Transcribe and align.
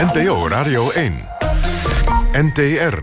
NPO 0.00 0.48
Radio 0.48 0.90
1. 0.90 1.28
NTR. 2.32 2.98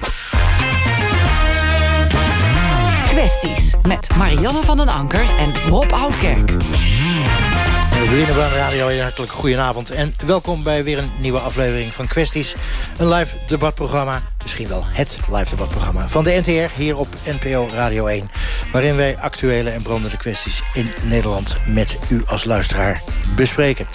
Kwesties 3.07 3.73
met 3.87 4.15
Marianne 4.15 4.61
van 4.63 4.77
den 4.77 4.87
Anker 4.87 5.25
en 5.37 5.53
Rob 5.69 5.91
Oudkerk. 5.91 6.51
We 6.51 8.33
bij 8.35 8.57
Radio 8.57 9.01
hartelijk 9.01 9.31
goedenavond 9.31 9.91
en 9.91 10.13
welkom 10.25 10.63
bij 10.63 10.83
weer 10.83 10.97
een 10.97 11.11
nieuwe 11.19 11.39
aflevering 11.39 11.93
van 11.93 12.07
Kwesties. 12.07 12.55
Een 12.97 13.07
live 13.07 13.37
debatprogramma, 13.47 14.21
misschien 14.43 14.67
wel 14.67 14.83
het 14.85 15.17
live 15.31 15.49
debatprogramma 15.49 16.07
van 16.07 16.23
de 16.23 16.41
NTR 16.45 16.79
hier 16.79 16.97
op 16.97 17.07
NPO 17.25 17.69
Radio 17.73 18.05
1. 18.05 18.29
Waarin 18.71 18.95
wij 18.95 19.17
actuele 19.17 19.69
en 19.69 19.81
brandende 19.81 20.17
kwesties 20.17 20.63
in 20.73 20.89
Nederland 21.03 21.57
met 21.65 21.97
u 22.09 22.23
als 22.27 22.43
luisteraar 22.43 23.01
bespreken. 23.35 23.87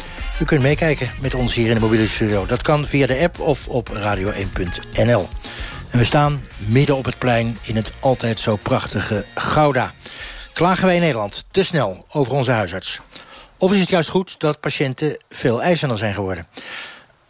U 0.42 0.44
kunt 0.44 0.62
meekijken 0.62 1.10
met 1.20 1.34
ons 1.34 1.54
hier 1.54 1.68
in 1.68 1.74
de 1.74 1.80
mobiele 1.80 2.06
studio. 2.06 2.46
Dat 2.46 2.62
kan 2.62 2.86
via 2.86 3.06
de 3.06 3.18
app 3.18 3.40
of 3.40 3.68
op 3.68 3.88
radio1.nl. 3.88 5.28
En 5.90 5.98
we 5.98 6.04
staan 6.04 6.42
midden 6.56 6.96
op 6.96 7.04
het 7.04 7.18
plein 7.18 7.58
in 7.62 7.76
het 7.76 7.92
altijd 8.00 8.40
zo 8.40 8.56
prachtige 8.56 9.24
Gouda. 9.34 9.92
Klagen 10.52 10.86
wij 10.86 10.94
in 10.94 11.00
Nederland 11.00 11.44
te 11.50 11.64
snel 11.64 12.06
over 12.10 12.32
onze 12.32 12.50
huisarts? 12.50 13.00
Of 13.58 13.72
is 13.72 13.80
het 13.80 13.88
juist 13.88 14.08
goed 14.08 14.40
dat 14.40 14.60
patiënten 14.60 15.16
veel 15.28 15.62
eisender 15.62 15.98
zijn 15.98 16.14
geworden? 16.14 16.46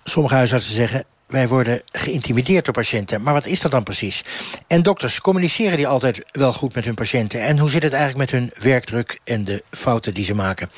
Sommige 0.05 0.35
huisartsen 0.35 0.75
zeggen... 0.75 1.05
wij 1.27 1.49
worden 1.49 1.83
geïntimideerd 1.93 2.65
door 2.65 2.75
patiënten. 2.75 3.23
Maar 3.23 3.35
wat 3.35 3.47
is 3.47 3.61
dat 3.61 3.71
dan 3.71 3.83
precies? 3.83 4.25
En 4.67 4.83
dokters, 4.83 5.21
communiceren 5.21 5.77
die 5.77 5.87
altijd 5.87 6.23
wel 6.31 6.53
goed 6.53 6.75
met 6.75 6.85
hun 6.85 6.95
patiënten? 6.95 7.41
En 7.41 7.59
hoe 7.59 7.71
zit 7.71 7.83
het 7.83 7.93
eigenlijk 7.93 8.31
met 8.31 8.41
hun 8.41 8.53
werkdruk 8.71 9.21
en 9.25 9.45
de 9.45 9.63
fouten 9.71 10.15
die 10.15 10.25
ze 10.25 10.35
maken? 10.35 10.71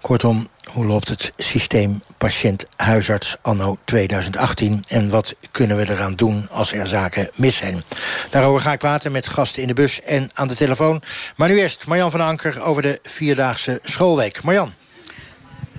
Kortom, 0.00 0.48
hoe 0.72 0.86
loopt 0.86 1.08
het 1.08 1.32
systeem 1.36 2.02
patiënt-huisarts 2.18 3.36
anno 3.42 3.78
2018... 3.84 4.84
en 4.88 5.10
wat 5.10 5.34
kunnen 5.50 5.76
we 5.76 5.90
eraan 5.90 6.14
doen 6.14 6.48
als 6.50 6.72
er 6.72 6.86
zaken 6.86 7.28
mis 7.34 7.56
zijn? 7.56 7.82
Daarover 8.30 8.60
ga 8.60 8.72
ik 8.72 8.78
praten 8.78 9.12
met 9.12 9.28
gasten 9.28 9.62
in 9.62 9.68
de 9.68 9.74
bus 9.74 10.00
en 10.02 10.30
aan 10.34 10.48
de 10.48 10.54
telefoon. 10.54 11.02
Maar 11.36 11.48
nu 11.48 11.58
eerst 11.58 11.86
Marjan 11.86 12.10
van 12.10 12.20
Anker 12.20 12.62
over 12.62 12.82
de 12.82 12.98
Vierdaagse 13.02 13.78
Schoolweek. 13.82 14.42
Marjan. 14.42 14.74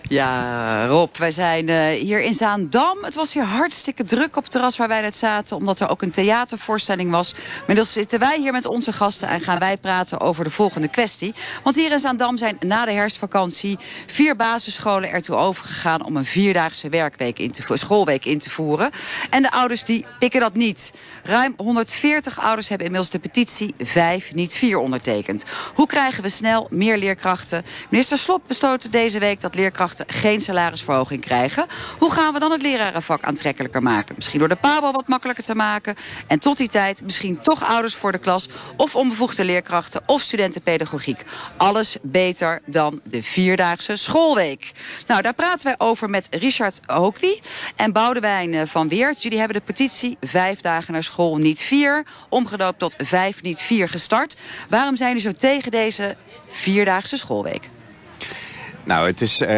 Ja, 0.10 0.86
Rob, 0.86 1.16
wij 1.16 1.32
zijn 1.32 1.68
uh, 1.68 1.88
hier 1.88 2.22
in 2.22 2.34
Zaandam. 2.34 3.04
Het 3.04 3.16
was 3.16 3.34
hier 3.34 3.44
hartstikke 3.44 4.04
druk 4.04 4.36
op 4.36 4.44
het 4.44 4.52
terras 4.52 4.78
waar 4.78 4.88
wij 4.88 5.02
net 5.02 5.16
zaten... 5.16 5.56
omdat 5.56 5.80
er 5.80 5.90
ook 5.90 6.02
een 6.02 6.12
theatervoorstelling 6.12 7.12
was. 7.12 7.34
Inmiddels 7.60 7.94
zitten 7.94 8.20
wij 8.20 8.40
hier 8.40 8.52
met 8.52 8.66
onze 8.66 8.94
gasten... 8.94 9.28
en 9.28 9.42
gaan 9.42 9.60
wij 9.60 9.78
praten 9.78 10.20
over 10.20 10.44
de 10.44 10.50
volgende 10.50 10.88
kwestie. 10.88 11.34
Want 11.64 11.76
hier 11.76 11.92
in 11.92 12.00
Zaandam 12.00 12.38
zijn 12.38 12.58
na 12.60 12.86
de 12.86 12.92
herfstvakantie... 12.92 13.78
vier 14.06 14.36
basisscholen 14.36 15.12
ertoe 15.12 15.36
overgegaan... 15.36 16.06
om 16.06 16.18
een 16.18 16.26
vierdaagse 16.26 16.90
werkweek 16.90 17.40
in 17.40 17.52
te, 17.52 17.78
schoolweek 17.78 18.26
in 18.26 18.40
te 18.40 18.50
voeren. 18.50 18.90
En 19.30 19.42
de 19.42 19.52
ouders 19.52 19.84
die 19.84 20.06
pikken 20.20 20.40
dat 20.40 20.54
niet. 20.54 20.94
Ruim 21.24 21.54
140 21.58 22.40
ouders 22.40 22.68
hebben 22.68 22.88
inmiddels 22.88 23.14
de 23.14 23.20
petitie 23.20 23.74
5, 23.80 24.34
niet 24.34 24.54
4 24.54 24.78
ondertekend. 24.78 25.46
Hoe 25.74 25.88
krijgen 25.88 26.24
we 26.24 26.30
snel 26.30 26.68
meer 26.70 26.98
leerkrachten? 26.98 27.64
Minister 27.90 28.18
Slop 28.18 28.42
besloot 28.48 28.92
deze 28.92 29.20
week 29.20 29.42
dat 29.42 29.56
leerkrachten 29.56 29.97
geen 30.08 30.42
salarisverhoging 30.42 31.22
krijgen. 31.22 31.66
Hoe 31.98 32.12
gaan 32.12 32.34
we 32.34 32.40
dan 32.40 32.52
het 32.52 32.62
lerarenvak 32.62 33.24
aantrekkelijker 33.24 33.84
maken? 33.84 34.16
Misschien 34.16 34.40
door 34.40 34.50
de 34.50 34.56
PABO 34.56 34.92
wat 34.92 35.08
makkelijker 35.08 35.44
te 35.44 35.56
maken. 35.56 35.96
En 36.28 36.40
tot 36.40 36.58
die 36.58 36.68
tijd 36.68 37.04
misschien 37.04 37.42
toch 37.42 37.64
ouders 37.64 37.96
voor 37.96 38.12
de 38.12 38.18
klas... 38.18 38.50
of 38.78 38.96
onbevoegde 38.96 39.46
leerkrachten 39.46 40.02
of 40.06 40.22
studentenpedagogiek. 40.22 41.22
Alles 41.58 41.98
beter 42.02 42.62
dan 42.66 43.02
de 43.04 43.24
vierdaagse 43.24 43.96
schoolweek. 43.96 44.72
Nou, 45.08 45.22
daar 45.22 45.34
praten 45.34 45.66
wij 45.66 45.88
over 45.88 46.10
met 46.10 46.28
Richard 46.32 46.80
Hookwie 46.86 47.42
en 47.76 47.92
Boudewijn 47.92 48.54
eh, 48.54 48.62
van 48.66 48.88
Weert. 48.88 49.24
Jullie 49.24 49.40
hebben 49.40 49.58
de 49.58 49.66
petitie 49.66 50.18
Vijf 50.22 50.62
dagen 50.62 50.94
naar 50.94 51.04
school, 51.04 51.38
niet 51.38 51.62
vier... 51.62 52.06
omgedoopt 52.30 52.80
tot 52.80 52.96
Vijf, 52.98 53.42
niet 53.42 53.62
vier 53.62 53.90
gestart. 53.90 54.38
Waarom 54.70 54.96
zijn 54.96 55.16
jullie 55.16 55.32
zo 55.32 55.38
tegen 55.38 55.72
deze 55.72 56.16
vierdaagse 56.48 57.18
schoolweek? 57.18 57.70
Nou, 58.88 59.08
het 59.08 59.22
is 59.22 59.42
uh, 59.42 59.50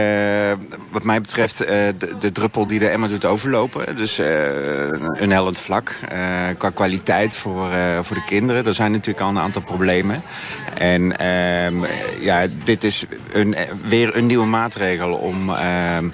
wat 0.92 1.04
mij 1.04 1.22
betreft 1.22 1.62
uh, 1.62 1.68
de, 1.68 2.16
de, 2.20 2.32
druppel 2.32 2.68
die 2.68 2.80
de 2.80 2.88
emmer 2.88 3.10
doet 3.10 3.26
overlopen. 3.26 3.96
Dus 3.96 4.20
uh, 4.20 4.28
een 5.14 5.32
hellend 5.32 5.60
vlak. 5.60 5.96
qua 6.58 6.70
kwaliteit 6.70 7.36
voor, 7.36 7.70
voor 8.02 8.16
de 8.16 8.24
kinderen. 8.24 8.66
Er 8.66 8.74
zijn 8.74 8.92
natuurlijk 8.92 9.26
al 9.26 9.30
een 9.30 9.40
aantal 9.40 9.62
problemen. 9.62 10.22
En 10.78 11.18
ehm, 11.18 11.86
ja, 12.20 12.48
dit 12.64 12.84
is 12.84 13.06
een, 13.32 13.56
weer 13.84 14.18
een 14.18 14.26
nieuwe 14.26 14.46
maatregel 14.46 15.14
om, 15.14 15.50
ehm, 15.50 16.10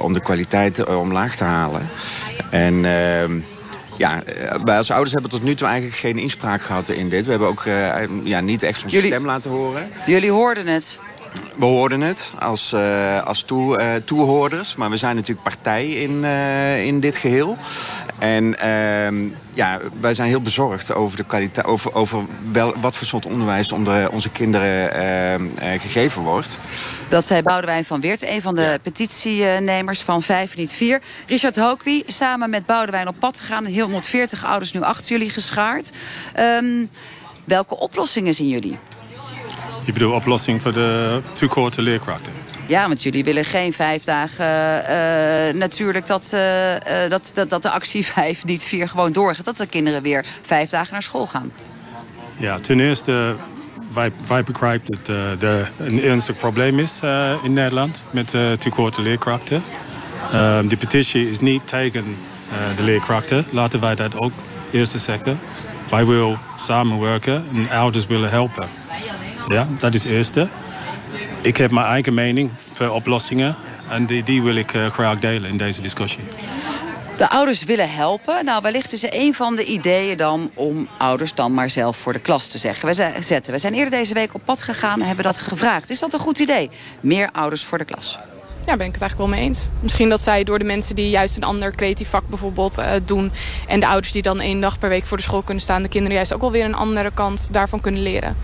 om 0.00 0.12
de 0.12 0.20
kwaliteit 0.20 0.86
omlaag 0.86 1.36
te 1.36 1.44
halen. 1.44 1.88
En... 2.50 2.84
Ehm, 2.84 3.40
ja, 3.96 4.22
wij 4.64 4.76
als 4.76 4.90
ouders 4.90 5.12
hebben 5.12 5.30
tot 5.30 5.42
nu 5.42 5.54
toe 5.54 5.68
eigenlijk 5.68 5.98
geen 5.98 6.16
inspraak 6.16 6.62
gehad 6.62 6.88
in 6.88 7.08
dit. 7.08 7.24
We 7.24 7.30
hebben 7.30 7.48
ook 7.48 7.64
ja, 8.24 8.40
niet 8.40 8.62
echt 8.62 8.84
onze 8.84 9.06
stem 9.06 9.24
laten 9.24 9.50
horen. 9.50 9.88
Jullie 10.06 10.30
hoorden 10.30 10.66
het? 10.66 10.98
We 11.54 11.64
hoorden 11.64 12.00
het 12.00 12.32
als, 12.38 12.72
uh, 12.72 13.22
als 13.22 13.42
toe, 13.42 13.80
uh, 13.80 13.94
toehoorders. 13.94 14.76
Maar 14.76 14.90
we 14.90 14.96
zijn 14.96 15.16
natuurlijk 15.16 15.42
partij 15.42 15.88
in, 15.88 16.10
uh, 16.10 16.86
in 16.86 17.00
dit 17.00 17.16
geheel. 17.16 17.56
En 18.18 18.44
uh, 18.64 19.30
ja, 19.52 19.78
wij 20.00 20.14
zijn 20.14 20.28
heel 20.28 20.40
bezorgd 20.40 20.94
over, 20.94 21.16
de 21.16 21.24
kwaliteit, 21.24 21.66
over, 21.66 21.94
over 21.94 22.24
wel, 22.52 22.74
wat 22.80 22.96
voor 22.96 23.06
soort 23.06 23.26
onderwijs 23.26 23.72
onder 23.72 24.10
onze 24.10 24.30
kinderen 24.30 24.94
ehm, 24.94 25.78
gegeven 25.78 26.22
wordt. 26.22 26.58
Dat 27.08 27.26
zei 27.26 27.42
Boudewijn 27.42 27.84
van 27.84 28.00
Weert, 28.00 28.22
een 28.22 28.42
van 28.42 28.54
de 28.54 28.60
ja. 28.60 28.78
petitienemers 28.78 30.00
van 30.00 30.22
5 30.22 30.56
niet 30.56 30.72
4. 30.72 31.02
Richard 31.26 31.56
Hookwie, 31.56 32.04
samen 32.06 32.50
met 32.50 32.66
Boudewijn 32.66 33.08
op 33.08 33.16
pad 33.18 33.40
gegaan. 33.40 33.64
Heel 33.64 33.84
140 33.84 34.44
ouders 34.44 34.72
nu 34.72 34.82
achter 34.82 35.10
jullie 35.10 35.30
geschaard. 35.30 35.90
Um, 36.40 36.90
welke 37.44 37.78
oplossingen 37.78 38.34
zien 38.34 38.48
jullie? 38.48 38.78
Je 39.88 39.94
bedoelt 39.94 40.14
oplossing 40.14 40.62
voor 40.62 40.72
de 40.72 41.20
toekorte 41.32 41.82
leerkrachten? 41.82 42.32
Ja, 42.66 42.88
want 42.88 43.02
jullie 43.02 43.24
willen 43.24 43.44
geen 43.44 43.72
vijf 43.72 44.04
dagen... 44.04 44.44
Uh, 44.44 45.60
natuurlijk 45.60 46.06
dat, 46.06 46.30
uh, 46.34 46.72
dat, 47.08 47.30
dat, 47.34 47.50
dat 47.50 47.62
de 47.62 47.70
actie 47.70 48.06
vijf 48.14 48.44
niet 48.44 48.62
vier 48.62 48.88
gewoon 48.88 49.12
doorgaat. 49.12 49.44
Dat 49.44 49.56
de 49.56 49.66
kinderen 49.66 50.02
weer 50.02 50.24
vijf 50.42 50.70
dagen 50.70 50.92
naar 50.92 51.02
school 51.02 51.26
gaan. 51.26 51.52
Ja, 52.36 52.58
ten 52.58 52.80
eerste... 52.80 53.36
Wij, 53.92 54.12
wij 54.26 54.44
begrijpen 54.44 54.98
dat 55.06 55.42
er 55.42 55.70
een 55.76 56.02
ernstig 56.02 56.36
probleem 56.36 56.78
is 56.78 57.00
in 57.42 57.52
Nederland... 57.52 58.02
met 58.10 58.34
toekorte 58.58 59.02
leerkrachten. 59.02 59.62
de 60.68 60.76
petitie 60.78 61.30
is 61.30 61.40
niet 61.40 61.68
tegen 61.68 62.16
de 62.76 62.82
leerkrachten. 62.82 63.44
Laten 63.50 63.80
wij 63.80 63.94
dat 63.94 64.16
ook 64.16 64.32
eerst 64.70 65.00
zeggen. 65.00 65.40
Wij 65.90 66.06
willen 66.06 66.38
samenwerken 66.56 67.44
en 67.54 67.70
ouders 67.70 68.06
willen 68.06 68.30
helpen. 68.30 68.77
Ja, 69.48 69.66
dat 69.78 69.94
is 69.94 70.02
het 70.02 70.12
eerste. 70.12 70.48
Ik 71.40 71.56
heb 71.56 71.70
mijn 71.70 71.86
eigen 71.86 72.14
mening 72.14 72.50
voor 72.72 72.88
oplossingen. 72.88 73.56
En 73.90 74.06
die, 74.06 74.22
die 74.22 74.42
wil 74.42 74.54
ik 74.54 74.74
uh, 74.74 74.86
graag 74.86 75.18
delen 75.18 75.50
in 75.50 75.56
deze 75.56 75.82
discussie. 75.82 76.22
De 77.16 77.30
ouders 77.30 77.64
willen 77.64 77.90
helpen. 77.90 78.44
Nou, 78.44 78.62
wellicht 78.62 78.92
is 78.92 79.02
er 79.02 79.10
een 79.12 79.34
van 79.34 79.56
de 79.56 79.64
ideeën 79.64 80.16
dan 80.16 80.50
om 80.54 80.88
ouders 80.98 81.34
dan 81.34 81.54
maar 81.54 81.70
zelf 81.70 81.96
voor 81.96 82.12
de 82.12 82.18
klas 82.18 82.46
te 82.46 82.58
zeggen. 82.58 82.88
We 82.88 82.94
zijn, 82.94 83.24
zetten. 83.24 83.52
We 83.52 83.58
zijn 83.58 83.74
eerder 83.74 83.90
deze 83.90 84.14
week 84.14 84.34
op 84.34 84.40
pad 84.44 84.62
gegaan 84.62 85.00
en 85.00 85.06
hebben 85.06 85.24
dat 85.24 85.38
gevraagd. 85.38 85.90
Is 85.90 85.98
dat 85.98 86.12
een 86.12 86.20
goed 86.20 86.38
idee? 86.38 86.70
Meer 87.00 87.28
ouders 87.32 87.64
voor 87.64 87.78
de 87.78 87.84
klas. 87.84 88.18
Ja, 88.66 88.76
ben 88.76 88.86
ik 88.86 88.92
het 88.92 89.02
eigenlijk 89.02 89.30
wel 89.30 89.38
mee 89.38 89.48
eens. 89.48 89.68
Misschien 89.80 90.08
dat 90.08 90.20
zij 90.20 90.44
door 90.44 90.58
de 90.58 90.64
mensen 90.64 90.94
die 90.94 91.10
juist 91.10 91.36
een 91.36 91.44
ander 91.44 91.70
creatief 91.70 92.08
vak 92.08 92.28
bijvoorbeeld 92.28 92.78
uh, 92.78 92.90
doen... 93.04 93.32
en 93.68 93.80
de 93.80 93.86
ouders 93.86 94.12
die 94.12 94.22
dan 94.22 94.40
één 94.40 94.60
dag 94.60 94.78
per 94.78 94.88
week 94.88 95.04
voor 95.04 95.16
de 95.16 95.22
school 95.22 95.42
kunnen 95.42 95.62
staan... 95.62 95.82
de 95.82 95.88
kinderen 95.88 96.16
juist 96.16 96.32
ook 96.32 96.40
wel 96.40 96.52
weer 96.52 96.64
een 96.64 96.74
andere 96.74 97.10
kant 97.14 97.48
daarvan 97.52 97.80
kunnen 97.80 98.02
leren. 98.02 98.36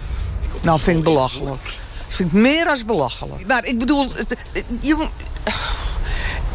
Nou, 0.64 0.80
vind 0.80 0.98
ik 0.98 1.04
belachelijk. 1.04 1.62
Dat 2.06 2.14
vind 2.14 2.32
ik 2.32 2.40
meer 2.40 2.68
als 2.68 2.84
belachelijk. 2.84 3.46
Maar 3.46 3.64
ik 3.64 3.78
bedoel, 3.78 4.10
je, 4.80 5.08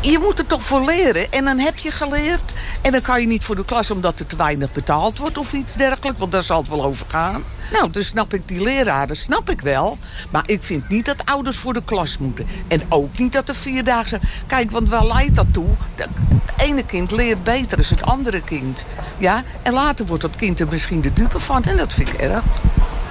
je 0.02 0.20
moet 0.20 0.40
er 0.40 0.46
toch 0.46 0.64
voor 0.64 0.86
leren. 0.86 1.32
En 1.32 1.46
dan 1.46 1.60
heb 1.60 1.78
je 1.78 1.92
geleerd. 1.92 2.54
En 2.82 2.92
dan 2.92 3.02
kan 3.02 3.22
je 3.22 3.28
niet 3.28 3.44
voor 3.44 3.56
de 3.56 3.66
klas 3.66 3.92
omdat 3.92 4.20
er 4.20 4.26
te 4.26 4.36
weinig 4.36 4.72
betaald 4.72 5.18
wordt 5.18 5.38
of 5.38 5.54
iets 5.54 5.74
dergelijks. 5.74 6.20
Want 6.20 6.32
daar 6.32 6.44
zal 6.44 6.60
het 6.60 6.70
wel 6.70 6.84
over 6.84 7.06
gaan. 7.10 7.44
Nou, 7.72 7.90
dus 7.92 8.08
snap 8.08 8.34
ik 8.34 8.48
die 8.48 8.62
leraren, 8.62 9.16
snap 9.16 9.50
ik 9.50 9.62
wel. 9.62 9.98
Maar 10.30 10.44
ik 10.46 10.64
vind 10.64 10.90
niet 10.90 11.06
dat 11.06 11.26
ouders 11.26 11.58
voor 11.58 11.74
de 11.74 11.84
klas 11.86 12.18
moeten. 12.18 12.48
En 12.68 12.82
ook 12.90 13.18
niet 13.18 13.34
dat 13.34 13.50
er 13.50 13.56
vierdaagse... 13.56 14.20
Kijk, 14.48 14.72
want 14.72 14.90
waar 14.90 15.06
leidt 15.06 15.36
dat 15.36 15.54
toe? 15.54 15.70
Het 15.96 16.10
ene 16.58 16.84
kind 16.86 17.12
leert 17.12 17.44
beter 17.44 17.78
dan 17.78 17.86
het 17.90 18.02
andere 18.02 18.42
kind. 18.42 18.86
Ja? 19.18 19.44
En 19.62 19.74
later 19.74 20.06
wordt 20.06 20.22
dat 20.22 20.36
kind 20.36 20.60
er 20.60 20.68
misschien 20.72 21.02
de 21.02 21.14
dupe 21.14 21.40
van. 21.40 21.64
En 21.64 21.78
dat 21.78 21.94
vind 21.94 22.10
ik 22.10 22.16
erg. 22.16 22.44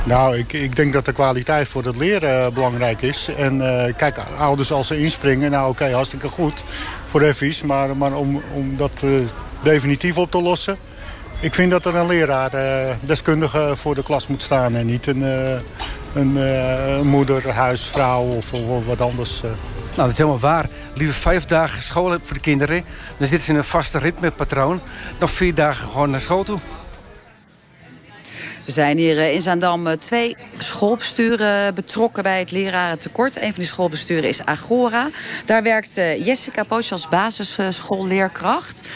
Nou, 0.05 0.37
ik, 0.37 0.53
ik 0.53 0.77
denk 0.77 0.93
dat 0.93 1.05
de 1.05 1.12
kwaliteit 1.12 1.69
voor 1.69 1.85
het 1.85 1.97
leren 1.97 2.47
uh, 2.47 2.55
belangrijk 2.55 3.03
is. 3.03 3.29
En 3.37 3.56
uh, 3.56 3.85
kijk, 3.97 4.19
ouders 4.39 4.73
als 4.73 4.87
ze 4.87 5.00
inspringen, 5.00 5.50
nou 5.50 5.71
oké, 5.71 5.93
hartstikke 5.93 6.29
goed 6.29 6.65
voor 7.06 7.21
effies. 7.21 7.62
Maar, 7.62 7.97
maar 7.97 8.12
om, 8.12 8.43
om 8.55 8.77
dat 8.77 9.03
uh, 9.05 9.11
definitief 9.62 10.17
op 10.17 10.31
te 10.31 10.43
lossen... 10.43 10.79
Ik 11.41 11.55
vind 11.55 11.71
dat 11.71 11.87
er 11.87 11.97
een 11.97 12.06
leraar, 12.06 12.50
deskundige 13.00 13.73
voor 13.77 13.95
de 13.95 14.03
klas 14.03 14.27
moet 14.27 14.43
staan... 14.43 14.75
en 14.75 14.87
niet 14.87 15.06
een, 15.06 15.23
een 16.12 17.06
moeder, 17.06 17.53
huisvrouw 17.53 18.23
of, 18.23 18.53
of 18.53 18.87
wat 18.87 19.00
anders... 19.00 19.41
Nou, 19.41 19.53
dat 19.95 20.09
is 20.09 20.19
helemaal 20.19 20.39
waar. 20.39 20.69
liever 20.95 21.15
vijf 21.15 21.45
dagen 21.45 21.83
school 21.83 22.19
voor 22.23 22.35
de 22.35 22.41
kinderen. 22.41 22.85
Dan 23.17 23.27
zitten 23.27 23.47
ze 23.47 23.50
in 23.50 23.56
een 23.56 23.65
vaste 23.65 23.99
ritmepatroon. 23.99 24.81
Nog 25.19 25.31
vier 25.31 25.55
dagen 25.55 25.89
gewoon 25.89 26.11
naar 26.11 26.21
school 26.21 26.43
toe. 26.43 26.59
We 28.69 28.75
zijn 28.75 28.99
hier 28.99 29.19
eh, 29.19 29.35
in 29.35 29.43
Zaandam 29.43 29.87
eh, 29.87 29.97
twee 29.97 30.37
schoolbesturen 30.59 31.75
betrokken 31.75 32.23
bij 32.23 32.38
het 32.38 32.50
lerarentekort. 32.50 33.37
Een 33.37 33.43
van 33.43 33.59
die 33.59 33.65
schoolbesturen 33.65 34.29
is 34.29 34.44
Agora. 34.44 35.11
Daar 35.44 35.62
werkt 35.62 35.97
eh, 35.97 36.26
Jessica 36.26 36.65
Pootje 36.65 36.93
als 36.93 37.09
basisschoolleerkracht. 37.09 38.88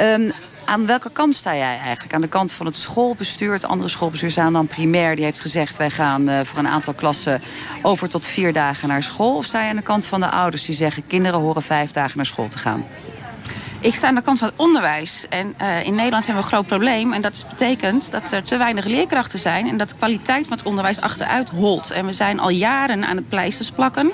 Um, 0.00 0.32
aan 0.64 0.86
welke 0.86 1.10
kant 1.10 1.34
sta 1.34 1.56
jij 1.56 1.78
eigenlijk? 1.78 2.14
Aan 2.14 2.20
de 2.20 2.28
kant 2.28 2.52
van 2.52 2.66
het 2.66 2.76
schoolbestuur, 2.76 3.52
het 3.52 3.64
andere 3.64 3.88
schoolbestuur 3.88 4.30
Zaandam 4.30 4.66
Primair... 4.66 5.16
die 5.16 5.24
heeft 5.24 5.40
gezegd, 5.40 5.76
wij 5.76 5.90
gaan 5.90 6.46
voor 6.46 6.58
een 6.58 6.68
aantal 6.68 6.94
klassen 6.94 7.40
over 7.82 8.08
tot 8.08 8.26
vier 8.26 8.52
dagen 8.52 8.88
naar 8.88 9.02
school? 9.02 9.36
Of 9.36 9.44
sta 9.44 9.62
je 9.62 9.70
aan 9.70 9.76
de 9.76 9.82
kant 9.82 10.06
van 10.06 10.20
de 10.20 10.30
ouders 10.30 10.64
die 10.64 10.74
zeggen... 10.74 11.06
kinderen 11.06 11.40
horen 11.40 11.62
vijf 11.62 11.90
dagen 11.90 12.16
naar 12.16 12.26
school 12.26 12.48
te 12.48 12.58
gaan? 12.58 12.86
Ik 13.86 13.94
sta 13.94 14.08
aan 14.08 14.14
de 14.14 14.22
kant 14.22 14.38
van 14.38 14.48
het 14.48 14.58
onderwijs. 14.58 15.26
En 15.28 15.54
uh, 15.60 15.84
in 15.84 15.94
Nederland 15.94 16.26
hebben 16.26 16.44
we 16.44 16.50
een 16.50 16.56
groot 16.56 16.66
probleem. 16.66 17.12
En 17.12 17.22
dat 17.22 17.46
betekent 17.48 18.10
dat 18.10 18.32
er 18.32 18.42
te 18.42 18.56
weinig 18.56 18.84
leerkrachten 18.84 19.38
zijn... 19.38 19.68
en 19.68 19.78
dat 19.78 19.88
de 19.88 19.96
kwaliteit 19.96 20.46
van 20.46 20.56
het 20.56 20.66
onderwijs 20.66 21.00
achteruit 21.00 21.50
holt. 21.50 21.90
En 21.90 22.06
we 22.06 22.12
zijn 22.12 22.40
al 22.40 22.48
jaren 22.48 23.04
aan 23.04 23.16
het 23.16 23.28
pleisters 23.28 23.70
plakken... 23.70 24.12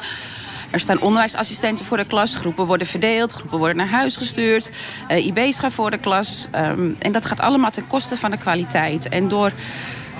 Er 0.70 0.80
staan 0.80 1.00
onderwijsassistenten 1.00 1.84
voor 1.84 1.96
de 1.96 2.04
klas. 2.04 2.36
Groepen 2.36 2.66
worden 2.66 2.86
verdeeld. 2.86 3.32
Groepen 3.32 3.58
worden 3.58 3.76
naar 3.76 3.88
huis 3.88 4.16
gestuurd. 4.16 4.70
Uh, 5.10 5.16
eh, 5.16 5.26
IB's 5.26 5.58
gaan 5.58 5.72
voor 5.72 5.90
de 5.90 5.98
klas. 5.98 6.48
Um, 6.56 6.96
en 6.98 7.12
dat 7.12 7.24
gaat 7.24 7.40
allemaal 7.40 7.70
ten 7.70 7.86
koste 7.86 8.16
van 8.16 8.30
de 8.30 8.38
kwaliteit. 8.38 9.08
En 9.08 9.28
door 9.28 9.52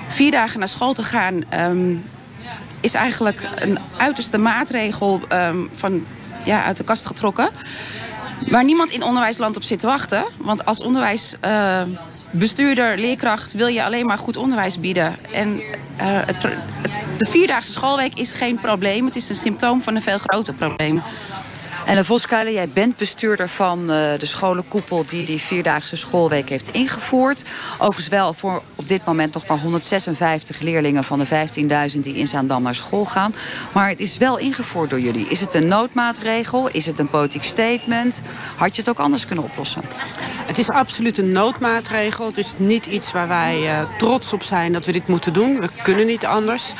vier 0.07 0.31
dagen 0.31 0.59
naar 0.59 0.67
school 0.67 0.93
te 0.93 1.03
gaan... 1.03 1.43
Um, 1.53 2.03
is 2.79 2.93
eigenlijk 2.93 3.49
een 3.55 3.79
uiterste 3.97 4.37
maatregel 4.37 5.21
um, 5.33 5.69
van, 5.73 6.05
ja, 6.45 6.63
uit 6.63 6.77
de 6.77 6.83
kast 6.83 7.05
getrokken. 7.05 7.49
Waar 8.49 8.63
niemand 8.63 8.91
in 8.91 9.03
onderwijsland 9.03 9.55
op 9.55 9.63
zit 9.63 9.79
te 9.79 9.87
wachten. 9.87 10.25
Want 10.37 10.65
als 10.65 10.81
onderwijsbestuurder, 10.81 12.93
uh, 12.93 12.99
leerkracht... 12.99 13.53
wil 13.53 13.67
je 13.67 13.83
alleen 13.83 14.05
maar 14.05 14.17
goed 14.17 14.37
onderwijs 14.37 14.79
bieden. 14.79 15.15
En 15.31 15.55
uh, 15.55 15.61
het, 15.99 16.41
de 17.17 17.25
vierdaagse 17.25 17.71
schoolweek 17.71 18.13
is 18.13 18.33
geen 18.33 18.59
probleem. 18.59 19.05
Het 19.05 19.15
is 19.15 19.29
een 19.29 19.35
symptoom 19.35 19.81
van 19.81 19.95
een 19.95 20.01
veel 20.01 20.17
groter 20.17 20.53
probleem. 20.53 21.01
En 21.85 22.05
Voskuilen, 22.05 22.53
jij 22.53 22.69
bent 22.69 22.97
bestuurder 22.97 23.49
van 23.49 23.79
uh, 23.79 23.87
de 24.19 24.25
scholenkoepel... 24.25 25.05
die 25.05 25.25
die 25.25 25.41
vierdaagse 25.41 25.95
schoolweek 25.95 26.49
heeft 26.49 26.67
ingevoerd. 26.67 27.43
Overigens 27.73 28.07
wel 28.07 28.33
voor 28.33 28.61
op 28.75 28.87
dit 28.87 29.05
moment 29.05 29.33
nog 29.33 29.47
maar 29.47 29.59
156 29.59 30.59
leerlingen... 30.59 31.03
van 31.03 31.19
de 31.19 31.27
15.000 31.93 31.99
die 31.99 32.15
in 32.15 32.27
Zaandam 32.27 32.63
naar 32.63 32.75
school 32.75 33.05
gaan. 33.05 33.33
Maar 33.73 33.89
het 33.89 33.99
is 33.99 34.17
wel 34.17 34.37
ingevoerd 34.37 34.89
door 34.89 34.99
jullie. 34.99 35.27
Is 35.27 35.39
het 35.39 35.53
een 35.53 35.67
noodmaatregel? 35.67 36.69
Is 36.69 36.85
het 36.85 36.99
een 36.99 37.09
politiek 37.09 37.43
statement? 37.43 38.21
Had 38.55 38.75
je 38.75 38.81
het 38.81 38.89
ook 38.89 38.99
anders 38.99 39.25
kunnen 39.25 39.45
oplossen? 39.45 39.81
Het 40.45 40.57
is 40.57 40.69
absoluut 40.69 41.17
een 41.17 41.31
noodmaatregel. 41.31 42.25
Het 42.25 42.37
is 42.37 42.53
niet 42.57 42.85
iets 42.85 43.11
waar 43.11 43.27
wij 43.27 43.61
uh, 43.61 43.79
trots 43.97 44.33
op 44.33 44.43
zijn 44.43 44.73
dat 44.73 44.85
we 44.85 44.91
dit 44.91 45.07
moeten 45.07 45.33
doen. 45.33 45.59
We 45.59 45.69
kunnen 45.83 46.05
niet 46.05 46.25
anders. 46.25 46.73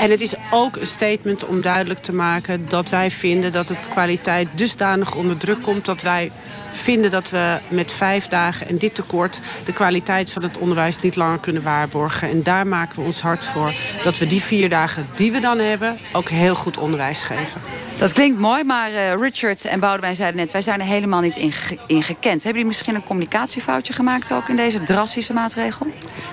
En 0.00 0.10
het 0.10 0.20
is 0.20 0.34
ook 0.50 0.76
een 0.76 0.86
statement 0.86 1.46
om 1.46 1.60
duidelijk 1.60 2.00
te 2.00 2.14
maken 2.14 2.68
dat 2.68 2.88
wij 2.88 3.10
vinden 3.10 3.52
dat 3.52 3.68
het 3.68 3.88
kwaliteit 3.88 4.48
dusdanig 4.54 5.14
onder 5.14 5.36
druk 5.36 5.62
komt 5.62 5.84
dat 5.84 6.02
wij 6.02 6.30
vinden 6.70 7.10
dat 7.10 7.30
we 7.30 7.58
met 7.68 7.92
vijf 7.92 8.26
dagen 8.26 8.68
en 8.68 8.78
dit 8.78 8.94
tekort... 8.94 9.40
de 9.64 9.72
kwaliteit 9.72 10.30
van 10.30 10.42
het 10.42 10.58
onderwijs 10.58 11.00
niet 11.00 11.16
langer 11.16 11.38
kunnen 11.38 11.62
waarborgen. 11.62 12.30
En 12.30 12.42
daar 12.42 12.66
maken 12.66 12.96
we 12.98 13.04
ons 13.04 13.20
hard 13.20 13.44
voor 13.44 13.74
dat 14.04 14.18
we 14.18 14.26
die 14.26 14.42
vier 14.42 14.68
dagen 14.68 15.06
die 15.14 15.32
we 15.32 15.40
dan 15.40 15.58
hebben... 15.58 15.96
ook 16.12 16.28
heel 16.28 16.54
goed 16.54 16.78
onderwijs 16.78 17.22
geven. 17.22 17.60
Dat 17.98 18.12
klinkt 18.12 18.38
mooi, 18.38 18.64
maar 18.64 18.90
uh, 18.90 19.12
Richard 19.12 19.64
en 19.64 19.80
Boudewijn 19.80 20.16
zeiden 20.16 20.40
net... 20.40 20.52
wij 20.52 20.62
zijn 20.62 20.80
er 20.80 20.86
helemaal 20.86 21.20
niet 21.20 21.36
in, 21.36 21.52
in 21.86 22.02
gekend. 22.02 22.42
Hebben 22.42 22.52
jullie 22.52 22.66
misschien 22.66 22.94
een 22.94 23.04
communicatiefoutje 23.04 23.92
gemaakt... 23.92 24.32
ook 24.32 24.48
in 24.48 24.56
deze 24.56 24.82
drastische 24.82 25.32
maatregel? 25.32 25.86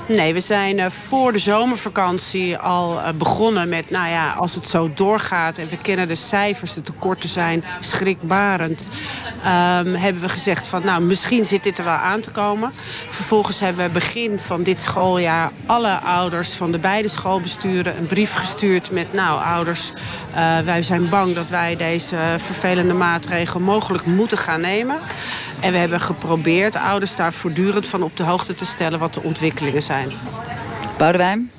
Nee, 0.06 0.34
we 0.34 0.40
zijn 0.40 0.78
uh, 0.78 0.86
voor 0.90 1.32
de 1.34 1.40
zomervakantie 1.40 2.58
al 2.58 2.94
uh, 2.94 3.10
begonnen 3.16 3.70
met... 3.70 3.90
nou 3.90 4.10
ja, 4.10 4.32
als 4.32 4.56
het 4.56 4.68
zo 4.68 4.92
doorgaat 4.96 5.58
en 5.58 5.70
we 5.70 5.78
kennen 5.78 6.08
de 6.08 6.16
cijfers... 6.16 6.74
de 6.74 6.82
tekorten 6.82 7.30
zijn 7.30 7.64
schrikbarend... 7.80 8.88
Um, 9.38 9.96
hebben 9.96 10.22
we 10.22 10.27
gezegd 10.30 10.68
van, 10.68 10.86
nou, 10.86 11.02
misschien 11.02 11.46
zit 11.46 11.64
dit 11.64 11.78
er 11.78 11.84
wel 11.84 11.94
aan 11.94 12.22
te 12.22 12.32
komen. 12.32 12.72
Vervolgens 13.10 13.60
hebben 13.60 13.86
we 13.86 13.92
begin 13.92 14.40
van 14.40 14.64
dit 14.64 14.80
schooljaar... 14.80 15.52
alle 15.66 16.00
ouders 16.00 16.54
van 16.54 16.72
de 16.72 16.78
beide 16.78 17.08
schoolbesturen 17.08 17.98
een 17.98 18.08
brief 18.08 18.34
gestuurd 18.34 18.92
met... 18.92 19.14
nou, 19.14 19.44
ouders, 19.44 19.92
wij 20.66 20.84
zijn 20.84 21.10
bang 21.10 21.36
dat 21.36 21.48
wij 21.48 21.76
deze 21.76 22.18
vervelende 22.38 22.94
maatregel 22.94 23.60
mogelijk 23.60 24.06
moeten 24.06 24.38
gaan 24.38 24.62
nemen. 24.62 25.00
En 25.60 25.72
we 25.72 25.78
hebben 25.78 26.02
geprobeerd 26.02 26.76
ouders 26.76 27.16
daar 27.16 27.34
voortdurend 27.34 27.88
van 27.88 28.04
op 28.04 28.18
de 28.18 28.24
hoogte 28.24 28.54
te 28.54 28.66
stellen 28.66 29.00
wat 29.00 29.14
de 29.14 29.24
ontwikkelingen 29.24 29.84
zijn. 29.84 30.10
Boudewijn? 30.98 31.52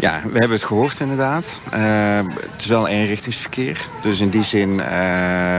Ja, 0.00 0.20
we 0.22 0.38
hebben 0.38 0.50
het 0.50 0.62
gehoord 0.62 1.00
inderdaad. 1.00 1.60
Uh, 1.74 2.20
het 2.50 2.60
is 2.60 2.66
wel 2.66 2.88
eenrichtingsverkeer. 2.88 3.86
Dus 4.02 4.20
in 4.20 4.28
die 4.28 4.42
zin 4.42 4.68
uh, 4.68 5.58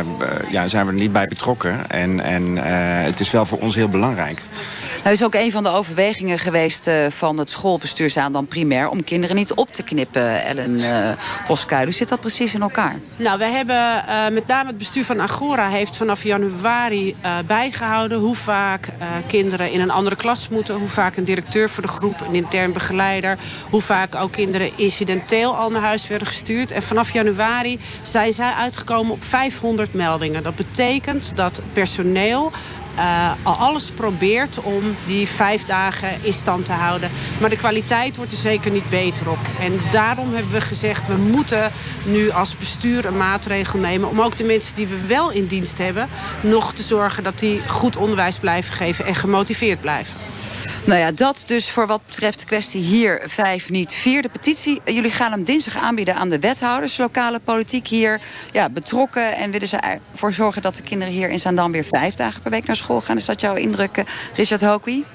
ja, 0.52 0.68
zijn 0.68 0.86
we 0.86 0.92
er 0.92 0.98
niet 0.98 1.12
bij 1.12 1.28
betrokken. 1.28 1.90
En, 1.90 2.20
en 2.20 2.58
het 3.06 3.20
is 3.20 3.32
wel 3.32 3.46
voor 3.46 3.60
ons 3.60 3.76
heel 3.76 3.90
belangrijk. 3.90 4.42
Nou 5.04 5.14
is 5.14 5.24
ook 5.24 5.36
een 5.36 5.52
van 5.52 5.64
de 5.64 5.70
overwegingen 5.70 6.40
geweest 6.40 6.88
uh, 6.88 7.06
van 7.10 7.38
het 7.38 7.50
schoolbestuur 7.50 8.14
dan 8.32 8.48
primair... 8.48 8.90
om 8.90 9.04
kinderen 9.04 9.36
niet 9.36 9.54
op 9.54 9.72
te 9.72 9.84
knippen, 9.84 10.44
Ellen 10.44 10.80
uh, 10.80 11.10
Voskuil. 11.46 11.84
Hoe 11.84 11.94
zit 11.94 12.10
dat 12.10 12.20
precies 12.20 12.54
in 12.54 12.62
elkaar? 12.62 13.00
Nou, 13.16 13.38
we 13.38 13.46
hebben 13.46 13.76
uh, 13.76 14.28
met 14.30 14.48
name 14.48 14.68
het 14.68 14.78
bestuur 14.78 15.06
van 15.06 15.22
Agora... 15.22 15.70
heeft 15.70 15.98
vanaf 15.98 16.24
januari 16.24 17.16
bijgehouden 17.46 18.18
hoe 18.18 18.36
vaak 18.36 18.90
kinderen 19.28 19.72
in 19.72 19.82
een 19.82 19.92
andere 19.92 20.16
klas 20.16 20.50
moeten... 20.50 20.76
hoe 20.76 20.88
vaak 20.88 21.18
een 21.18 21.24
directeur 21.24 21.70
voor 21.70 21.84
de 21.84 21.90
groep, 21.90 22.22
een 22.28 22.36
intern 22.36 22.74
begeleider... 22.74 23.38
hoe 23.70 23.82
vaak 23.82 24.16
ook 24.16 24.32
kinderen 24.32 24.72
incidenteel 24.76 25.56
al 25.56 25.70
naar 25.70 25.82
huis 25.82 26.08
werden 26.08 26.28
gestuurd. 26.28 26.72
En 26.72 26.84
vanaf 26.84 27.14
januari 27.14 27.80
zijn 28.02 28.34
zij 28.34 28.52
uitgekomen 28.52 29.12
op 29.12 29.24
500 29.24 29.94
meldingen. 29.94 30.44
Dat 30.44 30.56
betekent 30.56 31.36
dat 31.36 31.62
personeel 31.74 32.52
al 33.44 33.54
alles 33.54 33.92
probeert 33.92 34.62
om 34.62 34.84
die 35.08 35.28
vijf 35.28 35.66
dagen 35.66 36.10
in 36.22 36.34
stand 36.34 36.66
te 36.66 36.72
houden. 36.72 37.12
Maar 37.40 37.50
de 37.50 37.58
kwaliteit 37.58 38.16
wordt 38.16 38.32
er 38.32 38.38
zeker 38.38 38.72
niet 38.72 38.90
beter 38.90 39.30
op. 39.30 39.40
En 39.60 39.80
daarom 39.92 40.34
hebben 40.34 40.52
we 40.52 40.62
gezegd, 40.62 41.08
we 41.08 41.18
moeten 41.18 41.72
nu 42.04 42.30
als 42.30 42.58
bestuur 42.58 43.06
een 43.06 43.18
maatregel 43.18 43.80
nemen... 43.80 44.10
om 44.10 44.22
ook 44.22 44.38
de 44.38 44.44
mensen 44.44 44.76
die 44.76 44.88
we 44.88 45.06
wel 45.08 45.32
in 45.32 45.46
dienst 45.46 45.78
hebben... 45.78 46.10
nog 46.42 46.74
te 46.74 46.84
zorgen 46.84 47.24
dat 47.24 47.40
die 47.40 47.62
goed 47.68 47.98
onderwijs 47.98 48.38
blijven 48.38 48.74
geven 48.74 49.06
en 49.06 49.16
gemotiveerd 49.16 49.82
blijven. 49.82 50.16
Nou 50.84 51.00
ja, 51.00 51.12
dat 51.12 51.44
dus 51.48 51.70
voor 51.70 51.88
wat 51.88 52.06
betreft 52.06 52.40
de 52.40 52.46
kwestie 52.46 52.82
hier 52.82 53.22
5 53.26 53.70
niet 53.70 53.94
4. 53.94 54.22
De 54.22 54.30
petitie, 54.30 54.82
eh, 54.84 54.96
jullie 54.96 55.12
gaan 55.12 55.32
hem 55.32 55.44
dinsdag 55.44 55.78
aanbieden 55.78 56.16
aan 56.16 56.30
de 56.30 56.40
wethouders. 56.40 56.98
Lokale 56.98 57.40
politiek 57.40 57.88
hier 57.88 58.22
ja, 58.52 58.70
betrokken. 58.70 59.36
En 59.36 59.52
willen 59.52 59.68
ze 59.68 59.78
ervoor 59.78 60.34
zorgen 60.34 60.62
dat 60.62 60.76
de 60.76 60.84
kinderen 60.84 61.14
hier 61.14 61.30
in 61.30 61.40
Zaandam... 61.40 61.72
weer 61.72 61.84
vijf 61.84 62.14
dagen 62.14 62.42
per 62.42 62.52
week 62.52 62.66
naar 62.66 62.76
school 62.76 63.02
gaan. 63.02 63.18
Is 63.18 63.26
dat 63.26 63.42
jouw 63.42 63.56
indruk, 63.56 63.98
eh, 63.98 64.06
Richard 64.36 64.62
Hokie? 64.62 65.06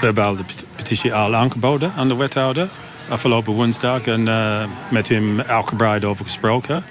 We 0.00 0.06
hebben 0.06 0.36
de 0.36 0.44
petitie 0.76 1.14
al 1.14 1.34
aangeboden 1.34 1.92
aan 1.96 2.08
de 2.08 2.16
wethouder. 2.16 2.68
Afgelopen 3.08 3.52
woensdag. 3.52 4.06
En 4.06 4.26
uh, 4.26 4.64
met 4.88 5.08
hem 5.08 5.40
elke 5.40 5.74
breid 5.74 6.04
over 6.04 6.24
gesproken. 6.24 6.84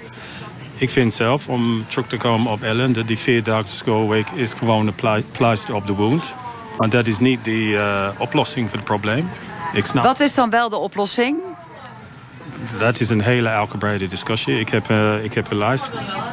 Ik 0.76 0.90
vind 0.90 1.14
zelf, 1.14 1.48
om 1.48 1.84
terug 1.88 2.06
te 2.06 2.16
komen 2.16 2.52
op 2.52 2.62
Ellen... 2.62 2.92
dat 2.92 3.06
die 3.06 3.18
vierdaagse 3.18 3.76
schoolweek 3.76 4.30
is 4.30 4.52
gewoon 4.52 4.86
een 4.86 5.24
pleister 5.32 5.74
op 5.74 5.86
de 5.86 5.94
wound 5.94 6.34
want 6.80 6.92
dat 6.92 7.06
is 7.06 7.18
niet 7.18 7.44
de 7.44 7.50
uh, 7.50 8.08
oplossing 8.18 8.68
voor 8.68 8.78
het 8.78 8.86
probleem. 8.86 9.30
Ik 9.72 9.86
snap... 9.86 10.04
Wat 10.04 10.20
is 10.20 10.34
dan 10.34 10.50
wel 10.50 10.68
de 10.68 10.76
oplossing? 10.76 11.38
Dat 12.78 13.00
is 13.00 13.10
een 13.10 13.20
hele 13.20 13.48
uitgebreide 13.48 14.06
discussie. 14.06 14.58
Ik 14.58 14.68
heb, 14.68 14.90
uh, 14.90 15.24
ik 15.24 15.34
heb 15.34 15.50
een 15.50 15.56
lijst 15.56 15.90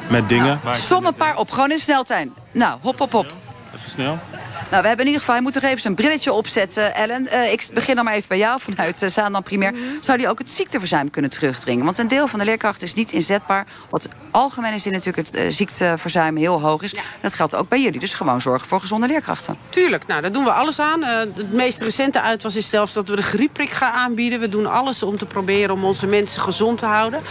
met 0.09 0.29
dingen. 0.29 0.59
Nou, 0.63 0.77
som 0.77 1.05
een 1.05 1.15
paar 1.15 1.37
op, 1.37 1.51
gewoon 1.51 1.71
in 1.71 1.77
sneltuin. 1.77 2.33
Nou, 2.51 2.79
hop, 2.81 2.99
hop, 2.99 3.11
hop. 3.11 3.33
Even 3.75 3.89
snel. 3.89 4.19
Nou, 4.69 4.81
we 4.81 4.87
hebben 4.87 5.05
in 5.05 5.11
ieder 5.11 5.19
geval, 5.19 5.35
je 5.35 5.41
moet 5.41 5.53
toch 5.53 5.63
even 5.63 5.81
zijn 5.81 5.95
brilletje 5.95 6.33
opzetten, 6.33 6.95
Ellen. 6.95 7.27
Uh, 7.33 7.51
ik 7.51 7.67
begin 7.73 7.95
dan 7.95 8.05
maar 8.05 8.13
even 8.13 8.27
bij 8.27 8.37
jou 8.37 8.59
vanuit 8.59 9.01
uh, 9.01 9.09
Zaandam 9.09 9.43
Primair. 9.43 9.71
Mhm. 9.71 9.81
Zou 9.99 10.17
die 10.17 10.29
ook 10.29 10.39
het 10.39 10.51
ziekteverzuim 10.51 11.09
kunnen 11.09 11.31
terugdringen? 11.31 11.85
Want 11.85 11.97
een 11.97 12.07
deel 12.07 12.27
van 12.27 12.39
de 12.39 12.45
leerkrachten 12.45 12.87
is 12.87 12.93
niet 12.93 13.11
inzetbaar. 13.11 13.65
Wat 13.89 14.09
algemeen 14.31 14.73
is 14.73 14.85
in 14.85 14.91
natuurlijk 14.91 15.27
het 15.27 15.35
uh, 15.35 15.45
ziekteverzuim 15.49 16.37
heel 16.37 16.61
hoog 16.61 16.81
is. 16.81 16.95
Dat 17.21 17.33
geldt 17.33 17.55
ook 17.55 17.69
bij 17.69 17.81
jullie. 17.81 17.99
Dus 17.99 18.13
gewoon 18.13 18.41
zorgen 18.41 18.67
voor 18.67 18.79
gezonde 18.79 19.07
leerkrachten. 19.07 19.57
Tuurlijk, 19.69 20.07
nou, 20.07 20.21
daar 20.21 20.31
doen 20.31 20.43
we 20.43 20.51
alles 20.51 20.79
aan. 20.79 21.03
het 21.03 21.53
meest 21.53 21.81
recente 21.81 22.21
uitwas 22.21 22.55
is 22.55 22.69
zelfs 22.69 22.93
dat 22.93 23.09
we 23.09 23.15
de 23.15 23.21
griepprik 23.21 23.69
gaan 23.69 23.93
aanbieden. 23.93 24.39
We 24.39 24.49
doen 24.49 24.65
alles 24.65 25.03
om 25.03 25.17
te 25.17 25.25
proberen 25.25 25.73
om 25.73 25.83
onze 25.83 26.07
mensen 26.07 26.41
gezond 26.41 26.77
te 26.77 26.85
houden. 26.85 27.21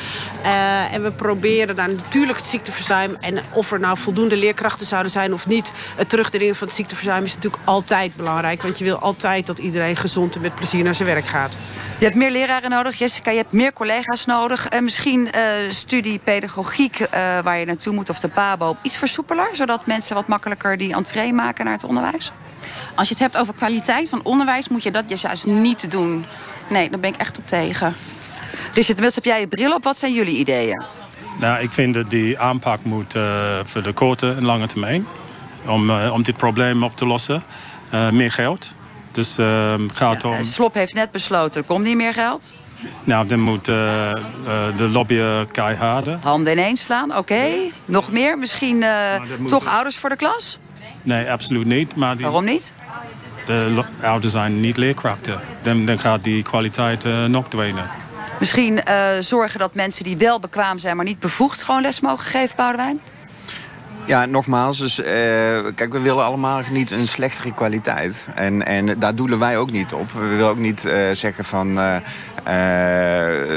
en 0.91 1.03
we 1.03 1.11
proberen 1.11 1.77
dan 1.77 1.95
natuurlijk 1.95 2.39
het 2.39 2.47
ziekteverzuim... 2.47 3.17
en 3.21 3.39
of 3.53 3.73
er 3.73 3.81
nou 3.81 3.99
voldoende 3.99 4.37
leerkrachten 4.37 4.87
zouden 4.87 5.13
zijn 5.13 5.33
of 5.33 5.47
niet... 5.47 5.73
het 5.97 6.09
terugdringen 6.09 6.55
van 6.55 6.67
het 6.67 6.77
ziekteverzuim 6.77 7.26
is 7.27 7.35
natuurlijk 7.35 7.63
altijd 7.65 8.17
belangrijk. 8.17 8.63
Want 8.63 8.79
je 8.79 8.85
wil 8.85 8.99
altijd 8.99 9.47
dat 9.47 9.59
iedereen 9.59 9.97
gezond 9.97 10.35
en 10.35 10.41
met 10.41 10.55
plezier 10.55 10.85
naar 10.85 10.95
zijn 10.95 11.09
werk 11.09 11.27
gaat. 11.27 11.57
Je 11.99 12.05
hebt 12.05 12.17
meer 12.17 12.31
leraren 12.31 12.71
nodig, 12.71 12.99
Jessica. 12.99 13.31
Je 13.31 13.37
hebt 13.37 13.53
meer 13.53 13.73
collega's 13.73 14.25
nodig. 14.25 14.73
Uh, 14.73 14.81
misschien 14.81 15.21
uh, 15.21 15.71
studie 15.71 16.19
pedagogiek 16.19 17.01
uh, 17.01 17.09
waar 17.39 17.59
je 17.59 17.67
naartoe 17.67 17.93
moet 17.93 18.11
of 18.11 18.19
de 18.19 18.29
PABO 18.29 18.77
iets 18.83 18.97
versoepeler... 18.97 19.49
zodat 19.53 19.87
mensen 19.87 20.15
wat 20.15 20.27
makkelijker 20.27 20.77
die 20.77 20.95
entree 20.95 21.33
maken 21.33 21.65
naar 21.65 21.75
het 21.75 21.85
onderwijs? 21.85 22.33
Als 22.95 23.09
je 23.09 23.15
het 23.15 23.23
hebt 23.23 23.37
over 23.37 23.55
kwaliteit 23.55 24.09
van 24.09 24.21
onderwijs... 24.23 24.69
moet 24.69 24.83
je 24.83 24.91
dat 24.91 25.09
dus 25.09 25.21
juist 25.21 25.47
niet 25.47 25.91
doen. 25.91 26.25
Nee, 26.69 26.91
daar 26.91 27.01
ben 27.01 27.13
ik 27.13 27.21
echt 27.21 27.39
op 27.39 27.47
tegen. 27.47 27.97
Richard, 28.49 28.99
inmiddels 28.99 29.15
heb 29.15 29.25
jij 29.25 29.41
je 29.41 29.47
bril 29.47 29.75
op. 29.75 29.85
Wat 29.85 29.99
zijn 29.99 30.15
jullie 30.15 30.37
ideeën? 30.37 30.83
Nou, 31.41 31.63
ik 31.63 31.71
vind 31.71 31.95
dat 31.95 32.11
die 32.11 32.39
aanpak 32.39 32.85
moet 32.85 33.15
voor 33.65 33.83
de 33.83 33.93
korte 33.93 34.35
en 34.35 34.45
lange 34.45 34.67
termijn... 34.67 35.07
om, 35.69 35.91
om 35.91 36.23
dit 36.23 36.37
probleem 36.37 36.83
op 36.83 36.97
te 36.97 37.07
lossen. 37.07 37.43
meer 38.11 38.31
geld 38.31 38.75
dus 39.17 39.39
uh, 39.39 39.75
gaat 39.93 40.23
ja, 40.23 40.29
om... 40.29 40.43
Slop 40.43 40.75
heeft 40.75 40.95
net 40.95 41.11
besloten, 41.11 41.61
er 41.61 41.67
komt 41.67 41.85
niet 41.85 41.97
meer 41.97 42.13
geld? 42.13 42.55
Nou, 43.05 43.27
dan 43.27 43.41
moet 43.41 43.69
uh, 43.69 43.77
uh, 43.77 44.13
de 44.77 44.89
lobbyen 44.89 45.51
keiharden. 45.51 46.21
Handen 46.23 46.53
ineens 46.53 46.83
slaan, 46.83 47.11
oké. 47.11 47.19
Okay. 47.19 47.73
Nog 47.85 48.13
meer? 48.13 48.39
Misschien 48.39 48.77
uh, 48.77 49.15
toch 49.47 49.65
moet... 49.65 49.73
ouders 49.73 49.97
voor 49.97 50.09
de 50.09 50.17
klas? 50.17 50.59
Nee, 51.03 51.31
absoluut 51.31 51.67
niet. 51.67 51.97
Maar 51.97 52.17
die... 52.17 52.25
Waarom 52.25 52.45
niet? 52.45 52.73
De 53.45 53.85
ouders 54.03 54.33
zijn 54.33 54.61
niet 54.61 54.77
leerkrachten. 54.77 55.41
Dan, 55.63 55.85
dan 55.85 55.99
gaat 55.99 56.25
die 56.25 56.43
kwaliteit 56.43 57.05
nog 57.29 57.49
dwenen. 57.49 57.91
Misschien 58.39 58.81
zorgen 59.21 59.59
dat 59.59 59.75
mensen 59.75 60.05
die 60.05 60.17
wel 60.17 60.41
bekwaam 60.41 60.79
zijn... 60.79 60.97
maar 60.97 61.05
niet 61.05 61.19
bevoegd 61.19 61.63
gewoon 61.63 61.81
les 61.81 62.01
mogen 62.01 62.25
geven, 62.25 62.57
Boudewijn? 62.57 63.01
Ja, 64.07 64.27
nogmaals, 64.27 64.79
dus, 64.79 64.99
uh, 64.99 65.07
kijk, 65.75 65.93
we 65.93 66.01
willen 66.01 66.25
allemaal 66.25 66.63
niet 66.71 66.91
een 66.91 67.07
slechtere 67.07 67.55
kwaliteit. 67.55 68.29
En, 68.35 68.67
en 68.67 68.99
daar 68.99 69.15
doelen 69.15 69.39
wij 69.39 69.59
ook 69.59 69.71
niet 69.71 69.93
op. 69.93 70.13
We 70.13 70.27
willen 70.27 70.49
ook 70.49 70.59
niet 70.59 70.85
uh, 70.85 71.11
zeggen 71.13 71.45
van, 71.45 71.79
uh, 71.79 71.97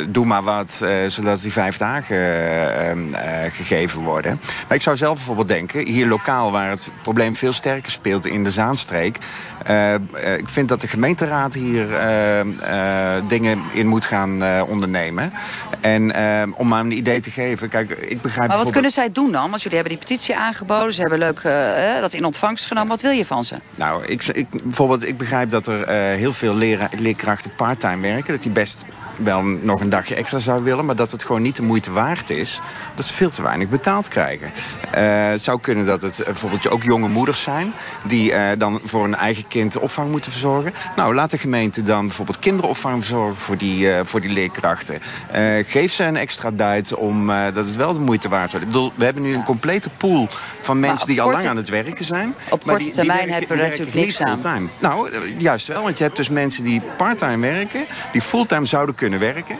doe 0.07 0.25
maar 0.25 0.43
wat, 0.43 0.85
zodat 1.07 1.41
die 1.41 1.51
vijf 1.51 1.77
dagen 1.77 3.15
gegeven 3.51 4.01
worden. 4.01 4.39
Maar 4.67 4.77
ik 4.77 4.83
zou 4.83 4.97
zelf 4.97 5.15
bijvoorbeeld 5.15 5.47
denken, 5.47 5.87
hier 5.87 6.07
lokaal 6.07 6.51
waar 6.51 6.69
het 6.69 6.91
probleem 7.01 7.35
veel 7.35 7.53
sterker 7.53 7.91
speelt 7.91 8.25
in 8.25 8.43
de 8.43 8.51
Zaanstreek... 8.51 9.17
ik 10.37 10.49
vind 10.49 10.69
dat 10.69 10.81
de 10.81 10.87
gemeenteraad 10.87 11.53
hier 11.53 11.87
dingen 13.27 13.61
in 13.73 13.87
moet 13.87 14.05
gaan 14.05 14.63
ondernemen. 14.67 15.33
En 15.81 16.13
om 16.55 16.67
maar 16.67 16.79
een 16.79 16.97
idee 16.97 17.19
te 17.19 17.31
geven, 17.31 17.69
kijk, 17.69 17.91
ik 17.91 18.21
begrijp... 18.21 18.47
Maar 18.47 18.57
wat 18.57 18.71
kunnen 18.71 18.91
zij 18.91 19.11
doen 19.11 19.31
dan? 19.31 19.49
Want 19.49 19.61
jullie 19.61 19.77
hebben 19.77 19.97
die 19.97 20.07
petitie 20.07 20.37
aangeboden. 20.39 20.93
Ze 20.93 21.01
hebben 21.01 21.19
leuk 21.19 21.43
uh, 21.43 22.01
dat 22.01 22.13
in 22.13 22.25
ontvangst 22.25 22.65
genomen. 22.65 22.89
Wat 22.89 23.01
wil 23.01 23.11
je 23.11 23.25
van 23.25 23.43
ze? 23.43 23.55
Nou, 23.75 24.05
ik, 24.05 24.23
ik, 24.23 24.63
bijvoorbeeld, 24.63 25.07
ik 25.07 25.17
begrijp 25.17 25.49
dat 25.49 25.67
er 25.67 25.79
uh, 25.79 26.17
heel 26.17 26.33
veel 26.33 26.55
leraar, 26.55 26.89
leerkrachten 26.97 27.55
parttime 27.55 28.01
werken. 28.01 28.33
Dat 28.33 28.41
die 28.41 28.51
best 28.51 28.85
wel 29.23 29.43
nog 29.43 29.81
een 29.81 29.89
dagje 29.89 30.15
extra 30.15 30.39
zou 30.39 30.63
willen... 30.63 30.85
maar 30.85 30.95
dat 30.95 31.11
het 31.11 31.23
gewoon 31.23 31.41
niet 31.41 31.55
de 31.55 31.61
moeite 31.61 31.91
waard 31.91 32.29
is... 32.29 32.59
dat 32.95 33.05
ze 33.05 33.13
veel 33.13 33.29
te 33.29 33.41
weinig 33.41 33.69
betaald 33.69 34.07
krijgen. 34.07 34.51
Uh, 34.97 35.29
het 35.29 35.41
zou 35.41 35.59
kunnen 35.59 35.85
dat 35.85 36.01
het 36.01 36.21
bijvoorbeeld 36.25 36.69
ook 36.69 36.83
jonge 36.83 37.07
moeders 37.07 37.41
zijn... 37.41 37.73
die 38.03 38.31
uh, 38.31 38.49
dan 38.57 38.79
voor 38.83 39.03
een 39.03 39.15
eigen 39.15 39.47
kind 39.47 39.77
opvang 39.77 40.11
moeten 40.11 40.31
verzorgen. 40.31 40.73
Nou, 40.95 41.15
laat 41.15 41.31
de 41.31 41.37
gemeente 41.37 41.83
dan 41.83 42.05
bijvoorbeeld 42.05 42.39
kinderopvang 42.39 43.05
verzorgen... 43.05 43.37
voor 43.37 43.57
die, 43.57 43.85
uh, 43.85 43.99
voor 44.03 44.21
die 44.21 44.31
leerkrachten. 44.31 44.99
geef 45.65 45.93
ze 45.93 46.03
een 46.03 46.17
extra 46.17 46.51
duit 46.51 46.95
om 46.95 47.27
dat 47.27 47.55
het 47.55 47.75
wel 47.75 47.93
de 47.93 47.99
moeite 47.99 48.29
waard 48.29 48.51
wordt. 48.51 48.65
Ik 48.65 48.71
bedoel, 48.71 48.91
we 48.95 49.03
hebben 49.03 49.23
nu 49.23 49.33
een 49.33 49.43
complete 49.43 49.89
pool 49.89 50.27
van 50.61 50.79
mensen 50.79 51.07
die 51.07 51.21
al 51.21 51.31
lang 51.31 51.45
aan 51.45 51.57
het 51.57 51.69
werken 51.69 52.05
zijn. 52.05 52.35
Op 52.49 52.65
maar 52.65 52.75
korte 52.75 52.83
die, 52.83 52.93
termijn 52.93 53.23
die 53.23 53.31
hebben 53.31 53.57
we 53.57 53.63
natuurlijk 53.63 53.95
niks 53.95 54.21
aan. 54.21 54.69
Nou, 54.79 55.09
juist 55.37 55.67
wel, 55.67 55.83
want 55.83 55.97
je 55.97 56.03
hebt 56.03 56.15
dus 56.15 56.29
mensen 56.29 56.63
die 56.63 56.81
parttime 56.97 57.47
werken... 57.47 57.85
die 58.11 58.21
fulltime 58.21 58.65
zouden 58.65 58.95
kunnen 58.95 59.08
werken. 59.17 59.57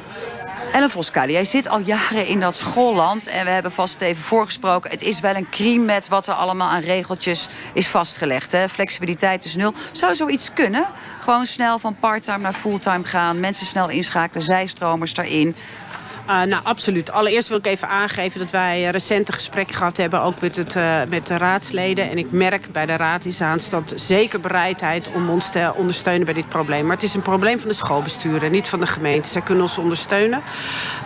Ellen 0.71 0.89
Voskali, 0.89 1.31
jij 1.31 1.45
zit 1.45 1.69
al 1.69 1.79
jaren 1.79 2.27
in 2.27 2.39
dat 2.39 2.55
schoolland. 2.55 3.27
En 3.27 3.45
we 3.45 3.51
hebben 3.51 3.71
vast 3.71 4.01
even 4.01 4.23
voorgesproken. 4.23 4.91
Het 4.91 5.01
is 5.01 5.19
wel 5.19 5.35
een 5.35 5.49
crime 5.49 5.85
met 5.85 6.07
wat 6.07 6.27
er 6.27 6.33
allemaal 6.33 6.69
aan 6.69 6.81
regeltjes 6.81 7.47
is 7.73 7.87
vastgelegd. 7.87 8.51
Hè? 8.51 8.69
Flexibiliteit 8.69 9.45
is 9.45 9.55
nul. 9.55 9.73
Zou 9.91 10.15
zoiets 10.15 10.53
kunnen? 10.53 10.85
Gewoon 11.19 11.45
snel 11.45 11.79
van 11.79 11.95
parttime 11.99 12.37
naar 12.37 12.53
fulltime 12.53 13.03
gaan. 13.03 13.39
Mensen 13.39 13.65
snel 13.65 13.89
inschakelen, 13.89 14.43
zijstromers 14.43 15.17
erin. 15.17 15.55
Uh, 16.29 16.41
nou, 16.41 16.63
absoluut. 16.63 17.11
Allereerst 17.11 17.47
wil 17.47 17.57
ik 17.57 17.65
even 17.65 17.87
aangeven 17.87 18.39
dat 18.39 18.51
wij 18.51 18.89
recent 18.89 19.27
een 19.27 19.33
gesprek 19.33 19.71
gehad 19.71 19.97
hebben... 19.97 20.21
ook 20.21 20.41
met, 20.41 20.55
het, 20.55 20.75
uh, 20.75 21.01
met 21.07 21.27
de 21.27 21.37
raadsleden. 21.37 22.09
En 22.09 22.17
ik 22.17 22.31
merk 22.31 22.71
bij 22.71 22.85
de 22.85 22.95
raad 22.95 23.25
in 23.25 23.31
Zaanstad 23.31 23.93
zeker 23.95 24.39
bereidheid... 24.39 25.11
om 25.11 25.29
ons 25.29 25.49
te 25.49 25.71
ondersteunen 25.75 26.25
bij 26.25 26.33
dit 26.33 26.49
probleem. 26.49 26.85
Maar 26.85 26.95
het 26.95 27.03
is 27.03 27.13
een 27.13 27.21
probleem 27.21 27.59
van 27.59 27.69
de 27.69 27.75
schoolbesturen, 27.75 28.51
niet 28.51 28.67
van 28.67 28.79
de 28.79 28.87
gemeente. 28.87 29.29
Zij 29.29 29.41
kunnen 29.41 29.63
ons 29.63 29.77
ondersteunen. 29.77 30.41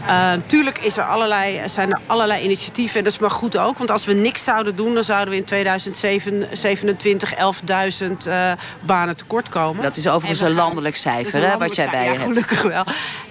Uh, 0.07 0.31
tuurlijk 0.45 0.77
is 0.79 0.97
er 0.97 1.03
allerlei, 1.03 1.69
zijn 1.69 1.91
er 1.91 1.99
allerlei 2.05 2.43
initiatieven. 2.43 2.97
En 2.97 3.03
dat 3.03 3.13
is 3.13 3.19
maar 3.19 3.31
goed 3.31 3.57
ook. 3.57 3.77
Want 3.77 3.91
als 3.91 4.05
we 4.05 4.13
niks 4.13 4.43
zouden 4.43 4.75
doen... 4.75 4.93
dan 4.93 5.03
zouden 5.03 5.29
we 5.29 5.39
in 5.39 5.45
2027 5.45 7.35
11.000 7.35 7.37
banen 8.79 9.17
tekort 9.17 9.49
komen. 9.49 9.83
Dat 9.83 9.95
is 9.95 10.07
overigens 10.07 10.39
een 10.39 10.53
landelijk 10.53 10.95
cijfer, 10.95 11.49
hè, 11.49 11.57
wat 11.57 11.75
jij 11.75 11.89
bij 11.89 11.99
je 11.99 12.05
ja, 12.05 12.11
hebt. 12.11 12.23
gelukkig 12.23 12.61
wel. 12.61 12.83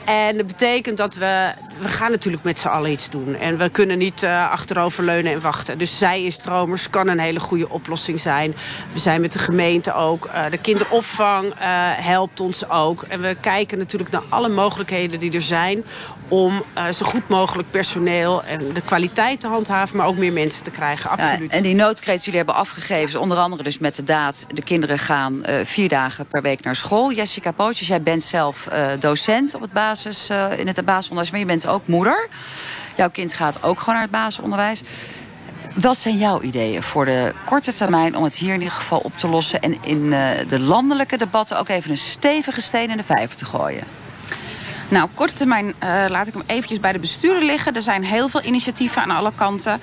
En 0.04 0.37
dat 0.37 0.46
betekent 0.46 0.96
dat 0.96 1.14
we... 1.14 1.52
We 1.82 1.88
gaan 1.88 2.10
natuurlijk 2.10 2.42
met 2.42 2.58
z'n 2.58 2.68
allen 2.68 2.90
iets 2.90 3.10
doen. 3.10 3.34
En 3.36 3.56
we 3.56 3.68
kunnen 3.68 3.98
niet 3.98 4.22
uh, 4.22 4.50
achteroverleunen 4.50 5.32
en 5.32 5.40
wachten. 5.40 5.78
Dus 5.78 5.98
zij-instromers 5.98 6.90
kan 6.90 7.08
een 7.08 7.18
hele 7.18 7.40
goede 7.40 7.68
oplossing 7.68 8.20
zijn. 8.20 8.54
We 8.92 8.98
zijn 8.98 9.20
met 9.20 9.32
de 9.32 9.38
gemeente 9.38 9.94
ook. 9.94 10.26
Uh, 10.26 10.50
de 10.50 10.58
kinderopvang 10.58 11.46
uh, 11.46 11.52
helpt 11.94 12.40
ons 12.40 12.68
ook. 12.68 13.02
En 13.02 13.20
we 13.20 13.36
kijken 13.40 13.78
natuurlijk 13.78 14.10
naar 14.10 14.22
alle 14.28 14.48
mogelijkheden 14.48 15.20
die 15.20 15.32
er 15.32 15.42
zijn... 15.42 15.84
om 16.32 16.62
zo 16.92 17.06
goed 17.06 17.28
mogelijk 17.28 17.70
personeel 17.70 18.44
en 18.44 18.72
de 18.72 18.80
kwaliteit 18.80 19.40
te 19.40 19.46
handhaven... 19.46 19.96
maar 19.96 20.06
ook 20.06 20.16
meer 20.16 20.32
mensen 20.32 20.64
te 20.64 20.70
krijgen, 20.70 21.10
absoluut. 21.10 21.50
Ja, 21.50 21.56
en 21.56 21.62
die 21.62 21.74
noodkreet 21.74 22.14
die 22.14 22.24
jullie 22.24 22.38
hebben 22.38 22.54
afgegeven... 22.54 23.08
is 23.08 23.14
onder 23.14 23.38
andere 23.38 23.62
dus 23.62 23.78
met 23.78 23.94
de 23.94 24.04
daad... 24.04 24.46
de 24.54 24.62
kinderen 24.62 24.98
gaan 24.98 25.42
vier 25.64 25.88
dagen 25.88 26.26
per 26.26 26.42
week 26.42 26.62
naar 26.64 26.76
school. 26.76 27.12
Jessica 27.12 27.50
Pootjes, 27.50 27.88
jij 27.88 28.02
bent 28.02 28.24
zelf 28.24 28.68
docent 28.98 29.54
op 29.54 29.60
het 29.60 29.72
basis, 29.72 30.30
in 30.30 30.66
het 30.66 30.84
basisonderwijs... 30.84 31.30
maar 31.30 31.40
je 31.40 31.46
bent 31.46 31.66
ook 31.66 31.86
moeder. 31.86 32.28
Jouw 32.96 33.10
kind 33.10 33.34
gaat 33.34 33.62
ook 33.62 33.78
gewoon 33.78 33.94
naar 33.94 34.02
het 34.02 34.12
basisonderwijs. 34.12 34.82
Wat 35.74 35.98
zijn 35.98 36.18
jouw 36.18 36.40
ideeën 36.40 36.82
voor 36.82 37.04
de 37.04 37.32
korte 37.44 37.72
termijn 37.72 38.16
om 38.16 38.24
het 38.24 38.36
hier 38.36 38.54
in 38.54 38.60
ieder 38.60 38.74
geval 38.74 38.98
op 38.98 39.12
te 39.12 39.28
lossen... 39.28 39.60
en 39.60 39.84
in 39.84 40.10
de 40.48 40.60
landelijke 40.60 41.16
debatten 41.16 41.58
ook 41.58 41.68
even 41.68 41.90
een 41.90 41.96
stevige 41.96 42.60
steen 42.60 42.90
in 42.90 42.96
de 42.96 43.02
vijver 43.02 43.36
te 43.36 43.44
gooien? 43.44 43.84
Nou, 44.92 45.08
korte 45.14 45.34
termijn 45.34 45.66
uh, 45.66 46.04
laat 46.08 46.26
ik 46.26 46.32
hem 46.32 46.42
eventjes 46.46 46.80
bij 46.80 46.92
de 46.92 46.99
bestuurder 46.99 47.44
liggen. 47.44 47.75
Er 47.75 47.82
zijn 47.82 48.04
heel 48.04 48.28
veel 48.28 48.42
initiatieven 48.42 49.02
aan 49.02 49.11
alle 49.11 49.32
kanten. 49.34 49.80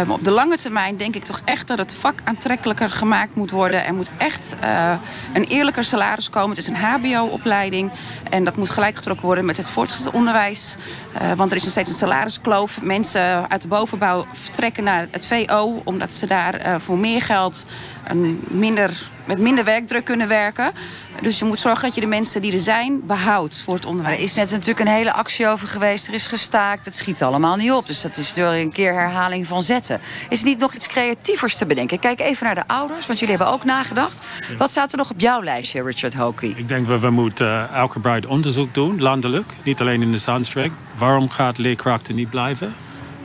Um, 0.00 0.10
op 0.10 0.24
de 0.24 0.30
lange 0.30 0.56
termijn 0.56 0.96
denk 0.96 1.14
ik 1.14 1.24
toch 1.24 1.40
echt 1.44 1.68
dat 1.68 1.78
het 1.78 1.92
vak 1.92 2.20
aantrekkelijker 2.24 2.90
gemaakt 2.90 3.34
moet 3.34 3.50
worden. 3.50 3.84
Er 3.84 3.94
moet 3.94 4.10
echt 4.16 4.56
uh, 4.64 4.94
een 5.32 5.44
eerlijker 5.44 5.84
salaris 5.84 6.30
komen. 6.30 6.48
Het 6.48 6.58
is 6.58 6.66
een 6.66 6.76
hbo-opleiding. 6.76 7.90
En 8.30 8.44
dat 8.44 8.56
moet 8.56 8.70
gelijkgetrokken 8.70 9.26
worden 9.26 9.44
met 9.44 9.56
het 9.56 9.68
voortgezet 9.68 10.12
onderwijs. 10.12 10.76
Uh, 11.22 11.32
want 11.32 11.50
er 11.50 11.56
is 11.56 11.62
nog 11.62 11.72
steeds 11.72 11.88
een 11.88 11.94
salariskloof. 11.94 12.82
Mensen 12.82 13.50
uit 13.50 13.62
de 13.62 13.68
bovenbouw 13.68 14.26
vertrekken 14.32 14.84
naar 14.84 15.08
het 15.10 15.26
VO... 15.26 15.80
omdat 15.84 16.12
ze 16.12 16.26
daar 16.26 16.80
voor 16.80 16.98
meer 16.98 17.22
geld 17.22 17.66
een 18.04 18.44
minder, 18.48 18.90
met 19.24 19.38
minder 19.38 19.64
werkdruk 19.64 20.04
kunnen 20.04 20.28
werken. 20.28 20.72
Dus 21.22 21.38
je 21.38 21.44
moet 21.44 21.60
zorgen 21.60 21.82
dat 21.82 21.94
je 21.94 22.00
de 22.00 22.06
mensen 22.06 22.42
die 22.42 22.52
er 22.52 22.60
zijn 22.60 23.06
behoudt 23.06 23.60
voor 23.60 23.74
het 23.74 23.84
onderwijs. 23.84 24.16
Maar 24.16 24.24
er 24.24 24.30
is 24.30 24.34
net 24.34 24.50
natuurlijk 24.50 24.80
een 24.80 24.94
hele 24.94 25.12
actie 25.12 25.46
over 25.48 25.68
geweest. 25.68 26.08
Er 26.08 26.14
is 26.14 26.26
gestaakt. 26.26 26.84
Het 26.84 26.96
schiet 26.96 27.22
allemaal 27.22 27.56
niet 27.56 27.72
op. 27.72 27.86
Dus 27.86 28.00
dat 28.00 28.16
is 28.16 28.34
door 28.34 28.52
een 28.52 28.72
keer 28.72 28.92
herhaling 28.92 29.46
van 29.46 29.62
zetten. 29.62 30.00
Is 30.28 30.40
er 30.40 30.46
niet 30.46 30.58
nog 30.58 30.74
iets 30.74 30.86
creatievers 30.86 31.56
te 31.56 31.66
bedenken? 31.66 31.98
Kijk 31.98 32.20
even 32.20 32.46
naar 32.46 32.54
de 32.54 32.66
ouders, 32.66 33.06
want 33.06 33.18
jullie 33.18 33.36
hebben 33.36 33.54
ook 33.54 33.64
nagedacht. 33.64 34.22
Wat 34.58 34.70
staat 34.70 34.92
er 34.92 34.98
nog 34.98 35.10
op 35.10 35.20
jouw 35.20 35.42
lijstje, 35.42 35.82
Richard 35.82 36.14
Hokie? 36.14 36.54
Ik 36.56 36.68
denk 36.68 36.88
dat 36.88 37.00
we 37.00 37.10
moeten 37.10 37.46
uh, 37.46 37.72
uitgebreid 37.72 38.26
onderzoek 38.26 38.74
doen, 38.74 39.00
landelijk. 39.00 39.52
Niet 39.62 39.80
alleen 39.80 40.02
in 40.02 40.12
de 40.12 40.18
Zaanstreek. 40.18 40.72
Waarom 40.98 41.28
gaat 41.30 41.58
leerkrachten 41.58 42.14
niet 42.14 42.30
blijven? 42.30 42.74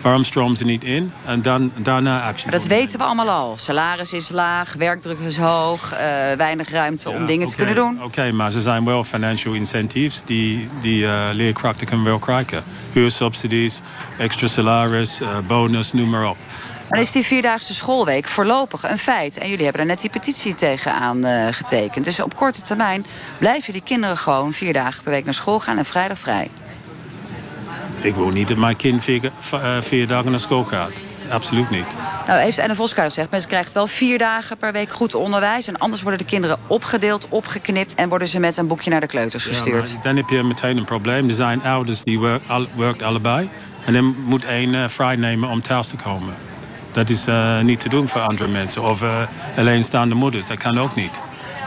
Waarom 0.03 0.23
stromen 0.23 0.57
ze 0.57 0.65
niet 0.65 0.83
in? 0.83 1.13
En 1.25 1.41
dan, 1.41 1.71
daarna 1.75 2.21
actie. 2.21 2.49
Maar 2.49 2.59
dat 2.59 2.67
weten 2.67 2.99
we 2.99 3.05
allemaal 3.05 3.29
al. 3.29 3.57
Salaris 3.57 4.13
is 4.13 4.29
laag, 4.29 4.73
werkdruk 4.73 5.19
is 5.19 5.37
hoog, 5.37 5.93
uh, 5.93 5.99
weinig 6.37 6.69
ruimte 6.69 7.09
om 7.09 7.25
dingen 7.25 7.35
okay, 7.35 7.47
te 7.47 7.55
kunnen 7.55 7.75
doen. 7.75 7.95
Oké, 7.95 8.03
okay, 8.03 8.31
maar 8.31 8.53
er 8.53 8.61
zijn 8.61 8.85
wel 8.85 9.03
financial 9.03 9.53
incentives 9.53 10.21
die, 10.25 10.69
die 10.81 11.03
uh, 11.03 11.21
leerkrachten 11.31 11.87
kunnen 11.87 12.05
wel 12.05 12.19
krijgen. 12.19 12.63
Huursubsidies, 12.91 13.81
extra 14.17 14.47
salaris, 14.47 15.21
uh, 15.21 15.27
bonus, 15.47 15.93
noem 15.93 16.09
maar 16.09 16.29
op. 16.29 16.37
Dan 16.89 17.01
is 17.01 17.11
die 17.11 17.23
vierdaagse 17.23 17.73
schoolweek 17.73 18.27
voorlopig 18.27 18.89
een 18.89 18.97
feit. 18.97 19.37
En 19.37 19.49
jullie 19.49 19.63
hebben 19.63 19.81
er 19.81 19.87
net 19.87 20.01
die 20.01 20.09
petitie 20.09 20.55
tegenaan 20.55 21.25
uh, 21.25 21.47
getekend. 21.51 22.05
Dus 22.05 22.19
op 22.19 22.35
korte 22.35 22.61
termijn 22.61 23.05
blijven 23.37 23.73
die 23.73 23.81
kinderen 23.81 24.17
gewoon 24.17 24.53
vier 24.53 24.73
dagen 24.73 25.03
per 25.03 25.11
week 25.11 25.25
naar 25.25 25.33
school 25.33 25.59
gaan 25.59 25.77
en 25.77 25.85
vrijdag 25.85 26.19
vrij. 26.19 26.49
Ik 28.03 28.15
wil 28.15 28.29
niet 28.29 28.47
dat 28.47 28.57
mijn 28.57 28.75
kind 28.75 29.03
vier, 29.03 29.31
uh, 29.53 29.77
vier 29.81 30.07
dagen 30.07 30.31
naar 30.31 30.39
school 30.39 30.63
gaat. 30.63 30.91
absoluut 31.29 31.69
niet. 31.69 31.85
Nou, 32.27 32.39
heeft 32.39 32.59
Anne 32.59 32.75
Voskuil 32.75 33.07
gezegd, 33.07 33.31
mensen 33.31 33.49
krijgen 33.49 33.73
wel 33.73 33.87
vier 33.87 34.17
dagen 34.17 34.57
per 34.57 34.71
week 34.71 34.91
goed 34.91 35.15
onderwijs. 35.15 35.67
En 35.67 35.77
anders 35.77 36.01
worden 36.01 36.19
de 36.19 36.25
kinderen 36.25 36.57
opgedeeld, 36.67 37.27
opgeknipt... 37.29 37.95
en 37.95 38.09
worden 38.09 38.27
ze 38.27 38.39
met 38.39 38.57
een 38.57 38.67
boekje 38.67 38.89
naar 38.89 38.99
de 38.99 39.07
kleuters 39.07 39.45
gestuurd. 39.45 39.89
Ja, 39.89 39.97
dan 40.01 40.15
heb 40.15 40.29
je 40.29 40.43
meteen 40.43 40.77
een 40.77 40.83
probleem. 40.83 41.29
Er 41.29 41.35
zijn 41.35 41.63
ouders 41.63 42.01
die 42.01 42.19
werkt 42.19 42.49
al, 42.49 42.67
werkt 42.75 43.03
allebei. 43.03 43.49
En 43.85 43.93
dan 43.93 44.15
moet 44.25 44.45
één 44.45 44.73
uh, 44.73 44.87
vrij 44.87 45.15
nemen 45.15 45.49
om 45.49 45.61
thuis 45.61 45.87
te 45.87 45.95
komen. 45.95 46.33
Dat 46.91 47.09
is 47.09 47.27
uh, 47.27 47.59
niet 47.59 47.79
te 47.79 47.89
doen 47.89 48.07
voor 48.07 48.21
andere 48.21 48.49
mensen. 48.49 48.83
Of 48.83 49.01
uh, 49.01 49.21
alleenstaande 49.57 50.15
moeders, 50.15 50.47
dat 50.47 50.57
kan 50.57 50.77
ook 50.77 50.95
niet. 50.95 51.19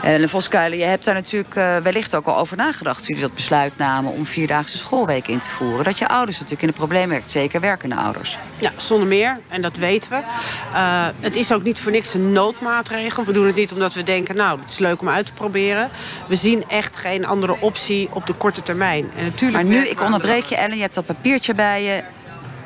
En 0.03 0.29
Voskuilen, 0.29 0.77
je 0.77 0.83
hebt 0.83 1.05
daar 1.05 1.13
natuurlijk 1.13 1.55
uh, 1.55 1.77
wellicht 1.77 2.15
ook 2.15 2.25
al 2.25 2.37
over 2.37 2.57
nagedacht... 2.57 2.97
toen 2.97 3.07
jullie 3.07 3.21
dat 3.21 3.33
besluit 3.33 3.77
namen 3.77 4.11
om 4.11 4.25
vierdaagse 4.25 4.77
schoolweek 4.77 5.27
in 5.27 5.39
te 5.39 5.49
voeren. 5.49 5.83
Dat 5.83 5.97
je 5.97 6.07
ouders 6.07 6.35
natuurlijk 6.35 6.61
in 6.61 6.67
de 6.67 6.73
probleem 6.73 7.09
werkt, 7.09 7.31
zeker 7.31 7.61
werkende 7.61 7.95
ouders. 7.95 8.37
Ja, 8.57 8.71
zonder 8.77 9.07
meer. 9.07 9.39
En 9.47 9.61
dat 9.61 9.77
weten 9.77 10.09
we. 10.09 10.21
Uh, 10.73 11.07
het 11.19 11.35
is 11.35 11.51
ook 11.51 11.63
niet 11.63 11.79
voor 11.79 11.91
niks 11.91 12.13
een 12.13 12.31
noodmaatregel. 12.31 13.25
We 13.25 13.31
doen 13.31 13.45
het 13.45 13.55
niet 13.55 13.71
omdat 13.71 13.93
we 13.93 14.03
denken, 14.03 14.35
nou, 14.35 14.59
het 14.59 14.69
is 14.69 14.77
leuk 14.77 15.01
om 15.01 15.09
uit 15.09 15.25
te 15.25 15.33
proberen. 15.33 15.89
We 16.27 16.35
zien 16.35 16.63
echt 16.67 16.95
geen 16.95 17.25
andere 17.25 17.57
optie 17.59 18.09
op 18.11 18.27
de 18.27 18.33
korte 18.33 18.61
termijn. 18.61 19.11
En 19.15 19.23
natuurlijk 19.23 19.63
maar 19.63 19.73
nu, 19.73 19.87
ik 19.87 20.01
onderbreek 20.01 20.43
je, 20.43 20.55
Ellen, 20.55 20.75
je 20.75 20.81
hebt 20.81 20.95
dat 20.95 21.05
papiertje 21.05 21.53
bij 21.53 21.83
je 21.83 22.03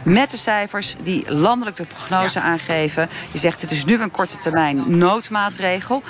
met 0.04 0.32
de 0.32 0.38
cijfers 0.38 0.96
die 1.04 1.32
landelijk 1.32 1.76
de 1.76 1.86
prognose 1.86 2.40
ja. 2.40 2.46
aangeven. 2.46 3.10
Je 3.32 3.40
zegt 3.40 3.62
het 3.62 3.72
is 3.72 3.86
nu 3.86 4.02
een 4.02 4.12
korte 4.12 4.38
termijn 4.38 4.98
noodmaatregel. 4.98 6.02
1% 6.04 6.06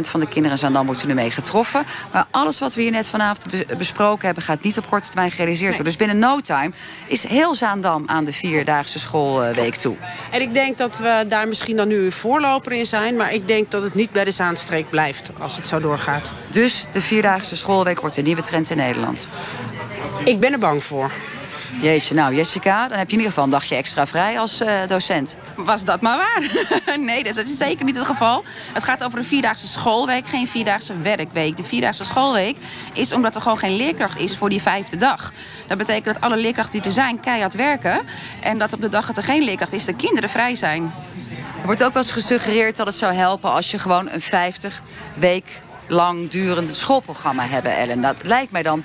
van 0.00 0.20
de 0.20 0.28
kinderen 0.28 0.58
zijn 0.58 0.72
dan 0.72 0.86
moeten 0.86 1.08
ermee 1.08 1.30
getroffen. 1.30 1.84
Maar 2.12 2.26
alles 2.30 2.58
wat 2.58 2.74
we 2.74 2.82
hier 2.82 2.90
net 2.90 3.08
vanavond 3.08 3.50
be 3.50 3.76
besproken 3.78 4.26
hebben... 4.26 4.44
gaat 4.44 4.62
niet 4.62 4.78
op 4.78 4.88
korte 4.88 5.06
termijn 5.06 5.30
gerealiseerd 5.30 5.74
worden. 5.74 5.86
Dus 5.86 5.96
binnen 5.96 6.18
no 6.18 6.40
time 6.40 6.70
is 7.06 7.26
heel 7.26 7.54
Zaandam 7.54 8.02
aan 8.06 8.24
de 8.24 8.32
vierdaagse 8.32 8.98
schoolweek 8.98 9.76
toe. 9.76 9.96
En 10.30 10.40
ik 10.40 10.54
denk 10.54 10.78
dat 10.78 10.98
we 10.98 11.24
daar 11.28 11.48
misschien 11.48 11.76
dan 11.76 11.88
nu 11.88 12.04
een 12.04 12.12
voorloper 12.12 12.72
in 12.72 12.86
zijn... 12.86 13.16
maar 13.16 13.32
ik 13.32 13.46
denk 13.46 13.70
dat 13.70 13.82
het 13.82 13.94
niet 13.94 14.12
bij 14.12 14.24
de 14.24 14.30
Zaanstreek 14.30 14.90
blijft 14.90 15.30
als 15.38 15.56
het 15.56 15.66
zo 15.66 15.80
doorgaat. 15.80 16.30
Dus 16.50 16.86
de 16.92 17.00
vierdaagse 17.00 17.56
schoolweek 17.56 18.00
wordt 18.00 18.16
een 18.16 18.24
nieuwe 18.24 18.42
trend 18.42 18.70
in 18.70 18.76
Nederland? 18.76 19.26
Ik 20.24 20.40
ben 20.40 20.52
er 20.52 20.58
bang 20.58 20.84
voor. 20.84 21.10
Jeetje, 21.80 22.14
nou 22.14 22.34
Jessica, 22.34 22.88
dan 22.88 22.98
heb 22.98 23.06
je 23.06 23.12
in 23.12 23.18
ieder 23.18 23.26
geval 23.26 23.44
een 23.44 23.50
dagje 23.50 23.74
extra 23.74 24.06
vrij 24.06 24.38
als 24.38 24.60
uh, 24.60 24.86
docent. 24.88 25.36
Was 25.56 25.84
dat 25.84 26.00
maar 26.00 26.16
waar? 26.16 26.98
nee, 26.98 27.24
dat 27.24 27.36
is 27.36 27.56
zeker 27.56 27.84
niet 27.84 27.96
het 27.96 28.06
geval. 28.06 28.44
Het 28.72 28.84
gaat 28.84 29.04
over 29.04 29.18
een 29.18 29.24
vierdaagse 29.24 29.66
schoolweek, 29.66 30.26
geen 30.26 30.48
vierdaagse 30.48 30.98
werkweek. 30.98 31.56
De 31.56 31.62
vierdaagse 31.62 32.04
schoolweek 32.04 32.56
is 32.92 33.12
omdat 33.12 33.34
er 33.34 33.40
gewoon 33.40 33.58
geen 33.58 33.76
leerkracht 33.76 34.18
is 34.18 34.36
voor 34.36 34.48
die 34.48 34.62
vijfde 34.62 34.96
dag. 34.96 35.32
Dat 35.66 35.78
betekent 35.78 36.04
dat 36.04 36.20
alle 36.20 36.36
leerkrachten 36.36 36.72
die 36.72 36.82
er 36.82 36.92
zijn 36.92 37.20
keihard 37.20 37.54
werken. 37.54 38.00
En 38.40 38.58
dat 38.58 38.72
op 38.72 38.80
de 38.80 38.88
dag 38.88 39.06
dat 39.06 39.16
er 39.16 39.22
geen 39.22 39.42
leerkracht 39.42 39.72
is, 39.72 39.84
de 39.84 39.94
kinderen 39.94 40.30
vrij 40.30 40.54
zijn. 40.54 40.82
Er 41.60 41.66
wordt 41.66 41.84
ook 41.84 41.92
wel 41.92 42.02
eens 42.02 42.12
gesuggereerd 42.12 42.76
dat 42.76 42.86
het 42.86 42.96
zou 42.96 43.14
helpen 43.14 43.52
als 43.52 43.70
je 43.70 43.78
gewoon 43.78 44.08
een 44.10 44.20
50 44.20 44.82
week 45.14 45.62
lang 45.88 46.30
durend 46.30 46.76
schoolprogramma 46.76 47.46
hebben, 47.46 47.76
Ellen. 47.76 48.00
Dat 48.00 48.16
lijkt 48.22 48.52
mij 48.52 48.62
dan 48.62 48.82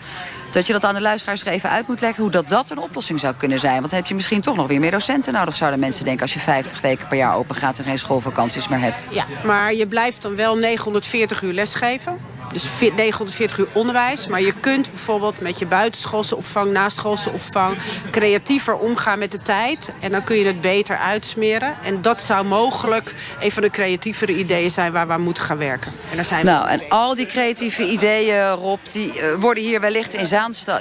dat 0.54 0.68
je 0.68 0.74
dat 0.74 0.84
aan 0.84 0.94
de 0.94 1.02
luisteraars 1.02 1.46
er 1.46 1.52
even 1.52 1.70
uit 1.70 1.88
moet 1.88 2.02
leggen... 2.02 2.24
hoe 2.24 2.32
dat, 2.32 2.50
dat 2.50 2.70
een 2.70 2.78
oplossing 2.78 3.20
zou 3.20 3.36
kunnen 3.36 3.60
zijn. 3.60 3.78
Want 3.78 3.90
dan 3.90 4.00
heb 4.00 4.08
je 4.08 4.16
misschien 4.16 4.42
toch 4.42 4.56
nog 4.56 4.68
weer 4.68 4.80
meer 4.80 4.92
docenten 4.92 5.34
nodig... 5.34 5.56
zouden 5.56 5.80
mensen 5.80 6.04
denken 6.06 6.22
als 6.22 6.34
je 6.34 6.40
50 6.40 6.82
weken 6.82 7.08
per 7.08 7.18
jaar 7.18 7.36
open 7.36 7.56
gaat... 7.56 7.80
en 7.80 7.84
geen 7.84 8.00
schoolvakanties 8.00 8.68
meer 8.68 8.80
hebt. 8.80 9.06
Ja, 9.10 9.26
maar 9.46 9.74
je 9.74 9.88
blijft 9.88 10.22
dan 10.22 10.36
wel 10.36 10.58
940 10.58 11.42
uur 11.42 11.54
lesgeven. 11.54 12.20
Dus 12.52 12.66
940 12.96 13.58
uur 13.58 13.68
onderwijs. 13.74 14.28
Maar 14.28 14.42
je 14.42 14.54
kunt 14.60 14.90
bijvoorbeeld 14.90 15.40
met 15.40 15.60
je 15.60 15.66
buitenschoolse 15.66 16.36
opvang, 16.36 16.72
naschoolse 16.72 17.32
opvang... 17.32 17.78
creatiever 18.12 18.78
omgaan 18.78 19.20
met 19.20 19.32
de 19.32 19.42
tijd. 19.42 19.94
En 20.00 20.12
dan 20.12 20.24
kun 20.24 20.36
je 20.36 20.46
het 20.46 20.62
beter 20.62 20.98
uitsmeren. 20.98 21.78
En 21.84 22.02
dat 22.02 22.22
zou 22.22 22.46
mogelijk 22.46 23.16
een 23.40 23.52
van 23.52 23.62
de 23.62 23.70
creatievere 23.70 24.36
ideeën 24.36 24.72
zijn... 24.72 24.92
waar 24.92 25.08
we 25.08 25.14
aan 25.14 25.22
moeten 25.22 25.44
gaan 25.44 25.58
werken. 25.58 25.92
En 26.10 26.16
daar 26.16 26.26
zijn 26.26 26.46
nou, 26.46 26.68
en 26.68 26.82
al 26.90 27.16
die 27.16 27.26
creatieve 27.26 27.90
ideeën, 27.90 28.50
Rob... 28.50 28.80
die 28.92 29.14
uh, 29.14 29.34
worden 29.40 29.64
hier 29.64 29.80
wellicht 29.80 30.14
in 30.14 30.26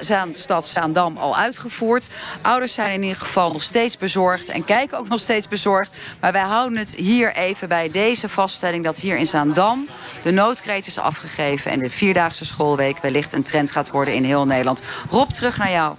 Zaanstad 0.01 0.67
Zaandam 0.67 1.17
al 1.17 1.37
uitgevoerd. 1.37 2.09
Ouders 2.43 2.75
zijn 2.75 2.93
in 2.93 3.03
ieder 3.03 3.19
geval 3.19 3.53
nog 3.53 3.63
steeds 3.63 3.97
bezorgd... 3.97 4.49
en 4.49 4.65
kijken 4.65 4.99
ook 4.99 5.09
nog 5.09 5.21
steeds 5.21 5.49
bezorgd. 5.49 5.97
Maar 6.21 6.33
wij 6.33 6.43
houden 6.43 6.79
het 6.79 6.95
hier 6.95 7.35
even 7.35 7.69
bij 7.69 7.91
deze 7.91 8.29
vaststelling... 8.29 8.85
dat 8.85 8.99
hier 8.99 9.17
in 9.17 9.27
Zaandam 9.27 9.89
de 10.23 10.31
noodkreet 10.31 10.87
is 10.87 10.99
afgegeven 10.99 11.60
en 11.67 11.79
de 11.79 11.91
vierdaagse 11.91 12.45
schoolweek 12.45 12.99
wellicht 12.99 13.33
een 13.33 13.43
trend 13.43 13.71
gaat 13.71 13.91
worden 13.91 14.15
in 14.15 14.25
heel 14.25 14.47
Nederland. 14.47 14.83
Rob, 15.11 15.31
terug 15.31 15.59
naar 15.59 15.71
jou. 15.71 15.95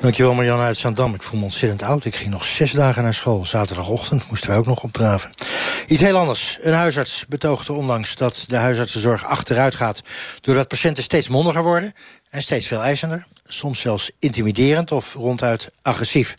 Dankjewel 0.00 0.34
Marianne 0.34 0.64
uit 0.64 0.76
Zandam. 0.76 1.14
Ik 1.14 1.22
voel 1.22 1.38
me 1.38 1.44
ontzettend 1.44 1.82
oud. 1.82 2.04
Ik 2.04 2.16
ging 2.16 2.30
nog 2.30 2.44
zes 2.44 2.72
dagen 2.72 3.02
naar 3.02 3.14
school. 3.14 3.44
Zaterdagochtend 3.44 4.28
moesten 4.28 4.48
wij 4.48 4.58
ook 4.58 4.66
nog 4.66 4.82
opdraven. 4.82 5.34
Iets 5.86 6.00
heel 6.00 6.16
anders. 6.16 6.58
Een 6.60 6.72
huisarts 6.72 7.24
betoogde 7.28 7.72
onlangs 7.72 8.16
dat 8.16 8.44
de 8.48 8.56
huisartsenzorg 8.56 9.24
achteruit 9.24 9.74
gaat... 9.74 10.02
doordat 10.40 10.68
patiënten 10.68 11.02
steeds 11.02 11.28
mondiger 11.28 11.62
worden 11.62 11.92
en 12.30 12.42
steeds 12.42 12.66
veel 12.66 12.82
eisender. 12.82 13.26
Soms 13.44 13.80
zelfs 13.80 14.10
intimiderend 14.18 14.92
of 14.92 15.14
ronduit 15.14 15.70
agressief. 15.82 16.36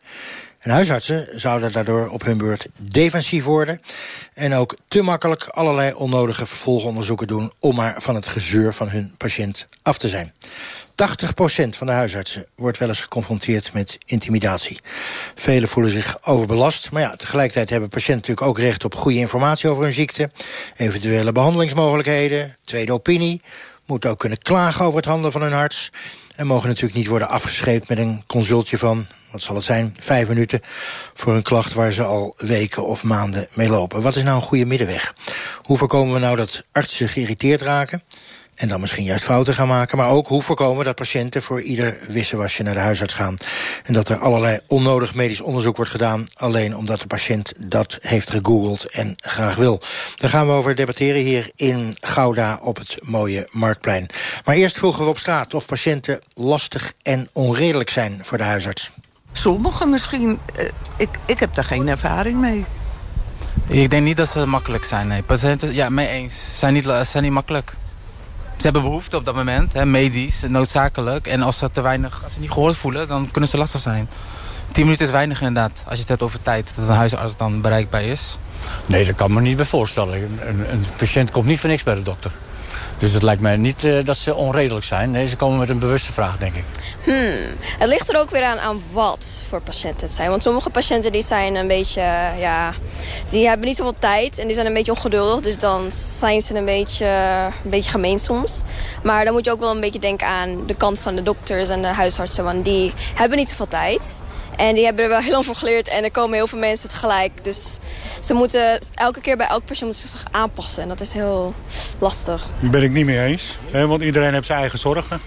En 0.60 0.72
huisartsen 0.72 1.28
zouden 1.39 1.72
daardoor 1.72 2.10
op 2.10 2.24
hun 2.24 2.38
beurt 2.38 2.67
defensief 2.78 3.43
worden... 3.43 3.82
en 4.34 4.54
ook 4.54 4.78
te 4.88 5.02
makkelijk 5.02 5.48
allerlei 5.48 5.93
onnodige 5.93 6.46
vervolgonderzoeken 6.46 7.28
doen... 7.28 7.52
om 7.60 7.76
maar 7.76 7.96
van 7.98 8.15
het 8.15 8.28
gezeur 8.28 8.74
van 8.74 8.89
hun 8.89 9.13
patiënt 9.17 9.67
af 9.82 9.98
te 9.98 10.08
zijn. 10.08 10.34
80% 10.98 11.70
van 11.70 11.88
de 11.88 11.93
huisartsen 11.93 12.46
wordt 12.56 12.78
wel 12.78 12.88
eens 12.88 13.02
geconfronteerd 13.02 13.74
met 13.74 13.98
intimidatie. 14.06 14.80
Velen 15.36 15.70
voelen 15.70 15.91
zich 15.91 16.17
overbelast, 16.24 16.91
maar 16.91 17.02
ja, 17.02 17.15
tegelijkertijd 17.15 17.70
hebben 17.70 17.89
patiënten 17.89 18.15
natuurlijk 18.15 18.48
ook 18.48 18.60
recht 18.60 18.86
op 18.86 18.96
goede 18.96 19.17
informatie 19.17 19.70
over 19.70 19.84
hun 19.84 19.93
ziekte, 19.93 20.30
eventuele 20.76 21.32
behandelingsmogelijkheden, 21.32 22.56
tweede 22.63 22.93
opinie, 22.93 23.41
moeten 23.86 24.10
ook 24.10 24.20
kunnen 24.20 24.38
klagen 24.38 24.86
over 24.86 24.98
het 24.98 25.06
handelen 25.06 25.32
van 25.32 25.41
hun 25.41 25.54
arts 25.54 25.89
en 26.36 26.48
mogen 26.48 26.67
natuurlijk 26.67 26.96
niet 26.96 27.08
worden 27.08 27.30
afgescheept 27.30 27.88
met 27.88 27.98
een 27.98 28.24
consultje 28.28 28.78
van 28.78 29.08
wat 29.38 29.45
zal 29.45 29.56
het 29.56 29.65
zijn, 29.65 29.95
vijf 30.00 30.28
minuten... 30.28 30.62
voor 31.13 31.36
een 31.36 31.41
klacht 31.41 31.73
waar 31.73 31.91
ze 31.91 32.04
al 32.04 32.34
weken 32.38 32.86
of 32.86 33.04
maanden 33.04 33.47
mee 33.54 33.69
lopen. 33.69 34.02
Wat 34.02 34.15
is 34.15 34.23
nou 34.23 34.36
een 34.36 34.41
goede 34.41 34.65
middenweg? 34.65 35.15
Hoe 35.62 35.78
voorkomen 35.78 36.13
we 36.13 36.19
nou 36.19 36.36
dat 36.36 36.63
artsen 36.71 37.10
geïrriteerd 37.10 37.62
raken... 37.62 38.04
en 38.56 38.67
dan 38.67 38.80
misschien 38.80 39.04
juist 39.04 39.23
fouten 39.23 39.54
gaan 39.54 39.67
maken... 39.67 39.97
maar 39.97 40.10
ook 40.10 40.28
hoe 40.28 40.41
voorkomen 40.41 40.86
dat 40.86 40.95
patiënten 40.95 41.41
voor 41.41 41.62
ieder 41.62 41.97
wisselwasje 42.08 42.63
naar 42.63 42.73
de 42.73 42.80
huisarts 42.80 43.13
gaan... 43.13 43.38
en 43.84 43.93
dat 43.93 44.10
er 44.10 44.19
allerlei 44.19 44.60
onnodig 44.67 45.15
medisch 45.15 45.41
onderzoek 45.41 45.76
wordt 45.76 45.91
gedaan... 45.91 46.28
alleen 46.34 46.76
omdat 46.76 47.00
de 47.00 47.08
patiënt 47.08 47.52
dat 47.58 47.97
heeft 48.02 48.30
gegoogeld 48.30 48.91
en 48.91 49.13
graag 49.15 49.56
wil. 49.56 49.82
Daar 50.15 50.30
gaan 50.30 50.47
we 50.47 50.54
over 50.54 50.76
debatteren 50.76 51.21
hier 51.21 51.52
in 51.56 51.95
Gouda 52.00 52.60
op 52.62 52.78
het 52.78 52.97
mooie 53.02 53.47
Marktplein. 53.52 54.08
Maar 54.45 54.56
eerst 54.56 54.78
vroegen 54.78 55.04
we 55.04 55.10
op 55.10 55.19
straat 55.19 55.54
of 55.54 55.65
patiënten 55.65 56.19
lastig 56.34 56.93
en 57.02 57.30
onredelijk 57.34 57.89
zijn 57.89 58.19
voor 58.23 58.38
de 58.38 58.43
huisarts. 58.43 58.91
Sommigen 59.38 59.89
misschien. 59.89 60.39
Ik, 60.95 61.10
ik 61.26 61.39
heb 61.39 61.56
daar 61.56 61.63
geen 61.63 61.89
ervaring 61.89 62.39
mee. 62.39 62.65
Ik 63.67 63.89
denk 63.89 64.04
niet 64.04 64.17
dat 64.17 64.30
ze 64.30 64.45
makkelijk 64.45 64.84
zijn. 64.84 65.08
Nee. 65.08 65.21
Patiënten, 65.21 65.73
ja, 65.73 65.89
mee 65.89 66.08
eens. 66.08 66.50
Zijn 66.54 66.73
niet, 66.73 66.89
zijn 67.02 67.23
niet 67.23 67.32
makkelijk. 67.32 67.73
Ze 68.58 68.63
hebben 68.63 68.82
behoefte 68.82 69.17
op 69.17 69.26
dat 69.26 69.36
moment, 69.36 69.73
hè, 69.73 69.86
medisch, 69.86 70.43
noodzakelijk. 70.47 71.28
En 71.28 71.41
als 71.41 71.58
ze 71.58 71.71
te 71.71 71.82
weinig, 71.82 72.21
als 72.23 72.34
ze 72.34 72.39
niet 72.39 72.52
gehoord 72.52 72.78
voelen, 72.78 73.08
dan 73.08 73.32
kunnen 73.32 73.50
ze 73.50 73.58
lastig 73.58 73.82
zijn. 73.82 74.10
Tien 74.71 74.84
minuten 74.84 75.06
is 75.06 75.12
weinig 75.12 75.41
inderdaad, 75.41 75.84
als 75.86 75.93
je 75.93 76.00
het 76.00 76.10
hebt 76.10 76.21
over 76.21 76.41
tijd. 76.41 76.76
Dat 76.76 76.88
een 76.88 76.95
huisarts 76.95 77.38
dan 77.38 77.62
bereikbaar 77.62 78.04
is. 78.04 78.38
Nee, 78.86 79.06
dat 79.06 79.15
kan 79.15 79.34
me 79.34 79.41
niet 79.41 79.56
bij 79.56 79.65
voorstellen. 79.65 80.39
Een, 80.41 80.71
een 80.71 80.84
patiënt 80.95 81.32
komt 81.32 81.45
niet 81.45 81.60
voor 81.60 81.69
niks 81.69 81.84
bij 81.84 81.95
de 81.95 82.02
dokter. 82.02 82.32
Dus 82.98 83.14
het 83.14 83.24
lijkt 83.24 83.42
mij 83.42 83.58
niet 83.58 83.84
uh, 83.84 84.04
dat 84.04 84.18
ze 84.18 84.36
onredelijk 84.36 84.86
zijn. 84.86 85.12
Nee, 85.12 85.28
ze 85.28 85.36
komen 85.36 85.60
met 85.60 85.70
een 85.70 85.80
bewuste 85.80 86.14
vraag, 86.14 86.38
denk 86.38 86.56
ik. 86.56 86.64
Hmm. 87.04 87.38
Het 87.80 87.90
ligt 87.90 88.10
er 88.10 88.20
ook 88.20 88.30
weer 88.30 88.44
aan 88.44 88.60
aan 88.60 88.82
wat 88.92 89.44
voor 89.50 89.62
patiënten 89.62 90.06
het 90.08 90.16
zijn. 90.16 90.30
Want 90.30 90.44
sommige 90.44 90.70
patiënten 90.70 91.12
die 91.12 91.24
zijn 91.24 91.56
een 91.56 91.68
beetje, 91.68 92.02
ja, 92.38 92.74
die 93.30 93.48
hebben 93.48 93.68
niet 93.68 93.76
zoveel 93.76 93.96
tijd 94.00 94.40
en 94.40 94.46
die 94.46 94.56
zijn 94.56 94.68
een 94.68 94.74
beetje 94.74 94.92
ongeduldig. 94.92 95.42
Dus 95.42 95.58
dan 95.58 95.92
zijn 95.92 96.42
ze 96.42 96.56
een 96.56 96.66
beetje, 96.66 97.06
een 97.64 97.70
beetje 97.70 97.92
gemeen 97.92 98.20
soms. 98.20 98.62
Maar 99.04 99.26
dan 99.26 99.34
moet 99.34 99.46
je 99.46 99.52
ook 99.52 99.60
wel 99.60 99.72
een 99.72 99.82
beetje 99.82 100.00
denken 100.00 100.28
aan 100.28 100.66
de 100.66 100.76
kant 100.76 101.00
van 101.00 101.16
de 101.16 101.24
dokters 101.24 101.70
en 101.70 101.82
de 101.82 101.88
huisartsen. 101.88 102.44
Want 102.44 102.66
die 102.66 102.94
hebben 103.16 103.38
niet 103.38 103.50
zoveel 103.50 103.68
tijd. 103.68 104.22
En 104.58 104.76
die 104.76 104.86
hebben 104.86 105.04
er 105.04 105.10
wel 105.10 105.20
heel 105.20 105.32
lang 105.32 105.46
voor 105.46 105.56
geleerd. 105.56 105.88
En 105.88 106.04
er 106.04 106.12
komen 106.12 106.38
heel 106.38 106.48
veel 106.48 106.60
mensen 106.60 106.89
tegelijk. 106.89 107.32
Dus 107.43 107.78
ze 108.20 108.34
moeten 108.34 108.80
elke 108.93 109.22
keer 109.22 109.38
bij 109.38 109.48
elk 109.48 109.65
patiënt 109.65 109.91
moeten 109.91 110.10
zich 110.10 110.26
aanpassen. 110.32 110.84
En 110.84 110.89
dat 110.89 111.02
is 111.02 111.12
heel 111.12 111.54
lastig. 112.00 112.46
Daar 112.60 112.70
ben 112.70 112.84
ik 112.84 112.91
niet 112.91 113.06
mee 113.06 113.24
eens. 113.24 113.58
Hè, 113.72 113.88
want 113.88 114.02
iedereen 114.02 114.34
heeft 114.34 114.46
zijn 114.46 114.60
eigen 114.60 114.80
zorgen. 114.80 115.20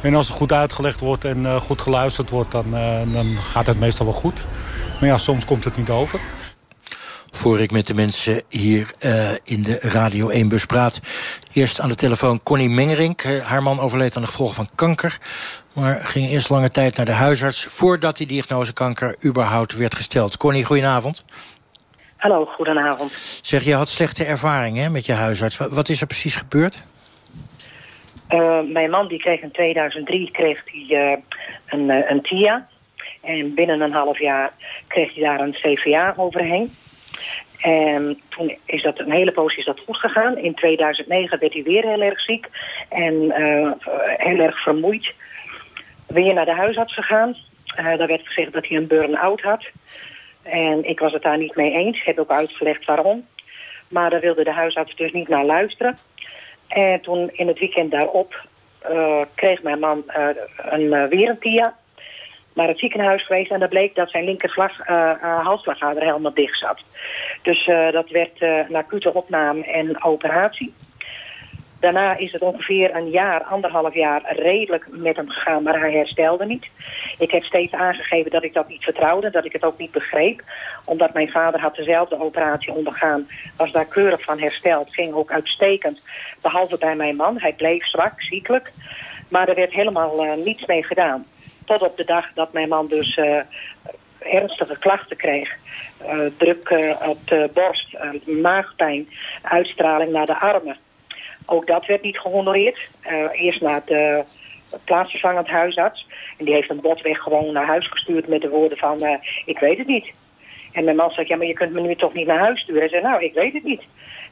En 0.00 0.14
als 0.14 0.28
het 0.28 0.36
goed 0.36 0.52
uitgelegd 0.52 1.00
wordt 1.00 1.24
en 1.24 1.42
uh, 1.42 1.56
goed 1.56 1.80
geluisterd 1.80 2.30
wordt... 2.30 2.52
Dan, 2.52 2.66
uh, 2.72 3.00
dan 3.12 3.36
gaat 3.42 3.66
het 3.66 3.80
meestal 3.80 4.06
wel 4.06 4.14
goed. 4.14 4.44
Maar 5.00 5.08
ja, 5.08 5.18
soms 5.18 5.44
komt 5.44 5.64
het 5.64 5.76
niet 5.76 5.90
over. 5.90 6.20
Voor 7.30 7.60
ik 7.60 7.70
met 7.70 7.86
de 7.86 7.94
mensen 7.94 8.42
hier 8.48 8.94
uh, 9.04 9.30
in 9.44 9.62
de 9.62 9.78
Radio 9.80 10.30
1-bus 10.30 10.66
praat. 10.66 11.00
Eerst 11.52 11.80
aan 11.80 11.88
de 11.88 11.94
telefoon 11.94 12.42
Connie 12.42 12.68
Mengerink. 12.68 13.24
Uh, 13.24 13.42
haar 13.42 13.62
man 13.62 13.80
overleed 13.80 14.16
aan 14.16 14.22
de 14.22 14.28
gevolgen 14.28 14.54
van 14.54 14.68
kanker. 14.74 15.18
Maar 15.74 15.94
ging 15.94 16.30
eerst 16.30 16.48
lange 16.48 16.70
tijd 16.70 16.96
naar 16.96 17.06
de 17.06 17.12
huisarts... 17.12 17.64
voordat 17.64 18.16
die 18.16 18.26
diagnose 18.26 18.72
kanker 18.72 19.16
überhaupt 19.24 19.76
werd 19.76 19.94
gesteld. 19.94 20.36
Connie, 20.36 20.64
goedenavond. 20.64 21.24
Hallo, 22.16 22.44
goedenavond. 22.44 23.12
Zeg, 23.42 23.64
je 23.64 23.74
had 23.74 23.88
slechte 23.88 24.24
ervaringen 24.24 24.92
met 24.92 25.06
je 25.06 25.12
huisarts. 25.12 25.56
Wat 25.56 25.88
is 25.88 26.00
er 26.00 26.06
precies 26.06 26.36
gebeurd? 26.36 26.82
Uh, 28.30 28.58
mijn 28.72 28.90
man 28.90 29.08
die 29.08 29.18
kreeg 29.18 29.40
in 29.40 29.50
2003 29.50 30.30
kreeg 30.30 30.62
hij, 30.64 31.22
een, 31.66 31.88
een 31.88 32.22
TIA... 32.22 32.68
En 33.20 33.54
binnen 33.54 33.80
een 33.80 33.92
half 33.92 34.18
jaar 34.18 34.52
kreeg 34.86 35.14
hij 35.14 35.24
daar 35.24 35.40
een 35.40 35.52
CVA 35.52 36.14
overheen. 36.16 36.74
En 37.60 38.20
toen 38.28 38.56
is 38.64 38.82
dat 38.82 38.98
een 38.98 39.12
hele 39.12 39.32
poos 39.32 39.56
is 39.56 39.64
dat 39.64 39.80
goed 39.86 39.96
gegaan. 39.96 40.38
In 40.38 40.54
2009 40.54 41.38
werd 41.38 41.52
hij 41.52 41.62
weer 41.62 41.86
heel 41.86 42.00
erg 42.00 42.20
ziek 42.20 42.48
en 42.88 43.14
uh, 43.14 43.70
heel 44.16 44.38
erg 44.38 44.62
vermoeid. 44.62 45.12
Weer 46.06 46.34
naar 46.34 46.44
de 46.44 46.54
huisarts 46.54 46.94
gegaan. 46.94 47.36
Uh, 47.78 47.96
daar 47.96 48.06
werd 48.06 48.26
gezegd 48.26 48.52
dat 48.52 48.66
hij 48.66 48.76
een 48.76 48.86
burn-out 48.86 49.40
had. 49.40 49.64
En 50.42 50.84
ik 50.84 51.00
was 51.00 51.12
het 51.12 51.22
daar 51.22 51.38
niet 51.38 51.56
mee 51.56 51.72
eens. 51.72 52.04
Heb 52.04 52.18
ook 52.18 52.30
uitgelegd 52.30 52.84
waarom. 52.84 53.26
Maar 53.88 54.10
daar 54.10 54.20
wilde 54.20 54.44
de 54.44 54.52
huisarts 54.52 54.96
dus 54.96 55.12
niet 55.12 55.28
naar 55.28 55.44
luisteren. 55.44 55.98
En 56.68 57.00
toen 57.00 57.30
in 57.32 57.48
het 57.48 57.58
weekend 57.58 57.90
daarop 57.90 58.46
uh, 58.90 59.20
kreeg 59.34 59.62
mijn 59.62 59.78
man 59.78 60.04
een, 60.56 61.08
weer 61.08 61.28
een 61.28 61.38
TIA 61.38 61.74
naar 62.54 62.68
het 62.68 62.78
ziekenhuis 62.78 63.26
geweest... 63.26 63.50
en 63.50 63.58
daar 63.58 63.68
bleek 63.68 63.94
dat 63.94 64.10
zijn 64.10 64.24
linkerslag, 64.24 64.88
uh, 64.88 65.12
uh, 65.22 65.44
halsslagader 65.44 66.02
helemaal 66.02 66.34
dicht 66.34 66.58
zat. 66.58 66.80
Dus 67.42 67.66
uh, 67.66 67.92
dat 67.92 68.10
werd 68.10 68.40
een 68.40 68.76
acute 68.76 69.14
opname 69.14 69.64
en 69.64 70.02
operatie. 70.02 70.74
Daarna 71.80 72.16
is 72.16 72.32
het 72.32 72.42
ongeveer 72.42 72.94
een 72.94 73.10
jaar, 73.10 73.42
anderhalf 73.42 73.94
jaar 73.94 74.36
redelijk 74.36 74.86
met 74.90 75.16
hem 75.16 75.28
gegaan, 75.28 75.62
maar 75.62 75.80
hij 75.80 75.92
herstelde 75.92 76.46
niet. 76.46 76.66
Ik 77.18 77.30
heb 77.30 77.44
steeds 77.44 77.72
aangegeven 77.72 78.30
dat 78.30 78.42
ik 78.42 78.54
dat 78.54 78.68
niet 78.68 78.84
vertrouwde, 78.84 79.30
dat 79.30 79.44
ik 79.44 79.52
het 79.52 79.64
ook 79.64 79.78
niet 79.78 79.90
begreep. 79.90 80.42
Omdat 80.84 81.12
mijn 81.12 81.30
vader 81.30 81.60
had 81.60 81.74
dezelfde 81.74 82.20
operatie 82.20 82.72
ondergaan, 82.72 83.28
was 83.56 83.72
daar 83.72 83.84
keurig 83.86 84.22
van 84.22 84.38
hersteld, 84.38 84.94
ging 84.94 85.12
ook 85.12 85.30
uitstekend. 85.30 86.02
Behalve 86.42 86.78
bij 86.78 86.96
mijn 86.96 87.16
man, 87.16 87.38
hij 87.38 87.52
bleef 87.52 87.86
zwak, 87.86 88.22
ziekelijk. 88.22 88.72
Maar 89.28 89.48
er 89.48 89.54
werd 89.54 89.72
helemaal 89.72 90.36
niets 90.44 90.66
mee 90.66 90.84
gedaan. 90.84 91.26
Tot 91.66 91.82
op 91.82 91.96
de 91.96 92.04
dag 92.04 92.32
dat 92.34 92.52
mijn 92.52 92.68
man 92.68 92.86
dus 92.86 93.20
ernstige 94.20 94.78
klachten 94.78 95.16
kreeg. 95.16 95.56
Uh, 96.02 96.18
druk 96.36 96.70
uh, 96.70 97.08
op 97.08 97.26
de 97.26 97.50
borst, 97.54 97.96
maagpijn, 98.42 99.08
uitstraling 99.42 100.12
naar 100.12 100.26
de 100.26 100.40
armen. 100.40 100.76
Ook 101.46 101.66
dat 101.66 101.86
werd 101.86 102.02
niet 102.02 102.18
gehonoreerd. 102.18 102.78
eerst 103.32 103.60
naar 103.60 103.82
de 103.84 104.24
plaatsvervangend 104.84 105.48
huisarts. 105.48 106.06
En 106.38 106.44
die 106.44 106.54
heeft 106.54 106.70
een 106.70 106.80
botweg 106.80 107.18
gewoon 107.18 107.52
naar 107.52 107.66
huis 107.66 107.88
gestuurd 107.88 108.28
met 108.28 108.40
de 108.40 108.48
woorden 108.48 108.78
van... 108.78 109.18
ik 109.44 109.58
weet 109.58 109.78
het 109.78 109.86
niet. 109.86 110.12
En 110.72 110.84
mijn 110.84 110.96
man 110.96 111.10
zegt, 111.10 111.28
ja, 111.28 111.36
maar 111.36 111.46
je 111.46 111.52
kunt 111.52 111.72
me 111.72 111.80
nu 111.80 111.96
toch 111.96 112.12
niet 112.12 112.26
naar 112.26 112.38
huis 112.38 112.60
sturen? 112.60 112.80
Hij 112.80 112.90
zei, 112.90 113.02
nou, 113.02 113.24
ik 113.24 113.34
weet 113.34 113.52
het 113.52 113.64
niet. 113.64 113.82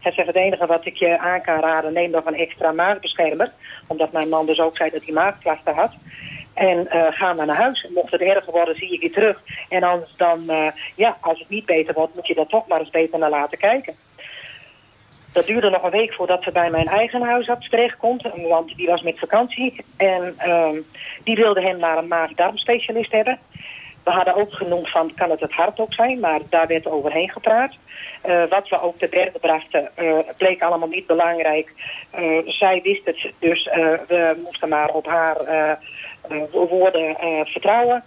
Hij 0.01 0.13
zegt, 0.13 0.27
het 0.27 0.37
enige 0.37 0.67
wat 0.67 0.87
ik 0.87 0.97
je 0.97 1.19
aan 1.19 1.43
kan 1.43 1.61
raden, 1.61 1.93
neem 1.93 2.11
dan 2.11 2.23
een 2.25 2.35
extra 2.35 2.73
maagbeschermer. 2.73 3.53
Omdat 3.87 4.13
mijn 4.13 4.29
man 4.29 4.47
dus 4.47 4.61
ook 4.61 4.77
zei 4.77 4.91
dat 4.91 5.05
hij 5.05 5.15
maagklachten 5.15 5.75
had. 5.75 5.97
En 6.59 6.89
uh, 6.93 7.07
ga 7.11 7.33
maar 7.33 7.47
naar 7.47 7.57
huis. 7.57 7.87
Mocht 7.95 8.13
het 8.13 8.21
erger 8.21 8.53
worden, 8.53 8.75
zie 8.77 8.93
ik 8.93 9.03
je 9.03 9.11
terug. 9.11 9.43
En 9.69 9.83
anders 9.83 10.17
dan, 10.17 10.43
uh, 10.47 10.67
ja, 10.97 11.17
als 11.21 11.39
het 11.39 11.49
niet 11.49 11.67
beter 11.67 11.95
wordt, 11.95 12.15
moet 12.15 12.27
je 12.27 12.35
daar 12.35 12.47
toch 12.47 12.67
maar 12.67 12.79
eens 12.79 12.91
beter 12.91 13.19
naar 13.19 13.31
laten 13.31 13.59
kijken. 13.59 13.95
Dat 15.33 15.47
duurde 15.47 15.71
nog 15.71 15.83
een 15.83 15.91
week 15.91 16.15
voordat 16.15 16.43
ze 16.43 16.53
bij 16.53 16.71
mijn 16.71 16.87
eigen 16.87 17.23
huisarts 17.23 17.69
terechtkomt. 17.69 18.23
Want 18.35 18.77
die 18.77 18.87
was 18.87 19.03
met 19.03 19.19
vakantie. 19.19 19.85
En 19.97 20.37
uh, 20.47 20.69
die 21.25 21.37
wilde 21.37 21.63
hem 21.63 21.79
naar 21.79 21.99
een 21.99 22.09
maag-darmspecialist 22.09 23.13
hebben. 23.13 23.39
We 24.05 24.11
hadden 24.11 24.35
ook 24.35 24.53
genoemd 24.53 24.91
van, 24.91 25.15
kan 25.15 25.31
het 25.31 25.41
het 25.41 25.53
hart 25.53 25.81
ook 25.81 25.95
zijn? 25.95 26.21
Maar 26.21 26.41
daar 26.49 26.67
werd 26.67 26.87
overheen 26.87 27.31
gepraat. 27.31 27.75
Uh, 28.27 28.45
wat 28.49 28.69
we 28.69 28.83
ook 28.83 28.99
te 28.99 29.09
berden 29.09 29.41
brachten, 29.41 29.91
uh, 29.99 30.19
bleek 30.37 30.63
allemaal 30.63 30.89
niet 30.89 31.07
belangrijk. 31.07 31.73
Zij 32.47 32.81
wist 32.83 33.05
het, 33.05 33.33
dus 33.39 33.65
we 34.09 34.41
moesten 34.45 34.69
maar 34.69 34.89
op 34.89 35.07
haar 35.07 35.37
woorden 36.51 37.17
vertrouwen. 37.47 38.05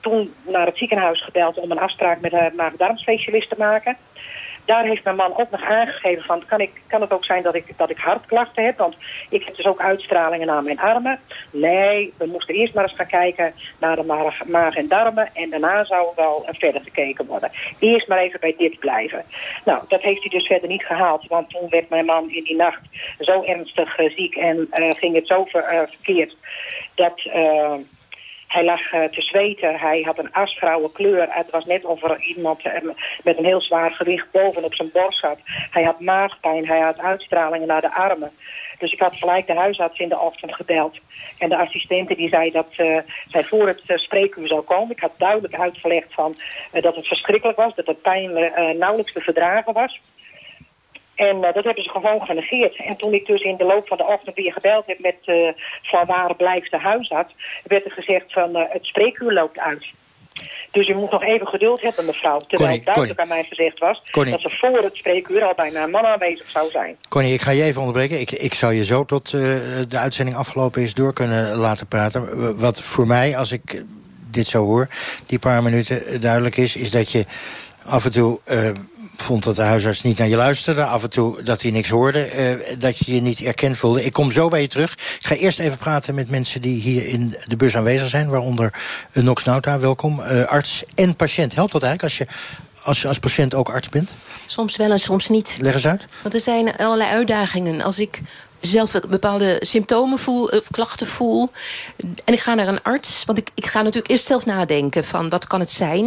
Toen 0.00 0.34
naar 0.46 0.66
het 0.66 0.76
ziekenhuis 0.76 1.24
gebeld 1.24 1.58
om 1.58 1.70
een 1.70 1.78
afspraak 1.78 2.20
met 2.20 2.32
een 2.32 2.52
maag-darmspecialist 2.56 3.48
te 3.48 3.54
maken 3.58 3.96
daar 4.68 4.84
heeft 4.84 5.04
mijn 5.04 5.16
man 5.16 5.36
ook 5.36 5.50
nog 5.50 5.62
aangegeven 5.62 6.22
van... 6.22 6.42
kan, 6.46 6.60
ik, 6.60 6.70
kan 6.86 7.00
het 7.00 7.12
ook 7.12 7.24
zijn 7.24 7.42
dat 7.42 7.54
ik, 7.54 7.64
dat 7.76 7.90
ik 7.90 7.98
hartklachten 7.98 8.64
heb? 8.64 8.78
Want 8.78 8.96
ik 9.30 9.44
heb 9.44 9.56
dus 9.56 9.66
ook 9.66 9.80
uitstralingen 9.80 10.50
aan 10.50 10.64
mijn 10.64 10.80
armen. 10.80 11.20
Nee, 11.50 12.12
we 12.16 12.26
moesten 12.26 12.54
eerst 12.54 12.74
maar 12.74 12.84
eens 12.84 12.94
gaan 12.94 13.06
kijken 13.06 13.54
naar 13.78 13.96
de 13.96 14.02
maag, 14.46 14.76
en 14.76 14.88
darmen... 14.88 15.28
en 15.34 15.50
daarna 15.50 15.84
zou 15.84 16.08
er 16.08 16.12
wel 16.16 16.46
verder 16.46 16.80
gekeken 16.80 17.26
worden. 17.26 17.50
Eerst 17.78 18.08
maar 18.08 18.18
even 18.18 18.40
bij 18.40 18.54
dit 18.58 18.78
blijven. 18.78 19.24
Nou, 19.64 19.82
dat 19.88 20.00
heeft 20.00 20.20
hij 20.22 20.30
dus 20.30 20.46
verder 20.46 20.68
niet 20.68 20.84
gehaald. 20.84 21.26
Want 21.26 21.50
toen 21.50 21.68
werd 21.68 21.88
mijn 21.88 22.04
man 22.04 22.30
in 22.30 22.44
die 22.44 22.56
nacht 22.56 22.80
zo 23.18 23.42
ernstig 23.42 23.98
uh, 23.98 24.10
ziek... 24.16 24.36
en 24.36 24.68
uh, 24.78 24.90
ging 24.94 25.14
het 25.14 25.26
zo 25.26 25.48
uh, 25.52 25.80
verkeerd 25.86 26.36
dat... 26.94 27.30
Hij 28.48 28.64
lag 28.64 28.92
uh, 28.92 29.04
te 29.04 29.22
zweten, 29.22 29.78
hij 29.78 30.02
had 30.02 30.18
een 30.18 30.32
asgrauwe 30.32 30.92
kleur. 30.92 31.26
Het 31.30 31.50
was 31.50 31.64
net 31.64 31.84
of 31.84 32.02
er 32.02 32.22
iemand 32.22 32.66
uh, 32.66 32.72
met 33.22 33.38
een 33.38 33.44
heel 33.44 33.60
zwaar 33.60 33.90
gewicht 33.90 34.30
bovenop 34.30 34.74
zijn 34.74 34.90
borst 34.92 35.20
zat. 35.20 35.38
Hij 35.70 35.82
had 35.82 36.00
maagpijn, 36.00 36.66
hij 36.66 36.80
had 36.80 36.98
uitstralingen 36.98 37.66
naar 37.66 37.80
de 37.80 37.94
armen. 37.94 38.30
Dus 38.78 38.92
ik 38.92 39.00
had 39.00 39.14
gelijk 39.14 39.46
de 39.46 39.54
huisarts 39.54 39.98
in 39.98 40.08
de 40.08 40.18
ochtend 40.18 40.54
gebeld. 40.54 40.98
En 41.38 41.48
de 41.48 41.56
assistente 41.56 42.14
die 42.14 42.28
zei 42.28 42.50
dat 42.50 42.68
uh, 42.76 42.98
zij 43.28 43.44
voor 43.44 43.66
het 43.66 43.82
uh, 43.86 43.96
spreekuur 43.96 44.48
zou 44.48 44.60
komen. 44.60 44.90
Ik 44.90 45.00
had 45.00 45.14
duidelijk 45.18 45.54
uitgelegd 45.54 46.14
van, 46.14 46.34
dat 46.72 46.96
het 46.96 47.06
verschrikkelijk 47.06 47.58
was. 47.58 47.74
Dat 47.74 47.86
het 47.86 48.02
pijn 48.02 48.30
nauwelijks 48.78 49.12
te 49.12 49.20
verdragen 49.20 49.72
was. 49.72 50.00
En 51.26 51.36
uh, 51.36 51.52
dat 51.52 51.64
hebben 51.64 51.82
ze 51.82 51.90
gewoon 51.90 52.20
genegeerd. 52.20 52.76
En 52.76 52.96
toen 52.96 53.12
ik 53.12 53.26
dus 53.26 53.42
in 53.42 53.56
de 53.56 53.64
loop 53.64 53.88
van 53.88 53.96
de 53.96 54.06
ochtend 54.06 54.36
weer 54.36 54.52
gebeld 54.52 54.86
heb 54.86 54.98
met 54.98 55.16
uh, 55.26 55.48
van 55.82 56.06
waar 56.06 56.34
blijft 56.34 56.70
de 56.70 56.78
huisarts, 56.78 57.34
werd 57.64 57.84
er 57.84 57.90
gezegd 57.90 58.32
van 58.32 58.56
uh, 58.56 58.62
het 58.68 58.84
spreekuur 58.84 59.32
loopt 59.32 59.58
uit. 59.58 59.86
Dus 60.70 60.86
je 60.86 60.94
moet 60.94 61.10
nog 61.10 61.22
even 61.22 61.46
geduld 61.46 61.80
hebben, 61.80 62.04
mevrouw. 62.04 62.38
Terwijl 62.38 62.70
Connie, 62.70 62.84
duidelijk 62.84 63.20
aan 63.20 63.28
mij 63.28 63.44
gezegd 63.44 63.78
was 63.78 64.02
Connie. 64.10 64.32
dat 64.32 64.40
ze 64.40 64.50
voor 64.50 64.82
het 64.82 64.96
spreekuur 64.96 65.44
al 65.44 65.54
bijna 65.54 65.82
een 65.82 65.90
man 65.90 66.06
aanwezig 66.06 66.48
zou 66.48 66.70
zijn. 66.70 66.96
Connie, 67.08 67.32
ik 67.32 67.40
ga 67.40 67.50
je 67.50 67.62
even 67.62 67.80
onderbreken. 67.80 68.20
Ik, 68.20 68.30
ik 68.30 68.54
zou 68.54 68.74
je 68.74 68.84
zo 68.84 69.04
tot 69.04 69.32
uh, 69.32 69.40
de 69.88 69.98
uitzending 69.98 70.36
afgelopen 70.36 70.82
is 70.82 70.94
door 70.94 71.12
kunnen 71.12 71.56
laten 71.56 71.86
praten. 71.86 72.58
Wat 72.58 72.82
voor 72.82 73.06
mij, 73.06 73.36
als 73.36 73.52
ik 73.52 73.82
dit 74.30 74.46
zo 74.46 74.64
hoor, 74.64 74.88
die 75.26 75.38
paar 75.38 75.62
minuten 75.62 76.20
duidelijk 76.20 76.56
is... 76.56 76.76
is 76.76 76.90
dat 76.90 77.12
je 77.12 77.24
af 77.88 78.04
en 78.04 78.10
toe 78.10 78.40
uh, 78.44 78.70
vond 79.16 79.44
dat 79.44 79.56
de 79.56 79.62
huisarts 79.62 80.02
niet 80.02 80.18
naar 80.18 80.28
je 80.28 80.36
luisterde. 80.36 80.84
Af 80.84 81.02
en 81.02 81.10
toe 81.10 81.42
dat 81.42 81.62
hij 81.62 81.70
niks 81.70 81.88
hoorde. 81.88 82.56
Uh, 82.68 82.78
dat 82.78 82.98
je 82.98 83.14
je 83.14 83.20
niet 83.20 83.40
erkend 83.40 83.76
voelde. 83.76 84.04
Ik 84.04 84.12
kom 84.12 84.32
zo 84.32 84.48
bij 84.48 84.60
je 84.60 84.68
terug. 84.68 84.92
Ik 84.92 85.26
ga 85.26 85.34
eerst 85.34 85.58
even 85.58 85.78
praten 85.78 86.14
met 86.14 86.30
mensen 86.30 86.60
die 86.62 86.80
hier 86.80 87.06
in 87.06 87.36
de 87.44 87.56
bus 87.56 87.76
aanwezig 87.76 88.08
zijn. 88.08 88.28
Waaronder 88.28 88.74
uh, 89.12 89.24
Nox 89.24 89.44
Nauta, 89.44 89.78
welkom. 89.78 90.20
Uh, 90.20 90.44
arts 90.44 90.84
en 90.94 91.16
patiënt. 91.16 91.54
Helpt 91.54 91.72
dat 91.72 91.82
eigenlijk 91.82 92.02
als 92.02 92.18
je 92.18 92.26
als, 92.82 93.02
je 93.02 93.08
als 93.08 93.18
patiënt 93.18 93.54
ook 93.54 93.68
arts 93.68 93.88
bent? 93.88 94.10
Soms 94.46 94.76
wel 94.76 94.90
en 94.90 95.00
soms 95.00 95.28
niet. 95.28 95.56
Leg 95.60 95.74
eens 95.74 95.86
uit. 95.86 96.04
Want 96.22 96.34
er 96.34 96.40
zijn 96.40 96.76
allerlei 96.76 97.10
uitdagingen. 97.10 97.82
Als 97.82 97.98
ik 97.98 98.20
zelf 98.60 98.92
bepaalde 99.08 99.56
symptomen 99.60 100.18
voel, 100.18 100.44
of 100.44 100.70
klachten 100.70 101.06
voel. 101.06 101.50
En 102.24 102.32
ik 102.32 102.40
ga 102.40 102.54
naar 102.54 102.68
een 102.68 102.82
arts. 102.82 103.22
Want 103.24 103.38
ik, 103.38 103.50
ik 103.54 103.66
ga 103.66 103.82
natuurlijk 103.82 104.10
eerst 104.10 104.26
zelf 104.26 104.46
nadenken 104.46 105.04
van 105.04 105.28
wat 105.28 105.46
kan 105.46 105.60
het 105.60 105.70
zijn. 105.70 106.04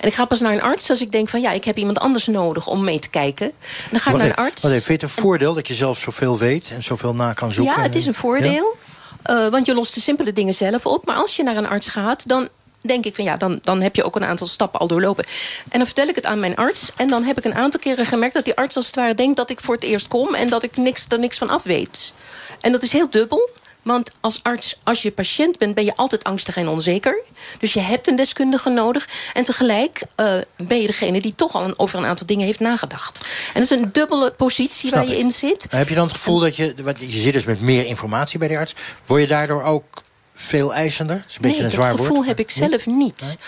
En 0.00 0.08
ik 0.08 0.14
ga 0.14 0.24
pas 0.24 0.40
naar 0.40 0.52
een 0.52 0.62
arts 0.62 0.90
als 0.90 1.00
ik 1.00 1.12
denk 1.12 1.28
van 1.28 1.40
ja, 1.40 1.50
ik 1.52 1.64
heb 1.64 1.76
iemand 1.76 1.98
anders 1.98 2.26
nodig 2.26 2.66
om 2.66 2.84
mee 2.84 2.98
te 2.98 3.08
kijken. 3.08 3.46
En 3.46 3.88
dan 3.90 4.00
ga 4.00 4.10
ik 4.10 4.16
naar 4.16 4.26
een 4.26 4.34
arts. 4.34 4.62
Wat 4.62 4.70
vind 4.72 4.86
je 4.86 4.92
het 4.92 5.02
een 5.02 5.08
voordeel 5.08 5.54
dat 5.54 5.68
je 5.68 5.74
zelf 5.74 5.98
zoveel 5.98 6.38
weet 6.38 6.70
en 6.74 6.82
zoveel 6.82 7.14
na 7.14 7.32
kan 7.32 7.52
zoeken? 7.52 7.74
Ja, 7.76 7.82
het 7.82 7.94
is 7.94 8.06
een 8.06 8.14
voordeel. 8.14 8.76
Ja? 9.24 9.44
Uh, 9.44 9.48
want 9.48 9.66
je 9.66 9.74
lost 9.74 9.94
de 9.94 10.00
simpele 10.00 10.32
dingen 10.32 10.54
zelf 10.54 10.86
op. 10.86 11.06
Maar 11.06 11.16
als 11.16 11.36
je 11.36 11.42
naar 11.42 11.56
een 11.56 11.68
arts 11.68 11.88
gaat, 11.88 12.28
dan 12.28 12.48
denk 12.82 13.04
ik 13.04 13.14
van 13.14 13.24
ja, 13.24 13.36
dan, 13.36 13.58
dan 13.62 13.80
heb 13.80 13.96
je 13.96 14.04
ook 14.04 14.16
een 14.16 14.24
aantal 14.24 14.46
stappen 14.46 14.80
al 14.80 14.86
doorlopen. 14.86 15.24
En 15.68 15.78
dan 15.78 15.86
vertel 15.86 16.08
ik 16.08 16.14
het 16.14 16.26
aan 16.26 16.40
mijn 16.40 16.56
arts. 16.56 16.90
En 16.96 17.08
dan 17.08 17.24
heb 17.24 17.38
ik 17.38 17.44
een 17.44 17.54
aantal 17.54 17.80
keren 17.80 18.06
gemerkt 18.06 18.34
dat 18.34 18.44
die 18.44 18.54
arts 18.54 18.76
als 18.76 18.86
het 18.86 18.94
ware 18.94 19.14
denkt 19.14 19.36
dat 19.36 19.50
ik 19.50 19.60
voor 19.60 19.74
het 19.74 19.84
eerst 19.84 20.06
kom. 20.06 20.34
En 20.34 20.48
dat 20.48 20.62
ik 20.62 20.76
niks, 20.76 21.04
er 21.08 21.18
niks 21.18 21.38
van 21.38 21.50
af 21.50 21.62
weet. 21.62 22.14
En 22.60 22.72
dat 22.72 22.82
is 22.82 22.92
heel 22.92 23.10
dubbel. 23.10 23.50
Want 23.82 24.12
als 24.20 24.40
arts, 24.42 24.78
als 24.82 25.02
je 25.02 25.12
patiënt 25.12 25.58
bent, 25.58 25.74
ben 25.74 25.84
je 25.84 25.96
altijd 25.96 26.24
angstig 26.24 26.56
en 26.56 26.68
onzeker. 26.68 27.20
Dus 27.58 27.72
je 27.72 27.80
hebt 27.80 28.08
een 28.08 28.16
deskundige 28.16 28.70
nodig. 28.70 29.08
En 29.32 29.44
tegelijk 29.44 30.02
uh, 30.16 30.34
ben 30.56 30.80
je 30.80 30.86
degene 30.86 31.20
die 31.20 31.34
toch 31.34 31.54
al 31.54 31.64
een, 31.64 31.78
over 31.78 31.98
een 31.98 32.06
aantal 32.06 32.26
dingen 32.26 32.46
heeft 32.46 32.60
nagedacht. 32.60 33.20
En 33.54 33.60
dat 33.60 33.70
is 33.70 33.78
een 33.78 33.92
dubbele 33.92 34.30
positie 34.30 34.88
Snap 34.88 35.00
waar 35.00 35.14
je 35.14 35.18
in 35.18 35.32
zit. 35.32 35.66
Heb 35.70 35.88
je 35.88 35.94
dan 35.94 36.04
het 36.04 36.12
gevoel 36.12 36.36
en, 36.36 36.42
dat 36.42 36.56
je... 36.56 36.74
Want 36.82 36.98
je 36.98 37.20
zit 37.20 37.32
dus 37.32 37.44
met 37.44 37.60
meer 37.60 37.84
informatie 37.84 38.38
bij 38.38 38.48
de 38.48 38.58
arts. 38.58 38.74
Word 39.06 39.20
je 39.20 39.26
daardoor 39.26 39.62
ook 39.62 40.02
veel 40.34 40.74
eisender? 40.74 41.16
Dat 41.16 41.24
is 41.28 41.36
een 41.36 41.42
nee, 41.42 41.50
beetje 41.50 41.66
een 41.66 41.72
zwaar 41.72 41.90
dat 41.90 42.00
gevoel 42.00 42.14
woord. 42.14 42.28
heb 42.28 42.38
ik 42.38 42.50
zelf 42.50 42.86
niet. 42.86 43.38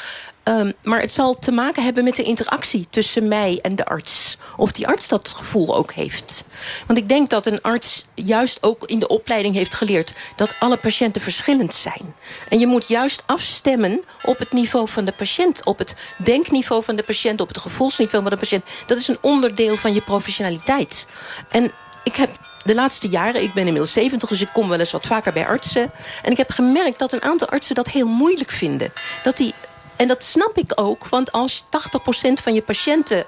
Ehm, 0.45 0.73
maar 0.83 1.01
het 1.01 1.13
zal 1.13 1.39
te 1.39 1.53
maken 1.53 1.85
hebben 1.85 2.05
met 2.05 2.17
de 2.17 2.23
interactie 2.23 2.87
tussen 2.91 3.29
mij 3.29 3.59
en 3.63 3.77
de 3.77 3.85
arts. 3.85 4.37
Of 4.57 4.73
die 4.73 4.87
arts 4.87 5.09
dat 5.09 5.29
gevoel 5.29 5.77
ook 5.77 5.93
heeft. 5.93 6.45
Want 6.87 6.99
ik 6.99 7.09
denk 7.09 7.31
dat 7.31 7.47
een 7.47 7.63
arts 7.63 8.05
juist 8.15 8.63
ook 8.63 8.85
in 8.85 8.99
de 8.99 9.09
opleiding 9.09 9.55
heeft 9.55 9.75
geleerd... 9.75 10.15
dat 10.37 10.55
alle 10.59 10.77
patiënten 10.77 11.23
verschillend 11.23 11.75
zijn. 11.75 12.15
En 12.49 12.59
je 12.59 12.67
moet 12.67 12.89
juist 12.89 13.23
afstemmen 13.27 14.01
op 14.23 14.39
het 14.39 14.53
niveau 14.53 14.89
van 14.89 15.05
de 15.05 15.13
patiënt. 15.13 15.65
Op 15.65 15.79
het 15.79 15.95
denkniveau 16.19 16.85
van 16.85 16.97
de 16.97 17.03
patiënt, 17.03 17.41
op 17.41 17.49
het 17.49 17.59
gevoelsniveau 17.59 18.23
van 18.23 18.33
de 18.33 18.39
patiënt. 18.39 18.65
Dat 18.87 18.99
is 18.99 19.09
een 19.09 19.19
onderdeel 19.21 19.77
van 19.77 19.95
je 19.95 20.01
professionaliteit. 20.01 21.07
En 21.49 21.73
ik 22.03 22.17
heb 22.17 22.31
de 22.65 22.75
laatste 22.75 23.09
jaren, 23.09 23.43
ik 23.43 23.55
ben 23.55 23.65
inmiddels 23.65 23.93
70, 23.93 24.29
dus 24.29 24.41
ik 24.41 24.51
kom 24.53 24.69
wel 24.69 24.79
eens 24.79 24.93
wat 24.93 25.07
vaker 25.07 25.33
bij 25.33 25.47
artsen. 25.47 25.91
En 26.23 26.31
ik 26.31 26.37
heb 26.37 26.51
gemerkt 26.51 26.99
dat 26.99 27.13
een 27.13 27.23
aantal 27.23 27.49
artsen 27.49 27.75
dat 27.75 27.89
heel 27.89 28.07
moeilijk 28.07 28.51
vinden. 28.51 28.93
Dat 29.23 29.37
die, 29.37 29.55
en 29.97 30.09
dat 30.09 30.23
snap 30.23 30.59
ik 30.59 30.73
ook, 30.75 31.09
want 31.09 31.33
als 31.33 31.65
80% 31.65 31.67
van 32.43 32.55
je 32.55 32.63
patiënten 32.63 33.27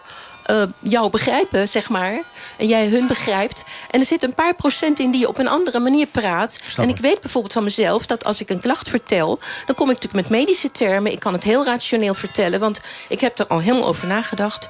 uh, 0.51 0.63
jou 0.79 1.11
begrijpen, 1.11 1.69
zeg 1.69 1.89
maar. 1.89 2.21
En 2.57 2.67
jij 2.67 2.89
hun 2.89 3.07
begrijpt. 3.07 3.65
En 3.91 4.01
er 4.01 4.07
zit 4.07 4.23
een 4.23 4.35
paar 4.35 4.55
procent 4.55 4.99
in 4.99 5.11
die 5.11 5.21
je 5.21 5.29
op 5.29 5.39
een 5.39 5.49
andere 5.49 5.79
manier 5.79 6.07
praat. 6.07 6.61
en 6.77 6.89
ik 6.89 6.97
weet 6.97 7.21
bijvoorbeeld 7.21 7.53
van 7.53 7.65
mezelf 7.65 8.07
dat 8.07 8.25
als 8.25 8.41
ik 8.41 8.51
een 8.51 8.61
klacht 8.61 8.89
vertel... 8.89 9.39
dan 9.67 9.75
kom 9.75 9.91
ik 9.91 9.95
natuurlijk 10.01 10.29
met 10.29 10.39
medische 10.39 10.71
termen. 10.71 11.13
Ik 11.13 11.21
kan 11.21 11.33
het 11.33 11.45
heel 11.45 11.65
rationeel 11.65 12.15
vertellen, 12.15 12.61
want 12.61 12.81
ik 13.09 13.21
heb 13.21 13.39
er 13.39 13.47
al 13.47 13.59
helemaal 13.59 13.89
over 13.89 14.07
nagedacht. 14.07 14.69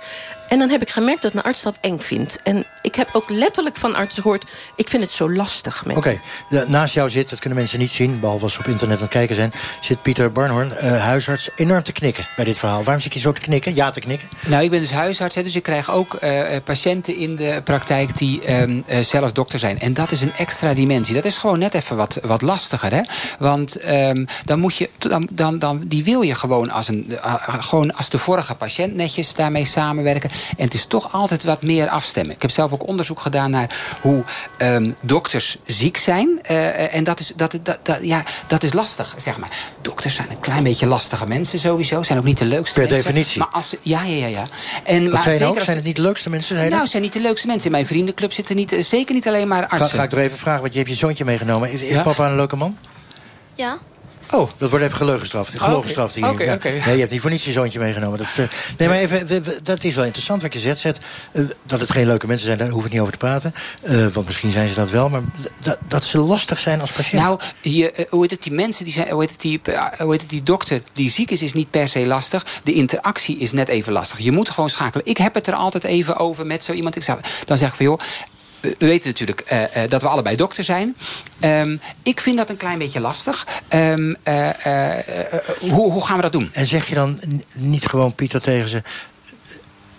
En 0.48 0.58
dan 0.58 0.68
heb 0.68 0.82
ik 0.82 0.90
gemerkt 0.90 1.22
dat 1.22 1.34
een 1.34 1.42
arts 1.42 1.62
dat 1.62 1.78
eng 1.80 1.98
vindt. 1.98 2.40
En 2.42 2.64
ik 2.82 2.94
heb 2.94 3.08
ook 3.12 3.30
letterlijk 3.30 3.76
van 3.76 3.94
artsen 3.94 4.22
gehoord... 4.22 4.44
ik 4.76 4.88
vind 4.88 5.02
het 5.02 5.12
zo 5.12 5.32
lastig. 5.32 5.84
Oké, 5.94 6.18
naast 6.66 6.94
jou 6.94 7.10
zit, 7.10 7.30
dat 7.30 7.38
kunnen 7.38 7.58
mensen 7.58 7.78
niet 7.78 7.90
zien... 7.90 8.20
behalve 8.20 8.44
als 8.44 8.52
ze 8.52 8.58
op 8.58 8.66
internet 8.66 8.96
aan 8.96 9.02
het 9.02 9.12
kijken 9.12 9.34
zijn... 9.34 9.52
zit 9.80 10.02
Pieter 10.02 10.32
Barnhorn, 10.32 10.72
uh, 10.82 11.02
huisarts, 11.02 11.48
enorm 11.54 11.82
te 11.82 11.92
knikken 11.92 12.28
bij 12.36 12.44
dit 12.44 12.58
verhaal. 12.58 12.82
Waarom 12.82 13.02
zit 13.02 13.14
je 13.14 13.20
zo 13.20 13.32
te 13.32 13.40
knikken? 13.40 13.74
Ja, 13.74 13.90
te 13.90 14.00
knikken? 14.00 14.28
Nou, 14.46 14.64
ik 14.64 14.70
ben 14.70 14.80
dus 14.80 14.90
huisarts, 14.90 15.34
hè, 15.34 15.42
dus 15.42 15.56
ik 15.56 15.62
krijg 15.62 15.90
ook 15.90 16.18
uh, 16.22 16.56
patiënten 16.64 17.16
in 17.16 17.36
de 17.36 17.60
praktijk... 17.64 18.18
die 18.18 18.60
um, 18.60 18.84
uh, 18.88 18.98
zelf 18.98 19.32
dokter 19.32 19.58
zijn. 19.58 19.80
En 19.80 19.94
dat 19.94 20.10
is 20.10 20.20
een 20.20 20.34
extra 20.36 20.74
dimensie. 20.74 21.14
Dat 21.14 21.24
is 21.24 21.38
gewoon 21.38 21.58
net 21.58 21.74
even 21.74 21.96
wat, 21.96 22.18
wat 22.22 22.42
lastiger, 22.42 22.92
hè? 22.92 23.02
Want 23.38 23.84
um, 23.88 24.26
dan 24.44 24.58
moet 24.58 24.76
je... 24.76 24.90
Dan, 24.98 25.28
dan, 25.32 25.58
dan, 25.58 25.82
die 25.86 26.04
wil 26.04 26.22
je 26.22 26.34
gewoon 26.34 26.70
als, 26.70 26.88
een, 26.88 27.18
gewoon 27.46 27.94
als 27.94 28.10
de 28.10 28.18
vorige 28.18 28.54
patiënt 28.54 28.94
netjes 28.94 29.34
daarmee 29.34 29.64
samenwerken. 29.64 30.30
En 30.56 30.64
het 30.64 30.74
is 30.74 30.84
toch 30.84 31.12
altijd 31.12 31.44
wat 31.44 31.62
meer 31.62 31.88
afstemmen. 31.88 32.34
Ik 32.34 32.42
heb 32.42 32.50
zelf 32.50 32.72
ook 32.72 32.86
onderzoek 32.86 33.20
gedaan 33.20 33.50
naar 33.50 33.96
hoe 34.00 34.24
um, 34.58 34.96
dokters 35.00 35.58
ziek 35.66 35.96
zijn. 35.96 36.40
Uh, 36.50 36.94
en 36.94 37.04
dat 37.04 37.20
is, 37.20 37.32
dat, 37.36 37.58
dat, 37.62 37.78
dat, 37.82 37.98
ja, 38.02 38.22
dat 38.46 38.62
is 38.62 38.72
lastig, 38.72 39.14
zeg 39.16 39.38
maar. 39.38 39.50
Dokters 39.80 40.14
zijn 40.14 40.30
een 40.30 40.40
klein 40.40 40.62
beetje 40.62 40.86
lastige 40.86 41.26
mensen 41.26 41.58
sowieso. 41.58 42.02
Zijn 42.02 42.18
ook 42.18 42.24
niet 42.24 42.38
de 42.38 42.44
leukste 42.44 42.80
per 42.80 42.88
mensen. 42.88 43.04
Per 43.04 43.12
definitie. 43.12 43.38
Maar 43.38 43.48
als, 43.52 43.76
ja, 43.82 44.02
ja, 44.02 44.16
ja. 44.16 44.26
ja. 44.26 44.46
En, 44.84 45.04
dat 45.04 45.12
maar 45.12 45.22
zijn 45.22 45.34
zeker 45.34 45.48
ook? 45.48 45.56
Als, 45.56 45.64
zijn 45.64 45.76
het 45.76 45.86
niet 45.86 45.96
de 45.96 46.02
leukste 46.02 46.30
mensen? 46.30 46.56
Zijn 46.56 46.70
nou, 46.70 46.86
zijn 46.86 47.02
niet 47.02 47.12
de 47.12 47.20
leukste 47.20 47.46
mensen. 47.46 47.64
In 47.66 47.72
mijn 47.72 47.86
vriendenclub 47.86 48.32
zitten 48.32 48.56
niet, 48.56 48.76
zeker 48.80 49.14
niet 49.14 49.28
alleen 49.28 49.48
maar 49.48 49.66
artsen. 49.66 49.88
Ga, 49.88 49.96
ga 49.96 50.02
ik 50.02 50.12
er 50.12 50.18
even 50.18 50.38
vragen, 50.38 50.60
want 50.60 50.72
je 50.72 50.78
hebt 50.78 50.90
je 50.90 50.96
zoontje 50.96 51.24
meegenomen. 51.24 51.72
Is, 51.72 51.80
is 51.80 51.90
ja? 51.90 52.02
papa 52.02 52.28
een 52.28 52.36
leuke 52.36 52.56
man? 52.56 52.78
Ja. 53.54 53.78
Oh. 54.30 54.50
Dat 54.58 54.70
wordt 54.70 54.84
even 54.84 54.96
geleugenstraft. 54.96 55.58
Geleugenstraft 55.60 56.14
hier. 56.14 56.28
Oké, 56.28 56.52
oké. 56.52 56.68
Nee, 56.68 56.94
je 56.94 57.00
hebt 57.00 57.10
niet 57.10 57.20
voor 57.20 57.30
niets 57.30 57.44
je 57.44 57.52
zoontje 57.52 57.78
meegenomen. 57.78 58.18
Dat, 58.18 58.26
uh, 58.38 58.46
nee, 58.78 58.88
maar 58.88 58.96
even, 58.96 59.44
dat 59.62 59.84
is 59.84 59.94
wel 59.94 60.04
interessant 60.04 60.42
wat 60.42 60.52
je 60.52 60.58
zegt. 60.58 60.78
zet 60.78 61.00
uh, 61.32 61.48
dat 61.62 61.80
het 61.80 61.90
geen 61.90 62.06
leuke 62.06 62.26
mensen 62.26 62.46
zijn, 62.46 62.58
daar 62.58 62.68
hoef 62.68 62.84
ik 62.84 62.92
niet 62.92 63.00
over 63.00 63.12
te 63.12 63.18
praten. 63.18 63.54
Uh, 63.82 64.06
want 64.06 64.26
misschien 64.26 64.50
zijn 64.50 64.68
ze 64.68 64.74
dat 64.74 64.90
wel. 64.90 65.08
Maar 65.08 65.22
dat, 65.60 65.78
dat 65.88 66.04
ze 66.04 66.18
lastig 66.18 66.58
zijn 66.58 66.80
als 66.80 66.92
patiënt. 66.92 67.22
Nou, 67.22 67.40
hoe 68.08 68.20
heet 68.20 68.30
het, 68.30 68.42
die 68.42 68.52
mensen, 68.52 68.84
die 68.84 68.94
zijn, 68.94 69.10
hoe, 69.10 69.20
heet 69.20 69.30
het, 69.30 69.40
die, 69.40 69.60
hoe 69.98 70.10
heet 70.10 70.20
het, 70.20 70.30
die 70.30 70.42
dokter 70.42 70.82
die 70.92 71.10
ziek 71.10 71.30
is, 71.30 71.42
is 71.42 71.52
niet 71.52 71.70
per 71.70 71.88
se 71.88 72.06
lastig. 72.06 72.44
De 72.64 72.72
interactie 72.72 73.38
is 73.38 73.52
net 73.52 73.68
even 73.68 73.92
lastig. 73.92 74.18
Je 74.18 74.32
moet 74.32 74.50
gewoon 74.50 74.70
schakelen. 74.70 75.06
Ik 75.06 75.16
heb 75.16 75.34
het 75.34 75.46
er 75.46 75.54
altijd 75.54 75.84
even 75.84 76.16
over 76.16 76.46
met 76.46 76.64
zo 76.64 76.72
iemand. 76.72 76.96
Ik 76.96 77.02
zou, 77.02 77.18
dan 77.44 77.56
zeg 77.56 77.68
ik 77.68 77.74
van, 77.74 77.86
joh, 77.86 77.98
we 78.78 78.86
weten 78.86 79.08
natuurlijk 79.08 79.44
uh, 79.52 79.60
uh, 79.60 79.66
dat 79.88 80.02
we 80.02 80.08
allebei 80.08 80.36
dokter 80.36 80.64
zijn. 80.64 80.96
Um, 81.40 81.80
ik 82.02 82.20
vind 82.20 82.36
dat 82.36 82.50
een 82.50 82.56
klein 82.56 82.78
beetje 82.78 83.00
lastig. 83.00 83.46
Um, 83.68 84.16
uh, 84.24 84.48
hoe, 85.58 85.92
hoe 85.92 86.06
gaan 86.06 86.16
we 86.16 86.22
dat 86.22 86.32
doen? 86.32 86.50
En 86.52 86.66
zeg 86.66 86.88
je 86.88 86.94
dan 86.94 87.20
niet 87.54 87.86
gewoon, 87.86 88.14
Pieter, 88.14 88.40
tegen 88.40 88.68
ze... 88.68 88.82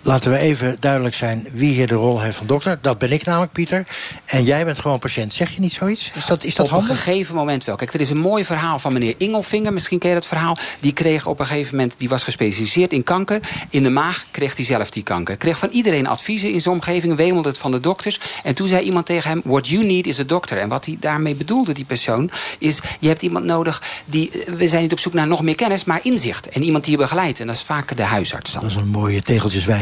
Laten 0.02 0.30
we 0.30 0.38
even 0.38 0.76
duidelijk 0.80 1.14
zijn 1.14 1.46
wie 1.52 1.72
hier 1.72 1.86
de 1.86 1.94
rol 1.94 2.20
heeft 2.20 2.36
van 2.36 2.46
dokter. 2.46 2.78
Dat 2.82 2.98
ben 2.98 3.12
ik 3.12 3.24
namelijk, 3.24 3.52
Pieter. 3.52 3.86
En 4.24 4.44
jij 4.44 4.64
bent 4.64 4.78
gewoon 4.78 4.98
patiënt. 4.98 5.34
Zeg 5.34 5.50
je 5.50 5.60
niet 5.60 5.72
zoiets? 5.72 6.10
Is 6.14 6.26
dat, 6.26 6.44
is 6.44 6.54
dat 6.54 6.66
op 6.66 6.72
handig? 6.72 6.90
een 6.90 6.96
gegeven 6.96 7.34
moment 7.34 7.64
wel. 7.64 7.76
Kijk, 7.76 7.94
er 7.94 8.00
is 8.00 8.10
een 8.10 8.20
mooi 8.20 8.44
verhaal 8.44 8.78
van 8.78 8.92
meneer 8.92 9.14
Ingelfinger. 9.16 9.72
Misschien 9.72 9.98
ken 9.98 10.08
je 10.08 10.14
dat 10.14 10.26
verhaal. 10.26 10.56
Die 10.80 10.92
kreeg 10.92 11.26
op 11.26 11.40
een 11.40 11.46
gegeven 11.46 11.76
moment... 11.76 11.94
die 11.96 12.08
was 12.08 12.22
gespecialiseerd 12.22 12.92
in 12.92 13.02
kanker. 13.02 13.40
In 13.70 13.82
de 13.82 13.90
maag 13.90 14.24
kreeg 14.30 14.56
hij 14.56 14.64
zelf 14.64 14.90
die 14.90 15.02
kanker. 15.02 15.36
Kreeg 15.36 15.58
van 15.58 15.68
iedereen 15.68 16.06
adviezen 16.06 16.52
in 16.52 16.60
zijn 16.60 16.74
omgeving. 16.74 17.16
Wemelde 17.16 17.48
het 17.48 17.58
van 17.58 17.70
de 17.70 17.80
dokters. 17.80 18.20
En 18.44 18.54
toen 18.54 18.68
zei 18.68 18.82
iemand 18.82 19.06
tegen 19.06 19.30
hem... 19.30 19.40
What 19.44 19.68
you 19.68 19.84
need 19.84 20.06
is 20.06 20.20
a 20.20 20.24
doctor. 20.24 20.58
En 20.58 20.68
wat 20.68 20.84
hij 20.84 20.96
daarmee 21.00 21.34
bedoelde, 21.34 21.72
die 21.72 21.84
persoon... 21.84 22.30
is 22.58 22.80
je 23.00 23.08
hebt 23.08 23.22
iemand 23.22 23.44
nodig 23.44 23.82
die... 24.04 24.30
We 24.56 24.68
zijn 24.68 24.82
niet 24.82 24.92
op 24.92 24.98
zoek 24.98 25.12
naar 25.12 25.26
nog 25.26 25.42
meer 25.42 25.54
kennis, 25.54 25.84
maar 25.84 26.00
inzicht. 26.02 26.48
En 26.48 26.62
iemand 26.62 26.84
die 26.84 26.92
je 26.92 26.98
begeleidt. 26.98 27.40
En 27.40 27.46
dat 27.46 27.56
is 27.56 27.62
vaak 27.62 27.96
de 27.96 28.02
huisarts 28.02 28.52
dan. 28.52 28.62
Dat 28.62 28.70
is 28.70 28.76
een 28.76 28.88
mooie 28.88 29.22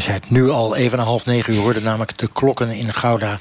tegeltjeswijsheid. 0.06 0.30
Nu 0.30 0.50
al 0.50 0.76
even 0.76 0.98
na 0.98 1.04
half 1.04 1.26
negen 1.26 1.54
uur 1.54 1.60
hoorde 1.60 1.80
namelijk 1.80 2.18
de 2.18 2.28
klokken 2.32 2.70
in 2.70 2.92
Gouda. 2.92 3.38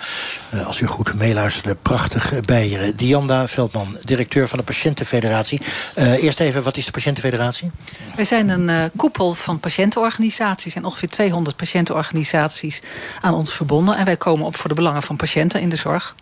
Uh, 0.53 0.67
als 0.67 0.79
u 0.79 0.85
goed 0.85 1.13
meeluisterde, 1.13 1.75
prachtig 1.81 2.33
bijeren. 2.45 2.95
Dianda 2.95 3.47
Veldman, 3.47 3.97
directeur 4.03 4.47
van 4.47 4.57
de 4.57 4.63
Patiëntenfederatie. 4.63 5.61
Uh, 5.95 6.23
eerst 6.23 6.39
even, 6.39 6.63
wat 6.63 6.77
is 6.77 6.85
de 6.85 6.91
Patiëntenfederatie? 6.91 7.71
Wij 8.15 8.25
zijn 8.25 8.49
een 8.49 8.69
uh, 8.69 8.83
koepel 8.95 9.33
van 9.33 9.59
patiëntenorganisaties... 9.59 10.75
en 10.75 10.85
ongeveer 10.85 11.09
200 11.09 11.55
patiëntenorganisaties 11.55 12.81
aan 13.21 13.33
ons 13.33 13.53
verbonden. 13.53 13.97
En 13.97 14.05
wij 14.05 14.17
komen 14.17 14.45
op 14.45 14.55
voor 14.55 14.69
de 14.69 14.75
belangen 14.75 15.01
van 15.01 15.15
patiënten 15.15 15.61
in 15.61 15.69
de 15.69 15.75
zorg. 15.75 16.15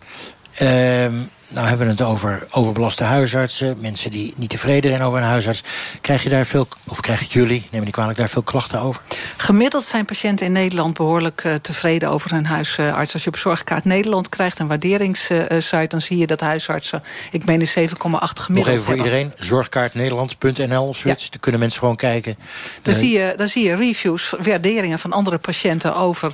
Uh, 0.62 1.06
nou 1.48 1.68
hebben 1.68 1.86
we 1.86 1.92
het 1.92 2.02
over 2.02 2.46
overbelaste 2.50 3.04
huisartsen. 3.04 3.76
Mensen 3.80 4.10
die 4.10 4.34
niet 4.36 4.50
tevreden 4.50 4.90
zijn 4.90 5.02
over 5.02 5.18
een 5.18 5.24
huisarts. 5.24 5.62
Krijg 6.00 6.22
je 6.22 6.28
daar 6.28 6.46
veel, 6.46 6.68
of 6.88 7.00
krijgen 7.00 7.26
jullie, 7.26 7.60
neem 7.60 7.80
me 7.80 7.84
niet 7.84 7.94
kwalijk, 7.94 8.18
daar 8.18 8.28
veel 8.28 8.42
klachten 8.42 8.80
over? 8.80 9.02
Gemiddeld 9.36 9.84
zijn 9.84 10.04
patiënten 10.04 10.46
in 10.46 10.52
Nederland 10.52 10.94
behoorlijk 10.94 11.44
uh, 11.44 11.54
tevreden 11.54 12.10
over 12.10 12.30
hun 12.30 12.46
huisarts. 12.46 13.12
Als 13.12 13.22
je 13.24 13.28
op 13.28 13.36
Zorgkaart 13.36 13.84
Nederland 13.84 14.28
krijgt, 14.28 14.58
een 14.58 14.66
waarderingssite... 14.66 15.86
dan 15.88 16.00
zie 16.00 16.18
je 16.18 16.26
dat 16.26 16.40
huisartsen, 16.40 17.02
ik 17.30 17.44
meen 17.44 17.58
de 17.58 17.66
7,8 17.66 17.72
gemiddeld 17.72 18.48
Nog 18.48 18.66
even 18.66 18.80
voor 18.80 18.94
hebben. 18.94 18.96
iedereen, 18.96 19.32
zorgkaartnederland.nl 19.36 20.88
of 20.88 20.96
zoiets. 20.96 21.24
Ja. 21.24 21.30
Dan 21.30 21.40
kunnen 21.40 21.60
mensen 21.60 21.78
gewoon 21.78 21.96
kijken. 21.96 22.36
Dan, 22.82 22.92
uh, 22.92 22.98
zie 22.98 23.10
je, 23.10 23.34
zie 23.38 23.64
je 23.64 23.74
reviews, 23.74 24.34
waarderingen 24.38 24.98
van 24.98 25.12
andere 25.12 25.38
patiënten 25.38 25.96
over... 25.96 26.32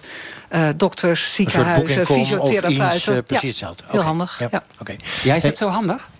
Uh, 0.54 0.68
dokters, 0.76 1.34
ziekenhuizen, 1.34 2.06
fysiotherapeuten. 2.06 3.16
Iets, 3.16 3.26
precies 3.26 3.42
ja, 3.42 3.48
hetzelfde. 3.48 3.82
Heel 3.86 3.94
okay. 3.94 4.06
handig. 4.06 4.38
Ja. 4.38 4.48
Ja. 4.50 4.62
Okay. 4.80 4.98
Ja, 5.22 5.34
is 5.34 5.42
het 5.42 5.56
zo 5.56 5.68
handig? 5.68 6.10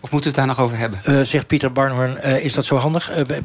Of 0.00 0.10
moeten 0.10 0.32
we 0.32 0.36
het 0.40 0.46
daar 0.46 0.56
nog 0.56 0.60
over 0.60 0.76
hebben? 0.76 1.00
Uh, 1.08 1.20
zegt 1.20 1.46
Pieter 1.46 1.72
Barnhorn, 1.72 2.18
uh, 2.24 2.44
is 2.44 2.52
dat 2.52 2.64
zo 2.64 2.76
handig? 2.76 3.10
Uh, 3.10 3.36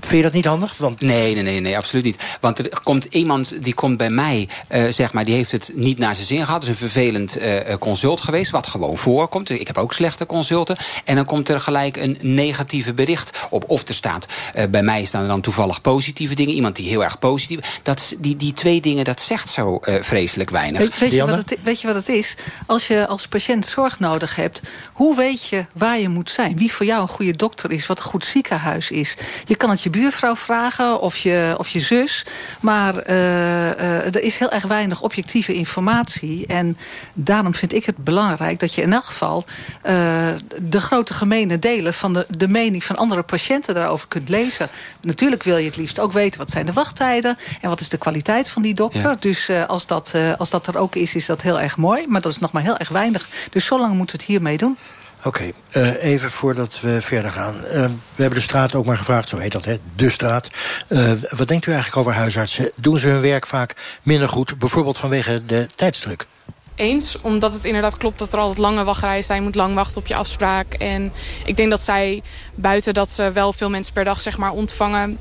Vind 0.00 0.16
je 0.16 0.22
dat 0.22 0.32
niet 0.32 0.44
handig? 0.44 0.76
Want... 0.76 1.00
Nee, 1.00 1.34
nee, 1.34 1.42
nee, 1.42 1.60
nee, 1.60 1.76
absoluut 1.76 2.04
niet. 2.04 2.36
Want 2.40 2.58
er 2.58 2.80
komt 2.82 3.04
iemand 3.04 3.64
die 3.64 3.74
komt 3.74 3.96
bij 3.96 4.10
mij, 4.10 4.48
uh, 4.70 4.90
zeg 4.90 5.12
maar, 5.12 5.24
die 5.24 5.34
heeft 5.34 5.52
het 5.52 5.72
niet 5.74 5.98
naar 5.98 6.14
zijn 6.14 6.26
zin 6.26 6.44
gehad. 6.44 6.62
Het 6.62 6.62
is 6.62 6.80
een 6.80 6.88
vervelend 6.88 7.38
uh, 7.38 7.74
consult 7.78 8.20
geweest, 8.20 8.50
wat 8.50 8.66
gewoon 8.66 8.98
voorkomt. 8.98 9.50
Ik 9.50 9.66
heb 9.66 9.78
ook 9.78 9.92
slechte 9.92 10.26
consulten. 10.26 10.76
En 11.04 11.16
dan 11.16 11.24
komt 11.24 11.48
er 11.48 11.60
gelijk 11.60 11.96
een 11.96 12.18
negatieve 12.20 12.94
bericht 12.94 13.46
op. 13.50 13.64
Of 13.66 13.88
er 13.88 13.94
staat, 13.94 14.26
uh, 14.56 14.64
bij 14.66 14.82
mij 14.82 15.04
staan 15.04 15.22
er 15.22 15.28
dan 15.28 15.40
toevallig 15.40 15.80
positieve 15.80 16.34
dingen. 16.34 16.54
Iemand 16.54 16.76
die 16.76 16.88
heel 16.88 17.04
erg 17.04 17.18
positief... 17.18 17.80
Dat, 17.82 18.14
die, 18.18 18.36
die 18.36 18.52
twee 18.52 18.80
dingen, 18.80 19.04
dat 19.04 19.20
zegt 19.20 19.50
zo 19.50 19.78
vreselijk 20.00 20.50
weinig. 20.50 20.80
Weet, 20.80 20.98
weet, 20.98 21.12
je 21.12 21.26
wat 21.26 21.36
het, 21.36 21.62
weet 21.62 21.80
je 21.80 21.86
wat 21.86 21.96
het 21.96 22.08
is? 22.08 22.36
Als 22.66 22.86
je 22.86 23.06
als 23.06 23.28
patiënt 23.28 23.66
zorg 23.66 23.98
nodig 23.98 24.36
hebt, 24.36 24.62
hoe 24.92 25.16
weet 25.16 25.48
je 25.48 25.66
waar 25.74 25.98
je 25.98 26.08
moet 26.08 26.30
zijn? 26.30 26.56
Wie 26.56 26.72
voor 26.72 26.86
jou 26.86 27.02
een 27.02 27.08
goede 27.08 27.36
dokter 27.36 27.72
is, 27.72 27.86
wat 27.86 27.98
een 27.98 28.04
goed 28.04 28.26
ziekenhuis 28.26 28.90
is? 28.90 29.16
Je 29.44 29.56
kan 29.56 29.70
het 29.70 29.82
je 29.82 29.87
buurvrouw 29.90 30.36
vragen 30.36 31.00
of 31.00 31.16
je, 31.16 31.54
of 31.58 31.68
je 31.68 31.80
zus. 31.80 32.26
Maar 32.60 32.94
uh, 32.94 33.14
uh, 33.14 34.04
er 34.04 34.22
is 34.22 34.38
heel 34.38 34.50
erg 34.50 34.66
weinig 34.66 35.02
objectieve 35.02 35.54
informatie. 35.54 36.46
En 36.46 36.78
daarom 37.12 37.54
vind 37.54 37.72
ik 37.72 37.86
het 37.86 37.96
belangrijk 37.96 38.60
dat 38.60 38.74
je 38.74 38.82
in 38.82 38.92
elk 38.92 39.04
geval... 39.04 39.44
Uh, 39.84 40.28
de 40.62 40.80
grote 40.80 41.14
gemene 41.14 41.58
delen 41.58 41.94
van 41.94 42.12
de, 42.12 42.26
de 42.28 42.48
mening 42.48 42.84
van 42.84 42.96
andere 42.96 43.22
patiënten 43.22 43.74
daarover 43.74 44.08
kunt 44.08 44.28
lezen. 44.28 44.68
Natuurlijk 45.00 45.42
wil 45.42 45.56
je 45.56 45.66
het 45.66 45.76
liefst 45.76 45.98
ook 45.98 46.12
weten 46.12 46.38
wat 46.38 46.50
zijn 46.50 46.66
de 46.66 46.72
wachttijden... 46.72 47.38
en 47.60 47.68
wat 47.68 47.80
is 47.80 47.88
de 47.88 47.98
kwaliteit 47.98 48.48
van 48.48 48.62
die 48.62 48.74
dokter. 48.74 49.00
Ja. 49.00 49.14
Dus 49.14 49.50
als, 49.66 49.86
dat, 49.86 50.14
als 50.38 50.50
dat 50.50 50.66
er 50.66 50.78
ook 50.78 50.94
is, 50.94 51.14
is 51.14 51.26
dat 51.26 51.42
heel 51.42 51.60
erg 51.60 51.76
mooi. 51.76 52.06
Maar 52.08 52.20
dat 52.20 52.32
is 52.32 52.38
nog 52.38 52.52
maar 52.52 52.62
heel 52.62 52.76
erg 52.76 52.88
weinig. 52.88 53.28
Dus 53.50 53.66
zo 53.66 53.78
lang 53.78 53.94
moeten 53.94 54.16
we 54.16 54.22
het 54.22 54.30
hiermee 54.32 54.56
doen. 54.56 54.76
Oké, 55.24 55.50
uh, 55.76 56.04
even 56.04 56.30
voordat 56.30 56.80
we 56.80 57.00
verder 57.00 57.30
gaan. 57.30 57.54
Uh, 57.54 57.72
we 58.14 58.22
hebben 58.22 58.38
de 58.38 58.44
straat 58.44 58.74
ook 58.74 58.84
maar 58.84 58.96
gevraagd, 58.96 59.28
zo 59.28 59.38
heet 59.38 59.52
dat, 59.52 59.64
hè? 59.64 59.78
De 59.96 60.10
straat. 60.10 60.50
Uh, 60.88 61.10
wat 61.36 61.48
denkt 61.48 61.66
u 61.66 61.72
eigenlijk 61.72 61.96
over 61.96 62.20
huisartsen? 62.20 62.70
Doen 62.76 62.98
ze 62.98 63.08
hun 63.08 63.20
werk 63.20 63.46
vaak 63.46 63.98
minder 64.02 64.28
goed, 64.28 64.58
bijvoorbeeld 64.58 64.98
vanwege 64.98 65.44
de 65.44 65.66
tijdsdruk? 65.74 66.26
Eens, 66.74 67.20
omdat 67.20 67.54
het 67.54 67.64
inderdaad 67.64 67.96
klopt 67.96 68.18
dat 68.18 68.32
er 68.32 68.38
altijd 68.38 68.58
lange 68.58 68.84
wachtrijen 68.84 69.24
zijn. 69.24 69.38
Je 69.38 69.44
moet 69.44 69.54
lang 69.54 69.74
wachten 69.74 69.98
op 69.98 70.06
je 70.06 70.14
afspraak. 70.14 70.74
En 70.74 71.12
ik 71.44 71.56
denk 71.56 71.70
dat 71.70 71.80
zij, 71.80 72.22
buiten 72.54 72.94
dat 72.94 73.10
ze 73.10 73.32
wel 73.32 73.52
veel 73.52 73.70
mensen 73.70 73.92
per 73.92 74.04
dag 74.04 74.20
zeg 74.20 74.38
maar, 74.38 74.52
ontvangen 74.52 75.18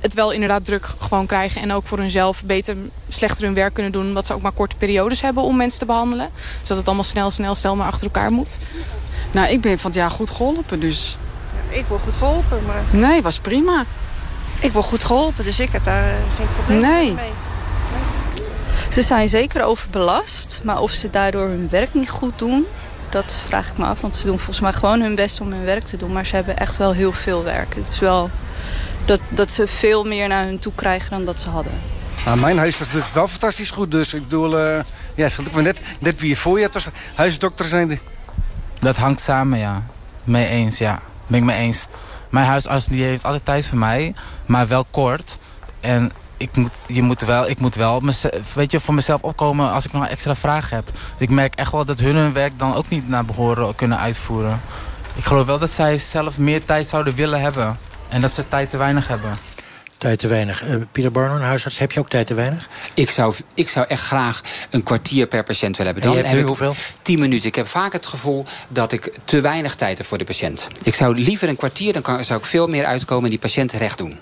het 0.00 0.14
wel 0.14 0.30
inderdaad 0.30 0.64
druk 0.64 0.86
gewoon 0.98 1.26
krijgen. 1.26 1.62
En 1.62 1.72
ook 1.72 1.86
voor 1.86 1.98
hunzelf 1.98 2.44
beter, 2.44 2.76
slechter 3.08 3.44
hun 3.44 3.54
werk 3.54 3.74
kunnen 3.74 3.92
doen. 3.92 4.06
Omdat 4.06 4.26
ze 4.26 4.34
ook 4.34 4.42
maar 4.42 4.52
korte 4.52 4.76
periodes 4.76 5.20
hebben 5.20 5.42
om 5.42 5.56
mensen 5.56 5.78
te 5.78 5.86
behandelen. 5.86 6.30
Zodat 6.60 6.76
het 6.76 6.86
allemaal 6.86 7.04
snel, 7.04 7.30
snel, 7.30 7.54
snel 7.54 7.76
maar 7.76 7.86
achter 7.86 8.06
elkaar 8.06 8.32
moet. 8.32 8.58
Nou, 9.32 9.48
ik 9.48 9.60
ben 9.60 9.78
van 9.78 9.90
het 9.90 9.98
jaar 10.00 10.10
goed 10.10 10.30
geholpen, 10.30 10.80
dus... 10.80 11.16
Ik 11.68 11.84
word 11.88 12.02
goed 12.02 12.14
geholpen, 12.16 12.62
maar... 12.66 12.82
Nee, 12.90 13.22
was 13.22 13.38
prima. 13.38 13.84
Ik 14.60 14.72
word 14.72 14.84
goed 14.84 15.04
geholpen, 15.04 15.44
dus 15.44 15.60
ik 15.60 15.72
heb 15.72 15.84
daar 15.84 16.08
eh, 16.08 16.14
geen 16.36 16.46
probleem 16.56 16.80
Nee. 16.80 17.12
mee. 17.14 17.30
Ze 18.90 19.02
zijn 19.02 19.28
zeker 19.28 19.64
overbelast, 19.64 20.60
maar 20.64 20.80
of 20.80 20.90
ze 20.90 21.10
daardoor 21.10 21.46
hun 21.48 21.68
werk 21.70 21.94
niet 21.94 22.10
goed 22.10 22.32
doen, 22.38 22.66
dat 23.10 23.36
vraag 23.46 23.68
ik 23.68 23.78
me 23.78 23.84
af. 23.84 24.00
Want 24.00 24.16
ze 24.16 24.24
doen 24.26 24.36
volgens 24.36 24.60
mij 24.60 24.72
gewoon 24.72 25.00
hun 25.00 25.14
best 25.14 25.40
om 25.40 25.52
hun 25.52 25.64
werk 25.64 25.84
te 25.86 25.96
doen, 25.96 26.12
maar 26.12 26.26
ze 26.26 26.34
hebben 26.34 26.56
echt 26.58 26.76
wel 26.76 26.92
heel 26.92 27.12
veel 27.12 27.44
werk. 27.44 27.74
Het 27.74 27.88
is 27.88 27.98
wel 27.98 28.30
dat, 29.04 29.20
dat 29.28 29.50
ze 29.50 29.66
veel 29.66 30.04
meer 30.04 30.28
naar 30.28 30.44
hun 30.44 30.58
toe 30.58 30.72
krijgen 30.74 31.10
dan 31.10 31.24
dat 31.24 31.40
ze 31.40 31.48
hadden. 31.48 31.72
Nou, 32.24 32.38
mijn 32.38 32.58
huis 32.58 32.78
was 32.78 32.88
dus 32.88 33.12
wel 33.12 33.28
fantastisch 33.28 33.70
goed, 33.70 33.90
dus 33.90 34.14
ik 34.14 34.22
bedoel... 34.22 34.58
eh, 34.58 34.64
ja, 35.14 35.22
het 35.22 35.26
is 35.26 35.34
gelukkig 35.34 35.54
maar 35.54 35.62
net, 35.72 35.80
net 35.98 36.20
wie 36.20 36.28
je 36.28 36.36
voor 36.36 36.56
je 36.56 36.62
hebt 36.62 36.74
als 36.74 36.88
huisdokter 37.14 37.64
zijn. 37.64 37.88
de- 37.88 37.98
Dat 38.82 38.96
hangt 38.96 39.20
samen, 39.20 39.58
ja. 39.58 39.82
Mee 40.24 40.46
eens, 40.46 40.78
ja. 40.78 41.00
Ben 41.26 41.38
ik 41.38 41.44
mee 41.44 41.58
eens. 41.58 41.86
Mijn 42.30 42.46
huisarts 42.46 42.86
die 42.86 43.04
heeft 43.04 43.24
altijd 43.24 43.44
tijd 43.44 43.66
voor 43.66 43.78
mij, 43.78 44.14
maar 44.46 44.68
wel 44.68 44.86
kort. 44.90 45.38
En 45.80 46.12
ik 46.36 46.56
moet, 46.56 46.72
je 46.86 47.02
moet 47.02 47.20
wel, 47.20 47.48
ik 47.48 47.60
moet 47.60 47.74
wel 47.74 48.02
weet 48.54 48.70
je, 48.70 48.80
voor 48.80 48.94
mezelf 48.94 49.22
opkomen 49.22 49.70
als 49.70 49.84
ik 49.84 49.92
nog 49.92 50.06
extra 50.06 50.34
vraag 50.34 50.70
heb. 50.70 50.86
Dus 50.92 51.02
ik 51.18 51.30
merk 51.30 51.54
echt 51.54 51.72
wel 51.72 51.84
dat 51.84 51.98
hun 51.98 52.16
hun 52.16 52.32
werk 52.32 52.58
dan 52.58 52.74
ook 52.74 52.88
niet 52.88 53.08
naar 53.08 53.24
behoren 53.24 53.74
kunnen 53.74 53.98
uitvoeren. 53.98 54.60
Ik 55.14 55.24
geloof 55.24 55.46
wel 55.46 55.58
dat 55.58 55.70
zij 55.70 55.98
zelf 55.98 56.38
meer 56.38 56.64
tijd 56.64 56.86
zouden 56.86 57.14
willen 57.14 57.40
hebben. 57.40 57.78
En 58.08 58.20
dat 58.20 58.30
ze 58.30 58.48
tijd 58.48 58.70
te 58.70 58.76
weinig 58.76 59.08
hebben. 59.08 59.36
Tijd 60.02 60.18
te 60.18 60.28
weinig. 60.28 60.64
Eh, 60.64 60.74
Pieter 60.92 61.12
Barno, 61.12 61.34
een 61.34 61.40
huisarts, 61.40 61.78
heb 61.78 61.92
je 61.92 62.00
ook 62.00 62.08
tijd 62.08 62.26
te 62.26 62.34
weinig? 62.34 62.68
Ik 62.94 63.10
zou, 63.10 63.34
ik 63.54 63.68
zou 63.68 63.86
echt 63.88 64.02
graag 64.02 64.40
een 64.70 64.82
kwartier 64.82 65.26
per 65.26 65.42
patiënt 65.42 65.76
willen 65.76 65.92
hebben. 65.92 66.12
Dan 66.12 66.24
heb 66.24 66.34
nu 66.34 66.40
ik 66.40 66.46
hoeveel? 66.46 66.74
10 67.02 67.18
minuten. 67.18 67.48
Ik 67.48 67.54
heb 67.54 67.66
vaak 67.66 67.92
het 67.92 68.06
gevoel 68.06 68.44
dat 68.68 68.92
ik 68.92 69.12
te 69.24 69.40
weinig 69.40 69.74
tijd 69.74 69.98
heb 69.98 70.06
voor 70.06 70.18
de 70.18 70.24
patiënt. 70.24 70.68
Ik 70.82 70.94
zou 70.94 71.14
liever 71.14 71.48
een 71.48 71.56
kwartier, 71.56 71.92
dan 71.92 72.02
kan, 72.02 72.24
zou 72.24 72.40
ik 72.40 72.46
veel 72.46 72.66
meer 72.66 72.84
uitkomen 72.84 73.24
en 73.24 73.30
die 73.30 73.38
patiënt 73.38 73.72
recht 73.72 73.98
doen. 73.98 74.18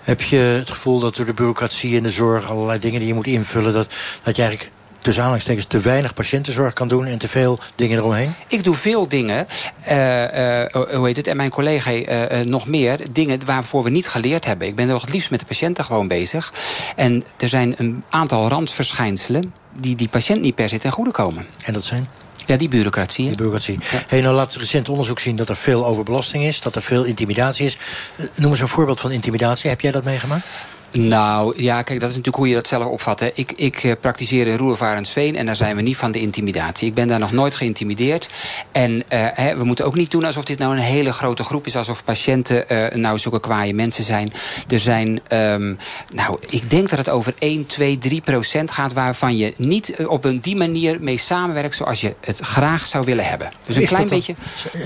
Heb 0.00 0.22
je 0.22 0.36
het 0.36 0.70
gevoel 0.70 1.00
dat 1.00 1.16
door 1.16 1.26
de 1.26 1.32
bureaucratie 1.32 1.96
en 1.96 2.02
de 2.02 2.10
zorg... 2.10 2.48
allerlei 2.48 2.78
dingen 2.78 2.98
die 2.98 3.08
je 3.08 3.14
moet 3.14 3.26
invullen... 3.26 3.72
dat, 3.72 3.88
dat 4.22 4.36
je 4.36 4.42
eigenlijk 4.42 4.72
tussen 5.02 5.22
aanhalingstekens 5.22 5.66
te 5.66 5.80
weinig 5.80 6.14
patiëntenzorg 6.14 6.72
kan 6.72 6.88
doen... 6.88 7.06
en 7.06 7.18
te 7.18 7.28
veel 7.28 7.58
dingen 7.74 7.98
eromheen? 7.98 8.34
Ik 8.46 8.64
doe 8.64 8.74
veel 8.74 9.08
dingen, 9.08 9.46
eh, 9.82 10.62
eh, 10.62 10.72
hoe 10.72 11.06
heet 11.06 11.16
het, 11.16 11.26
en 11.26 11.36
mijn 11.36 11.50
collega 11.50 11.92
eh, 11.92 12.44
nog 12.44 12.66
meer... 12.66 12.98
dingen 13.12 13.44
waarvoor 13.44 13.82
we 13.82 13.90
niet 13.90 14.08
geleerd 14.08 14.44
hebben. 14.44 14.66
Ik 14.66 14.76
ben 14.76 14.86
nog 14.86 15.02
het 15.02 15.12
liefst 15.12 15.30
met 15.30 15.40
de 15.40 15.46
patiënten 15.46 15.84
gewoon 15.84 16.08
bezig. 16.08 16.52
En 16.96 17.24
er 17.36 17.48
zijn 17.48 17.74
een 17.78 18.04
aantal 18.08 18.48
randverschijnselen... 18.48 19.54
die 19.76 19.96
die 19.96 20.08
patiënt 20.08 20.40
niet 20.40 20.54
per 20.54 20.68
se 20.68 20.78
ten 20.78 20.92
goede 20.92 21.10
komen. 21.10 21.46
En 21.64 21.72
dat 21.72 21.84
zijn? 21.84 22.08
Ja, 22.46 22.56
die 22.56 22.68
bureaucratie. 22.68 23.26
Die 23.26 23.36
bureaucratie. 23.36 23.78
Hey, 24.06 24.20
nou 24.20 24.34
laat 24.34 24.54
recent 24.54 24.88
onderzoek 24.88 25.18
zien 25.18 25.36
dat 25.36 25.48
er 25.48 25.56
veel 25.56 25.86
overbelasting 25.86 26.44
is... 26.44 26.60
dat 26.60 26.74
er 26.74 26.82
veel 26.82 27.04
intimidatie 27.04 27.66
is. 27.66 27.78
Noem 28.34 28.50
eens 28.50 28.60
een 28.60 28.68
voorbeeld 28.68 29.00
van 29.00 29.10
intimidatie. 29.10 29.70
Heb 29.70 29.80
jij 29.80 29.92
dat 29.92 30.04
meegemaakt? 30.04 30.46
Nou, 30.92 31.62
ja, 31.62 31.82
kijk, 31.82 32.00
dat 32.00 32.10
is 32.10 32.16
natuurlijk 32.16 32.36
hoe 32.36 32.48
je 32.48 32.54
dat 32.54 32.66
zelf 32.66 32.84
opvat. 32.84 33.20
Hè. 33.20 33.30
Ik, 33.34 33.52
ik 33.56 33.84
eh, 33.84 33.92
praktiseer 34.00 34.46
in 34.46 34.56
Roervarensveen 34.56 35.36
en 35.36 35.46
daar 35.46 35.56
zijn 35.56 35.76
we 35.76 35.82
niet 35.82 35.96
van 35.96 36.12
de 36.12 36.20
intimidatie. 36.20 36.88
Ik 36.88 36.94
ben 36.94 37.08
daar 37.08 37.18
nog 37.18 37.32
nooit 37.32 37.54
geïntimideerd. 37.54 38.28
En 38.72 39.02
eh, 39.08 39.26
hè, 39.34 39.56
we 39.56 39.64
moeten 39.64 39.84
ook 39.84 39.94
niet 39.94 40.10
doen 40.10 40.24
alsof 40.24 40.44
dit 40.44 40.58
nou 40.58 40.72
een 40.72 40.78
hele 40.82 41.12
grote 41.12 41.44
groep 41.44 41.66
is... 41.66 41.76
alsof 41.76 42.04
patiënten 42.04 42.68
eh, 42.68 42.94
nou 42.98 43.18
zulke 43.18 43.40
kwaaie 43.40 43.74
mensen 43.74 44.04
zijn. 44.04 44.32
Er 44.68 44.80
zijn, 44.80 45.20
ehm, 45.28 45.74
nou, 46.14 46.38
ik 46.48 46.70
denk 46.70 46.88
dat 46.88 46.98
het 46.98 47.08
over 47.08 47.34
1, 47.38 47.66
2, 47.66 47.98
3 47.98 48.20
procent 48.20 48.70
gaat... 48.70 48.92
waarvan 48.92 49.36
je 49.36 49.54
niet 49.56 49.94
op 50.06 50.24
een 50.24 50.40
die 50.40 50.56
manier 50.56 51.02
mee 51.02 51.18
samenwerkt... 51.18 51.74
zoals 51.74 52.00
je 52.00 52.14
het 52.20 52.38
graag 52.40 52.86
zou 52.86 53.04
willen 53.04 53.28
hebben. 53.28 53.50
Dus 53.66 53.76
een 53.76 53.82
Is 53.82 53.88
klein 53.88 54.08
dan- 54.08 54.16
beetje... 54.16 54.34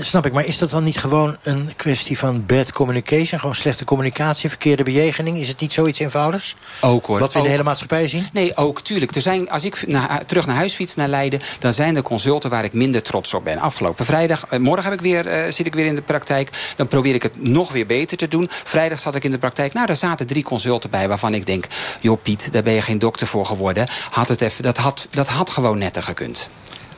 Snap 0.01 0.25
ik, 0.25 0.33
maar 0.33 0.45
is 0.45 0.57
dat 0.57 0.69
dan 0.69 0.83
niet 0.83 0.97
gewoon 0.97 1.37
een 1.43 1.69
kwestie 1.75 2.17
van 2.17 2.45
bad 2.45 2.71
communication? 2.71 3.39
Gewoon 3.39 3.55
slechte 3.55 3.83
communicatie, 3.83 4.49
verkeerde 4.49 4.83
bejegening? 4.83 5.37
Is 5.39 5.47
het 5.47 5.59
niet 5.59 5.73
zoiets 5.73 5.96
eenvoudigs? 5.99 6.55
Ook 6.81 7.05
hoor. 7.05 7.19
Wat 7.19 7.33
we 7.33 7.37
in 7.37 7.39
de 7.39 7.49
Ook. 7.49 7.55
hele 7.55 7.67
maatschappij 7.67 8.07
zien? 8.07 8.27
Nee, 8.33 8.55
ook, 8.55 8.81
tuurlijk. 8.81 9.15
Er 9.15 9.21
zijn, 9.21 9.49
als 9.49 9.63
ik 9.63 9.87
naar, 9.87 10.25
terug 10.25 10.45
naar 10.45 10.55
huis 10.55 10.73
fiets 10.73 10.95
naar 10.95 11.07
Leiden... 11.07 11.39
dan 11.59 11.73
zijn 11.73 11.95
er 11.95 12.01
consulten 12.01 12.49
waar 12.49 12.63
ik 12.63 12.73
minder 12.73 13.03
trots 13.03 13.33
op 13.33 13.43
ben. 13.43 13.57
Afgelopen 13.57 14.05
vrijdag, 14.05 14.45
eh, 14.49 14.59
morgen 14.59 14.83
heb 14.83 14.93
ik 14.93 15.01
weer, 15.01 15.27
eh, 15.27 15.51
zit 15.51 15.65
ik 15.65 15.73
weer 15.73 15.85
in 15.85 15.95
de 15.95 16.01
praktijk. 16.01 16.49
Dan 16.75 16.87
probeer 16.87 17.13
ik 17.13 17.23
het 17.23 17.43
nog 17.43 17.71
weer 17.71 17.85
beter 17.85 18.17
te 18.17 18.27
doen. 18.27 18.47
Vrijdag 18.63 18.99
zat 18.99 19.15
ik 19.15 19.23
in 19.23 19.31
de 19.31 19.37
praktijk. 19.37 19.73
Nou, 19.73 19.87
daar 19.87 19.95
zaten 19.95 20.27
drie 20.27 20.43
consulten 20.43 20.89
bij 20.89 21.07
waarvan 21.07 21.33
ik 21.33 21.45
denk... 21.45 21.65
joh 21.99 22.21
Piet, 22.21 22.49
daar 22.51 22.63
ben 22.63 22.73
je 22.73 22.81
geen 22.81 22.99
dokter 22.99 23.27
voor 23.27 23.45
geworden. 23.45 23.87
Had 24.11 24.27
het 24.27 24.41
even, 24.41 24.63
dat, 24.63 24.77
had, 24.77 25.07
dat 25.11 25.27
had 25.27 25.49
gewoon 25.49 25.77
netter 25.77 26.03
gekund. 26.03 26.49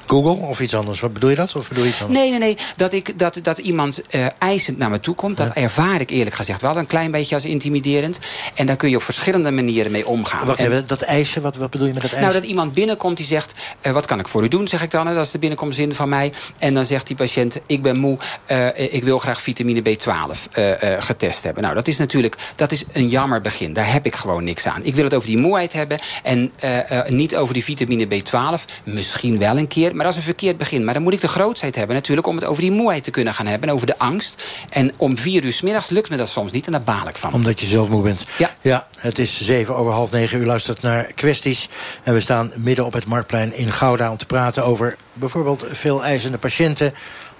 Google 0.09 0.47
of 0.47 0.59
iets 0.59 0.75
anders? 0.75 0.99
Wat 0.99 1.13
bedoel 1.13 1.29
je 1.29 1.35
dat? 1.35 1.55
Of 1.55 1.67
bedoel 1.67 1.83
je 1.83 1.89
iets 1.89 2.01
anders? 2.01 2.19
Nee, 2.19 2.29
nee, 2.29 2.39
nee. 2.39 2.57
Dat, 2.75 2.93
ik, 2.93 3.19
dat, 3.19 3.39
dat 3.41 3.57
iemand 3.57 4.01
eh, 4.09 4.25
eisend 4.39 4.77
naar 4.77 4.89
me 4.89 4.99
toe 4.99 5.15
komt, 5.15 5.37
dat 5.37 5.49
ervaar 5.53 6.01
ik 6.01 6.09
eerlijk 6.09 6.35
gezegd 6.35 6.61
wel 6.61 6.77
een 6.77 6.87
klein 6.87 7.11
beetje 7.11 7.35
als 7.35 7.45
intimiderend. 7.45 8.19
En 8.53 8.65
daar 8.65 8.75
kun 8.75 8.89
je 8.89 8.95
op 8.95 9.03
verschillende 9.03 9.51
manieren 9.51 9.91
mee 9.91 10.07
omgaan. 10.07 10.45
Wacht 10.47 10.59
En- 10.59 10.65
even, 10.65 10.87
dat 10.87 11.01
eisen, 11.01 11.41
wat, 11.41 11.55
wat 11.55 11.69
bedoel 11.69 11.87
je 11.87 11.93
met 11.93 12.01
dat 12.01 12.11
eisen? 12.11 12.29
Nou, 12.29 12.41
dat 12.41 12.49
iemand 12.49 12.73
binnenkomt 12.73 13.17
die 13.17 13.25
zegt... 13.25 13.53
eh, 13.81 13.91
wat 13.91 14.05
kan 14.05 14.19
ik 14.19 14.27
voor 14.27 14.43
u 14.43 14.47
doen, 14.47 14.67
zeg 14.67 14.83
ik 14.83 14.91
dan. 14.91 15.07
hè, 15.07 15.13
Dat 15.13 15.25
is 15.25 15.31
de 15.31 15.39
binnenkomstzin 15.39 15.95
van 15.95 16.09
mij. 16.09 16.31
En 16.57 16.73
dan 16.73 16.85
zegt 16.85 17.07
die 17.07 17.15
patiënt, 17.15 17.59
ik 17.65 17.81
ben 17.81 17.97
moe. 17.99 18.17
eh, 18.45 18.93
ik 18.93 19.03
wil 19.03 19.17
graag 19.19 19.41
vitamine 19.41 19.81
B12 19.81 20.51
eh, 20.51 20.93
eh, 20.93 21.01
getest 21.01 21.43
hebben. 21.43 21.63
Nou, 21.63 21.75
dat 21.75 21.87
is 21.87 21.97
natuurlijk 21.97 22.35
dat 22.55 22.71
is 22.71 22.83
een 22.91 23.09
jammer 23.09 23.41
begin. 23.41 23.73
Daar 23.73 23.91
heb 23.91 24.05
ik 24.05 24.15
gewoon 24.15 24.43
niks 24.43 24.65
aan. 24.67 24.79
Ik 24.83 24.95
wil 24.95 25.03
het 25.03 25.13
over 25.13 25.27
die 25.27 25.37
moeheid 25.37 25.73
hebben. 25.73 25.99
En 26.23 26.51
niet 27.07 27.35
over 27.35 27.53
die 27.53 27.63
vitamine 27.63 28.05
B12. 28.07 28.83
Misschien 28.83 29.39
wel 29.39 29.57
een 29.57 29.67
keer, 29.67 29.95
maar 29.99 30.07
dat 30.07 30.17
is 30.17 30.25
een 30.25 30.33
verkeerd 30.33 30.57
begin. 30.57 30.83
Maar 30.83 30.93
dan 30.93 31.03
moet 31.03 31.13
ik 31.13 31.21
de 31.21 31.27
grootheid 31.27 31.75
hebben 31.75 31.95
natuurlijk... 31.95 32.27
om 32.27 32.35
het 32.35 32.45
over 32.45 32.61
die 32.61 32.71
moeheid 32.71 33.03
te 33.03 33.11
kunnen 33.11 33.33
gaan 33.33 33.45
hebben. 33.45 33.69
En 33.69 33.75
over 33.75 33.87
de 33.87 33.97
angst. 33.97 34.43
En 34.69 34.91
om 34.97 35.17
vier 35.17 35.43
uur 35.43 35.51
's 35.51 35.61
middags 35.61 35.89
lukt 35.89 36.09
me 36.09 36.17
dat 36.17 36.29
soms 36.29 36.51
niet. 36.51 36.65
En 36.65 36.71
daar 36.71 36.83
baal 36.83 37.07
ik 37.07 37.17
van. 37.17 37.33
Omdat 37.33 37.59
je 37.59 37.65
zelf 37.65 37.89
moe 37.89 38.01
bent. 38.01 38.23
Ja. 38.37 38.49
ja, 38.61 38.87
het 38.97 39.19
is 39.19 39.41
zeven 39.41 39.75
over 39.75 39.91
half 39.91 40.11
negen. 40.11 40.41
U 40.41 40.45
luistert 40.45 40.81
naar 40.81 41.03
kwesties. 41.03 41.69
En 42.03 42.13
we 42.13 42.19
staan 42.19 42.51
midden 42.55 42.85
op 42.85 42.93
het 42.93 43.05
Marktplein 43.05 43.53
in 43.53 43.71
Gouda... 43.71 44.11
om 44.11 44.17
te 44.17 44.25
praten 44.25 44.65
over 44.65 44.97
bijvoorbeeld 45.13 45.65
veel 45.71 46.03
eisende 46.03 46.37
patiënten. 46.37 46.93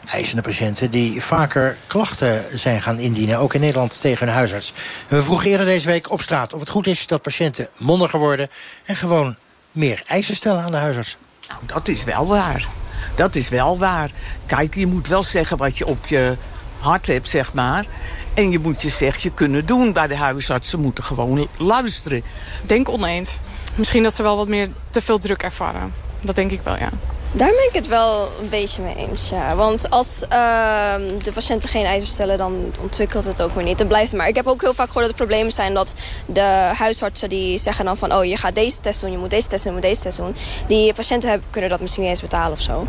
Eisende 0.05 0.41
patiënten 0.41 0.91
die 0.91 1.21
vaker 1.21 1.77
klachten 1.87 2.45
zijn 2.53 2.81
gaan 2.81 2.99
indienen. 2.99 3.37
Ook 3.37 3.53
in 3.53 3.61
Nederland 3.61 4.01
tegen 4.01 4.25
hun 4.25 4.35
huisarts. 4.35 4.73
En 5.07 5.17
we 5.17 5.23
vroegen 5.23 5.49
eerder 5.49 5.65
deze 5.65 5.87
week 5.87 6.11
op 6.11 6.21
straat 6.21 6.53
of 6.53 6.59
het 6.59 6.69
goed 6.69 6.87
is... 6.87 7.07
dat 7.07 7.21
patiënten 7.21 7.67
mondiger 7.77 8.19
worden 8.19 8.49
en 8.85 8.95
gewoon 8.95 9.35
meer 9.71 10.03
eisen 10.07 10.35
stellen 10.35 10.63
aan 10.63 10.71
de 10.71 10.77
huisarts. 10.77 11.17
Nou, 11.49 11.61
dat 11.65 11.87
is 11.87 12.03
wel 12.03 12.27
waar. 12.27 12.67
Dat 13.15 13.35
is 13.35 13.49
wel 13.49 13.77
waar. 13.77 14.11
Kijk, 14.45 14.75
je 14.75 14.87
moet 14.87 15.07
wel 15.07 15.23
zeggen 15.23 15.57
wat 15.57 15.77
je 15.77 15.85
op 15.85 16.07
je 16.07 16.37
hart 16.79 17.07
hebt, 17.07 17.27
zeg 17.27 17.53
maar. 17.53 17.85
En 18.33 18.51
je 18.51 18.59
moet 18.59 18.81
je 18.81 18.89
zegje 18.89 19.31
kunnen 19.31 19.65
doen 19.65 19.93
bij 19.93 20.07
de 20.07 20.15
huisarts. 20.15 20.69
Ze 20.69 20.77
moeten 20.77 21.03
gewoon 21.03 21.47
luisteren. 21.57 22.23
Denk 22.65 22.89
oneens. 22.89 23.37
Misschien 23.75 24.03
dat 24.03 24.13
ze 24.13 24.23
wel 24.23 24.35
wat 24.35 24.47
meer 24.47 24.69
te 24.89 25.01
veel 25.01 25.17
druk 25.17 25.43
ervaren. 25.43 25.93
Dat 26.21 26.35
denk 26.35 26.51
ik 26.51 26.61
wel, 26.61 26.77
ja. 26.77 26.89
Daar 27.31 27.49
ben 27.49 27.67
ik 27.69 27.73
het 27.75 27.87
wel 27.87 28.29
een 28.41 28.49
beetje 28.49 28.81
mee 28.81 28.95
eens, 28.95 29.29
ja. 29.29 29.55
Want 29.55 29.89
als 29.89 30.21
ehm, 30.29 31.01
de 31.23 31.31
patiënten 31.33 31.69
geen 31.69 31.85
eisen 31.85 32.09
stellen, 32.09 32.37
dan 32.37 32.73
ontwikkelt 32.81 33.25
het 33.25 33.41
ook 33.41 33.53
weer 33.55 33.63
niet. 33.63 33.77
Dan 33.77 33.87
blijft 33.87 34.07
het 34.11 34.19
maar. 34.19 34.27
Ik 34.27 34.35
heb 34.35 34.47
ook 34.47 34.61
heel 34.61 34.73
vaak 34.73 34.87
gehoord 34.87 35.05
dat 35.05 35.19
er 35.19 35.25
problemen 35.25 35.51
zijn 35.51 35.73
dat 35.73 35.95
de 36.25 36.71
huisartsen 36.77 37.29
die 37.29 37.57
zeggen 37.57 37.85
dan 37.85 37.97
van... 37.97 38.13
oh, 38.13 38.25
je 38.25 38.37
gaat 38.37 38.55
deze 38.55 38.79
test 38.79 39.01
doen, 39.01 39.11
je 39.11 39.17
moet 39.17 39.29
deze 39.29 39.47
test 39.47 39.63
doen, 39.63 39.73
je 39.73 39.79
moet 39.79 39.89
deze 39.89 40.01
test 40.01 40.17
doen. 40.17 40.35
Die 40.67 40.93
patiënten 40.93 41.29
hebben, 41.29 41.47
kunnen 41.49 41.69
dat 41.69 41.79
misschien 41.79 42.03
niet 42.03 42.11
eens 42.11 42.21
betalen 42.21 42.51
of 42.51 42.59
zo. 42.61 42.85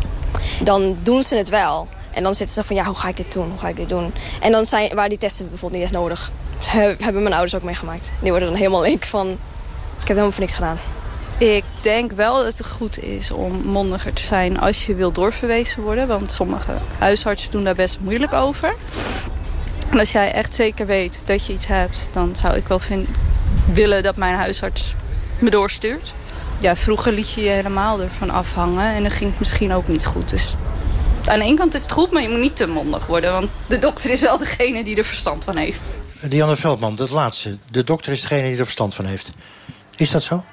Dan 0.63 0.97
doen 1.01 1.23
ze 1.23 1.35
het 1.35 1.49
wel. 1.49 1.87
En 2.11 2.23
dan 2.23 2.35
zitten 2.35 2.55
ze 2.55 2.63
van, 2.63 2.75
ja, 2.75 2.83
hoe 2.83 2.95
ga 2.95 3.07
ik 3.07 3.17
dit 3.17 3.31
doen, 3.31 3.49
hoe 3.49 3.59
ga 3.59 3.67
ik 3.67 3.75
dit 3.75 3.89
doen? 3.89 4.13
En 4.39 4.51
dan 4.51 4.65
zijn, 4.65 4.95
waar 4.95 5.09
die 5.09 5.17
testen 5.17 5.49
bijvoorbeeld 5.49 5.81
niet 5.81 5.91
eens 5.91 5.99
nodig. 6.01 6.31
He- 6.65 6.95
hebben 6.99 7.21
mijn 7.21 7.33
ouders 7.33 7.55
ook 7.55 7.63
meegemaakt. 7.63 8.11
Die 8.19 8.29
worden 8.31 8.49
dan 8.49 8.57
helemaal 8.57 8.81
leek 8.81 9.05
van, 9.05 9.27
ik 9.29 9.37
heb 9.97 10.07
helemaal 10.07 10.31
voor 10.31 10.41
niks 10.41 10.53
gedaan. 10.55 10.79
Ik 11.41 11.63
denk 11.81 12.11
wel 12.11 12.35
dat 12.35 12.57
het 12.57 12.65
goed 12.65 13.03
is 13.03 13.31
om 13.31 13.61
mondiger 13.65 14.13
te 14.13 14.21
zijn 14.21 14.59
als 14.59 14.85
je 14.85 14.95
wil 14.95 15.11
doorverwezen 15.11 15.81
worden. 15.81 16.07
Want 16.07 16.31
sommige 16.31 16.71
huisartsen 16.97 17.51
doen 17.51 17.63
daar 17.63 17.75
best 17.75 17.99
moeilijk 17.99 18.33
over. 18.33 18.75
En 19.89 19.99
als 19.99 20.11
jij 20.11 20.31
echt 20.31 20.53
zeker 20.53 20.85
weet 20.85 21.21
dat 21.25 21.45
je 21.45 21.53
iets 21.53 21.67
hebt, 21.67 22.09
dan 22.11 22.35
zou 22.35 22.55
ik 22.55 22.67
wel 22.67 22.79
willen 23.73 24.03
dat 24.03 24.15
mijn 24.15 24.35
huisarts 24.35 24.95
me 25.39 25.49
doorstuurt. 25.49 26.13
Ja, 26.59 26.75
vroeger 26.75 27.11
liet 27.11 27.31
je 27.31 27.41
je 27.41 27.49
helemaal 27.49 28.01
ervan 28.01 28.29
afhangen 28.29 28.93
en 28.93 29.01
dan 29.01 29.11
ging 29.11 29.29
het 29.29 29.39
misschien 29.39 29.73
ook 29.73 29.87
niet 29.87 30.05
goed. 30.05 30.29
Dus 30.29 30.55
aan 31.25 31.39
de 31.39 31.45
ene 31.45 31.57
kant 31.57 31.73
is 31.73 31.81
het 31.81 31.91
goed, 31.91 32.11
maar 32.11 32.21
je 32.21 32.29
moet 32.29 32.39
niet 32.39 32.55
te 32.55 32.67
mondig 32.67 33.05
worden. 33.05 33.31
Want 33.31 33.49
de 33.67 33.79
dokter 33.79 34.09
is 34.09 34.21
wel 34.21 34.37
degene 34.37 34.83
die 34.83 34.95
er 34.95 35.05
verstand 35.05 35.43
van 35.43 35.55
heeft. 35.55 35.81
Dianne 36.19 36.55
Veldman, 36.55 36.95
dat 36.95 37.09
laatste. 37.09 37.57
De 37.71 37.83
dokter 37.83 38.11
is 38.11 38.21
degene 38.21 38.47
die 38.49 38.57
er 38.57 38.63
verstand 38.63 38.95
van 38.95 39.05
heeft. 39.05 39.31
Is 39.95 40.11
dat 40.11 40.23
zo? 40.23 40.43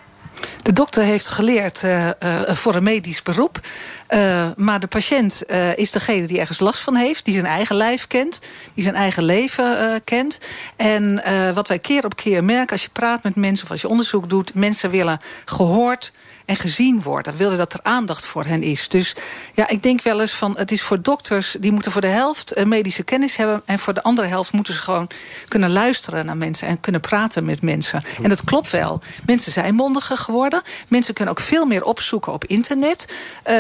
De 0.63 0.73
dokter 0.73 1.03
heeft 1.03 1.29
geleerd 1.29 1.83
uh, 1.83 2.07
uh, 2.07 2.41
voor 2.47 2.75
een 2.75 2.83
medisch 2.83 3.23
beroep. 3.23 3.61
Uh, 4.11 4.49
maar 4.57 4.81
de 4.81 4.87
patiënt 4.87 5.43
is 5.75 5.91
degene 5.91 6.27
die 6.27 6.39
ergens 6.39 6.61
last 6.61 6.81
van 6.81 6.97
heeft. 6.97 7.25
Die 7.25 7.35
zijn 7.35 7.47
eigen 7.47 7.77
lijf 7.77 8.07
kent. 8.07 8.41
Die 8.75 8.83
zijn 8.83 8.95
eigen 8.95 9.23
leven 9.23 10.01
kent. 10.05 10.39
En 10.77 11.23
wat 11.55 11.69
wij 11.69 11.79
keer 11.79 12.05
op 12.05 12.17
keer 12.17 12.45
merken 12.45 12.73
als 12.73 12.83
je 12.83 12.91
praat 12.93 13.23
met 13.23 13.37
mensen... 13.37 13.65
of 13.65 13.71
als 13.71 13.81
je 13.81 13.89
onderzoek 13.89 14.29
doet... 14.29 14.55
mensen 14.55 14.91
willen 14.91 15.21
gehoord 15.45 16.13
en 16.49 16.57
gezien 16.57 17.03
worden. 17.03 17.37
Willen 17.37 17.57
dat 17.57 17.73
er 17.73 17.81
aandacht 17.83 18.25
voor 18.25 18.45
hen 18.45 18.63
is. 18.63 18.89
Dus 18.89 19.15
ja, 19.55 19.69
ik 19.69 19.83
denk 19.83 20.03
wel 20.03 20.21
eens 20.21 20.33
van... 20.33 20.55
het 20.57 20.71
is 20.71 20.83
voor 20.83 21.03
dokters, 21.03 21.57
die 21.61 21.73
moeten 21.73 21.93
voor 21.93 22.01
de 22.01 22.07
helft 22.07 22.65
medische 22.65 23.03
kennis 23.03 23.37
hebben... 23.37 23.63
en 23.65 23.79
voor 23.79 23.95
de 23.95 24.03
andere 24.03 24.29
helft 24.29 24.53
moeten 24.53 24.75
ze 24.75 24.83
gewoon 24.83 25.09
kunnen 25.49 25.71
luisteren 25.71 26.27
naar 26.27 26.37
mensen... 26.37 26.69
en 26.69 26.81
kunnen 26.81 27.01
praten 27.01 27.45
met 27.45 27.63
mensen. 27.63 28.03
En 28.23 28.29
dat 28.29 28.45
klopt 28.45 28.71
wel. 28.71 29.01
Mensen 29.27 29.53
zijn 29.53 29.75
mondiger 29.75 30.17
geworden. 30.17 30.63
Mensen 30.89 31.15
kunnen 31.15 31.35
ook 31.35 31.41
veel 31.41 31.65
meer 31.65 31.85
opzoeken 31.85 32.33
op 32.33 32.45
internet. 32.45 33.17
Uh, 33.47 33.55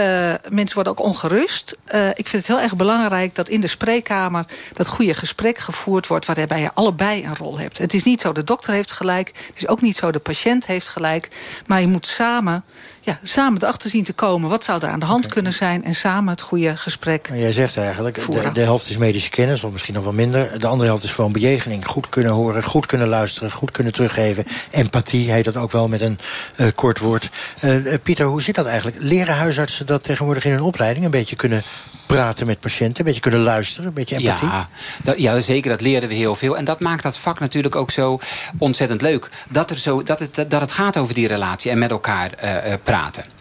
mensen 0.49 0.74
worden 0.74 0.93
ook 0.93 1.03
ongerust. 1.03 1.76
Uh, 1.95 2.09
ik 2.09 2.28
vind 2.28 2.47
het 2.47 2.47
heel 2.47 2.61
erg 2.61 2.76
belangrijk 2.76 3.34
dat 3.34 3.49
in 3.49 3.61
de 3.61 3.66
spreekkamer... 3.66 4.45
dat 4.72 4.86
goede 4.86 5.14
gesprek 5.14 5.59
gevoerd 5.59 6.07
wordt 6.07 6.26
waarbij 6.26 6.61
je 6.61 6.74
allebei 6.74 7.24
een 7.24 7.36
rol 7.36 7.59
hebt. 7.59 7.78
Het 7.78 7.95
is 7.95 8.05
niet 8.05 8.20
zo 8.20 8.32
de 8.32 8.45
dokter 8.45 8.72
heeft 8.72 8.93
gelijk. 8.93 9.28
Het 9.47 9.57
is 9.57 9.68
ook 9.68 9.80
niet 9.80 9.97
zo 9.97 10.11
de 10.11 10.18
patiënt 10.18 10.66
heeft 10.66 10.89
gelijk. 10.89 11.28
Maar 11.66 11.80
je 11.80 11.86
moet 11.86 12.07
samen 12.07 12.64
ja, 13.00 13.18
samen 13.22 13.62
erachter 13.62 13.90
zien 13.90 14.04
te 14.04 14.12
komen. 14.12 14.50
Wat 14.50 14.64
zou 14.64 14.82
er 14.82 14.88
aan 14.88 15.00
de 15.00 15.06
hand 15.06 15.26
kunnen 15.26 15.52
zijn? 15.52 15.84
En 15.84 15.94
samen 15.94 16.30
het 16.32 16.42
goede 16.42 16.76
gesprek 16.76 17.28
maar 17.28 17.38
Jij 17.38 17.52
zegt 17.52 17.76
eigenlijk, 17.76 18.26
de, 18.32 18.52
de, 18.52 18.60
helft 18.60 18.88
is 18.88 18.96
medische 18.96 19.30
kennis, 19.30 19.64
of 19.64 19.72
misschien 19.72 19.94
nog 19.94 20.04
wel 20.04 20.12
minder. 20.12 20.60
De 20.60 20.66
andere 20.66 20.88
helft 20.88 21.04
is 21.04 21.10
gewoon 21.10 21.32
bejegening. 21.32 21.86
Goed 21.86 22.08
kunnen 22.08 22.32
horen, 22.32 22.62
goed 22.62 22.86
kunnen 22.86 23.08
luisteren, 23.08 23.50
goed 23.50 23.70
kunnen 23.70 23.92
teruggeven. 23.92 24.44
Empathie 24.70 25.30
heet 25.30 25.44
dat 25.44 25.56
ook 25.56 25.70
wel 25.70 25.88
met 25.88 26.00
een 26.00 26.18
uh, 26.56 26.66
kort 26.74 26.98
woord. 26.98 27.30
Uh, 27.64 27.94
Pieter, 28.02 28.26
hoe 28.26 28.42
zit 28.42 28.54
dat 28.54 28.66
eigenlijk? 28.66 29.02
Leren 29.02 29.34
huisartsen 29.34 29.86
dat 29.86 30.02
tegenwoordig 30.02 30.44
in 30.44 30.52
hun 30.52 30.62
opleiding 30.62 31.04
een 31.04 31.10
beetje 31.10 31.36
kunnen 31.36 31.62
praten 32.09 32.46
met 32.46 32.61
patiënten, 32.61 32.98
een 32.98 33.04
beetje 33.04 33.20
kunnen 33.20 33.40
luisteren, 33.40 33.88
een 33.88 33.94
beetje 33.94 34.16
empathie? 34.16 34.48
Ja, 34.48 34.68
dat, 35.02 35.18
ja, 35.18 35.40
zeker, 35.40 35.70
dat 35.70 35.80
leren 35.80 36.09
we 36.09 36.14
heel 36.14 36.34
veel. 36.34 36.56
En 36.56 36.64
dat 36.64 36.80
maakt 36.80 37.02
dat 37.02 37.18
vak 37.18 37.40
natuurlijk 37.40 37.76
ook 37.76 37.90
zo 37.90 38.18
ontzettend 38.59 39.02
leuk. 39.02 39.28
Dat, 39.48 39.70
er 39.70 39.78
zo, 39.78 40.02
dat, 40.02 40.18
het, 40.18 40.34
dat 40.34 40.61
het 40.61 40.72
gaat 40.72 40.96
over 40.96 41.14
die 41.14 41.26
relatie 41.26 41.70
en 41.70 41.78
met 41.78 41.90
elkaar 41.90 42.30
uh, 42.44 42.74
praten. 42.82 43.38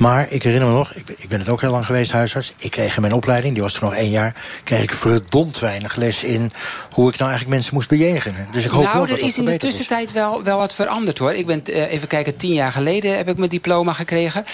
Maar 0.00 0.26
ik 0.30 0.42
herinner 0.42 0.68
me 0.68 0.74
nog, 0.74 0.92
ik 0.92 1.04
ben, 1.04 1.14
ik 1.18 1.28
ben 1.28 1.38
het 1.38 1.48
ook 1.48 1.60
heel 1.60 1.70
lang 1.70 1.86
geweest, 1.86 2.12
huisarts. 2.12 2.54
Ik 2.56 2.70
kreeg 2.70 2.94
in 2.94 3.00
mijn 3.00 3.14
opleiding, 3.14 3.54
die 3.54 3.62
was 3.62 3.72
toen 3.72 3.88
nog 3.88 3.98
één 3.98 4.10
jaar... 4.10 4.34
kreeg 4.64 4.82
ik 4.82 4.90
verdomd 4.90 5.58
weinig 5.58 5.96
les 5.96 6.24
in 6.24 6.52
hoe 6.90 7.08
ik 7.08 7.18
nou 7.18 7.30
eigenlijk 7.30 7.48
mensen 7.48 7.74
moest 7.74 7.88
bejegenen. 7.88 8.48
Dus 8.52 8.64
ik 8.64 8.70
hoop 8.70 8.82
nou, 8.82 8.96
wel 8.96 9.06
dat 9.06 9.18
er 9.18 9.24
is 9.24 9.38
in 9.38 9.44
de 9.44 9.56
tussentijd 9.56 10.08
is. 10.08 10.12
wel, 10.12 10.42
wel 10.42 10.58
wat 10.58 10.74
veranderd, 10.74 11.18
hoor. 11.18 11.32
Ik 11.32 11.46
ben, 11.46 11.62
uh, 11.66 11.92
even 11.92 12.08
kijken, 12.08 12.36
tien 12.36 12.52
jaar 12.52 12.72
geleden 12.72 13.16
heb 13.16 13.28
ik 13.28 13.36
mijn 13.36 13.50
diploma 13.50 13.92
gekregen. 13.92 14.44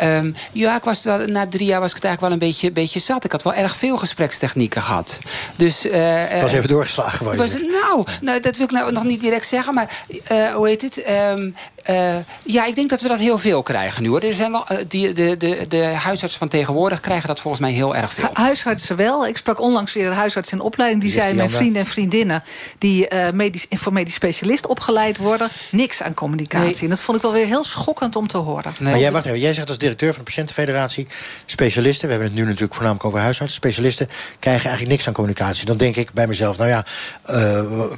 Um, 0.00 0.34
ja, 0.52 0.76
ik 0.76 0.84
was 0.84 1.02
wel, 1.02 1.18
na 1.26 1.48
drie 1.48 1.66
jaar 1.66 1.80
was 1.80 1.90
ik 1.90 1.96
het 1.96 2.04
eigenlijk 2.04 2.34
wel 2.34 2.42
een 2.42 2.52
beetje, 2.52 2.72
beetje 2.72 3.00
zat. 3.00 3.24
Ik 3.24 3.32
had 3.32 3.42
wel 3.42 3.54
erg 3.54 3.76
veel 3.76 3.96
gesprekstechnieken 3.96 4.82
gehad. 4.82 5.18
Dus, 5.56 5.86
uh, 5.86 5.92
het 6.28 6.42
was 6.42 6.52
even 6.52 6.68
doorgeslagen. 6.68 7.36
Was, 7.36 7.52
nou, 7.52 8.04
nou, 8.20 8.40
dat 8.40 8.56
wil 8.56 8.66
ik 8.66 8.72
nou 8.72 8.92
nog 8.92 9.04
niet 9.04 9.20
direct 9.20 9.46
zeggen, 9.46 9.74
maar 9.74 10.02
uh, 10.32 10.54
hoe 10.54 10.68
heet 10.68 10.82
het? 10.82 11.04
Um, 11.10 11.54
uh, 11.90 12.16
ja, 12.44 12.66
ik 12.66 12.74
denk 12.74 12.90
dat 12.90 13.00
we 13.00 13.08
dat 13.08 13.18
heel 13.18 13.38
veel 13.38 13.62
krijgen 13.62 14.02
nu. 14.02 14.08
Hoor. 14.08 14.20
Er 14.20 14.34
zijn 14.34 14.50
wel, 14.50 14.64
uh, 14.72 14.78
die, 14.88 15.12
de, 15.12 15.36
de, 15.36 15.64
de 15.68 15.84
huisartsen 15.84 16.38
van 16.38 16.48
tegenwoordig 16.48 17.00
krijgen 17.00 17.28
dat 17.28 17.40
volgens 17.40 17.62
mij 17.62 17.72
heel 17.72 17.96
erg 17.96 18.12
veel. 18.12 18.30
Huisartsen 18.32 18.96
wel. 18.96 19.26
Ik 19.26 19.36
sprak 19.36 19.60
onlangs 19.60 19.92
weer 19.92 20.06
een 20.06 20.12
huisarts 20.12 20.52
in 20.52 20.60
opleiding. 20.60 21.02
Die, 21.02 21.10
die 21.10 21.20
zei, 21.20 21.34
mijn 21.34 21.50
vrienden 21.50 21.82
en 21.82 21.86
vriendinnen... 21.86 22.42
die 22.78 23.10
uh, 23.10 23.30
medisch, 23.30 23.66
voor 23.70 23.92
medisch 23.92 24.14
specialist 24.14 24.66
opgeleid 24.66 25.16
worden... 25.16 25.48
niks 25.70 26.02
aan 26.02 26.14
communicatie. 26.14 26.70
Nee. 26.70 26.80
En 26.80 26.88
dat 26.88 27.00
vond 27.00 27.16
ik 27.16 27.22
wel 27.22 27.32
weer 27.32 27.46
heel 27.46 27.64
schokkend 27.64 28.16
om 28.16 28.26
te 28.26 28.38
horen. 28.38 28.74
Nee. 28.78 28.90
Maar 28.90 29.00
jij, 29.00 29.12
wacht 29.12 29.24
even, 29.24 29.40
jij 29.40 29.54
zegt 29.54 29.68
als 29.68 29.78
directeur 29.78 30.10
van 30.14 30.18
de 30.18 30.30
Patiëntenfederatie... 30.30 31.06
specialisten, 31.46 32.04
we 32.04 32.10
hebben 32.12 32.28
het 32.28 32.38
nu 32.38 32.44
natuurlijk 32.44 32.74
voornamelijk 32.74 33.06
over 33.06 33.20
huisartsen... 33.20 33.56
specialisten 33.56 34.08
krijgen 34.38 34.64
eigenlijk 34.64 34.92
niks 34.92 35.06
aan 35.06 35.14
communicatie. 35.14 35.66
Dan 35.66 35.76
denk 35.76 35.96
ik 35.96 36.12
bij 36.12 36.26
mezelf, 36.26 36.58
nou 36.58 36.70
ja... 36.70 36.84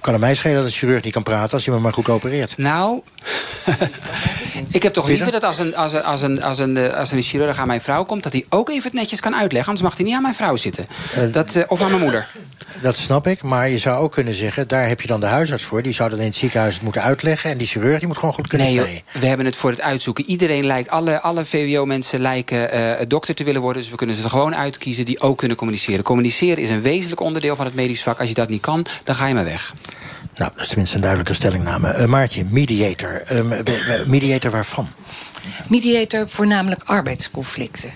kan 0.00 0.12
het 0.12 0.20
mij 0.22 0.34
schelen 0.34 0.56
dat 0.56 0.64
een 0.64 0.70
chirurg 0.70 1.02
niet 1.02 1.12
kan 1.12 1.22
praten... 1.22 1.52
als 1.52 1.66
hij 1.66 1.74
me 1.74 1.80
maar 1.80 1.92
goed 1.92 2.08
opereert? 2.08 2.56
Nou... 2.56 3.02
ik 4.72 4.82
heb 4.82 4.92
toch 4.92 5.06
liever 5.06 5.32
dat 5.32 5.42
als 5.42 5.58
een, 5.58 5.76
als, 5.76 5.92
een, 5.92 6.02
als, 6.02 6.22
een, 6.22 6.42
als, 6.42 6.58
een, 6.58 6.92
als 6.92 7.12
een 7.12 7.22
chirurg 7.22 7.58
aan 7.58 7.66
mijn 7.66 7.80
vrouw 7.80 8.04
komt... 8.04 8.22
dat 8.22 8.32
hij 8.32 8.46
ook 8.48 8.68
even 8.68 8.82
het 8.82 8.92
netjes 8.92 9.20
kan 9.20 9.34
uitleggen. 9.34 9.68
Anders 9.68 9.88
mag 9.88 9.96
hij 9.96 10.04
niet 10.06 10.14
aan 10.14 10.22
mijn 10.22 10.34
vrouw 10.34 10.56
zitten. 10.56 10.84
Uh, 11.18 11.32
dat, 11.32 11.54
uh, 11.54 11.62
of 11.68 11.82
aan 11.82 11.90
mijn 11.90 12.02
moeder. 12.02 12.28
Dat 12.82 12.96
snap 12.96 13.26
ik. 13.26 13.42
Maar 13.42 13.68
je 13.68 13.78
zou 13.78 13.98
ook 13.98 14.12
kunnen 14.12 14.34
zeggen... 14.34 14.68
daar 14.68 14.88
heb 14.88 15.00
je 15.00 15.06
dan 15.06 15.20
de 15.20 15.26
huisarts 15.26 15.64
voor. 15.64 15.82
Die 15.82 15.92
zou 15.92 16.10
dan 16.10 16.18
in 16.18 16.24
het 16.24 16.34
ziekenhuis 16.34 16.74
het 16.74 16.82
moeten 16.82 17.02
uitleggen. 17.02 17.50
En 17.50 17.58
die 17.58 17.66
chirurg 17.66 17.98
die 17.98 18.06
moet 18.06 18.18
gewoon 18.18 18.34
goed 18.34 18.48
kunnen 18.48 18.66
nee, 18.66 19.04
we 19.12 19.26
hebben 19.26 19.46
het 19.46 19.56
voor 19.56 19.70
het 19.70 19.80
uitzoeken. 19.80 20.24
Iedereen 20.24 20.64
lijkt, 20.64 20.90
alle, 20.90 21.20
alle 21.20 21.44
VWO-mensen 21.44 22.20
lijken 22.20 22.76
uh, 22.76 23.06
dokter 23.06 23.34
te 23.34 23.44
willen 23.44 23.60
worden. 23.60 23.82
Dus 23.82 23.90
we 23.90 23.96
kunnen 23.96 24.16
ze 24.16 24.22
er 24.22 24.30
gewoon 24.30 24.54
uitkiezen 24.56 25.04
die 25.04 25.20
ook 25.20 25.38
kunnen 25.38 25.56
communiceren. 25.56 26.04
Communiceren 26.04 26.62
is 26.62 26.70
een 26.70 26.82
wezenlijk 26.82 27.20
onderdeel 27.20 27.56
van 27.56 27.64
het 27.64 27.74
medisch 27.74 28.02
vak. 28.02 28.20
Als 28.20 28.28
je 28.28 28.34
dat 28.34 28.48
niet 28.48 28.60
kan, 28.60 28.86
dan 29.04 29.14
ga 29.14 29.26
je 29.26 29.34
maar 29.34 29.44
weg. 29.44 29.74
Nou, 30.34 30.50
dat 30.54 30.62
is 30.62 30.68
tenminste 30.68 30.94
een 30.94 31.02
duidelijke 31.02 31.34
stellingname. 31.34 31.96
Uh, 31.98 32.04
Maartje, 32.04 32.44
mediator. 32.44 33.22
Uh, 33.68 34.06
mediator 34.06 34.50
waarvan? 34.50 34.88
Mediator 35.68 36.28
voornamelijk 36.28 36.82
arbeidsconflicten. 36.84 37.90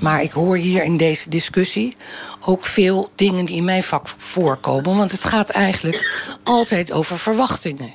Maar 0.00 0.22
ik 0.22 0.30
hoor 0.30 0.56
hier 0.56 0.84
in 0.84 0.96
deze 0.96 1.30
discussie 1.30 1.96
ook 2.40 2.64
veel 2.64 3.10
dingen 3.14 3.44
die 3.44 3.56
in 3.56 3.64
mijn 3.64 3.82
vak 3.82 4.08
voorkomen. 4.16 4.96
Want 4.96 5.12
het 5.12 5.24
gaat 5.24 5.48
eigenlijk 5.48 6.28
altijd 6.42 6.92
over 6.92 7.18
verwachtingen. 7.18 7.92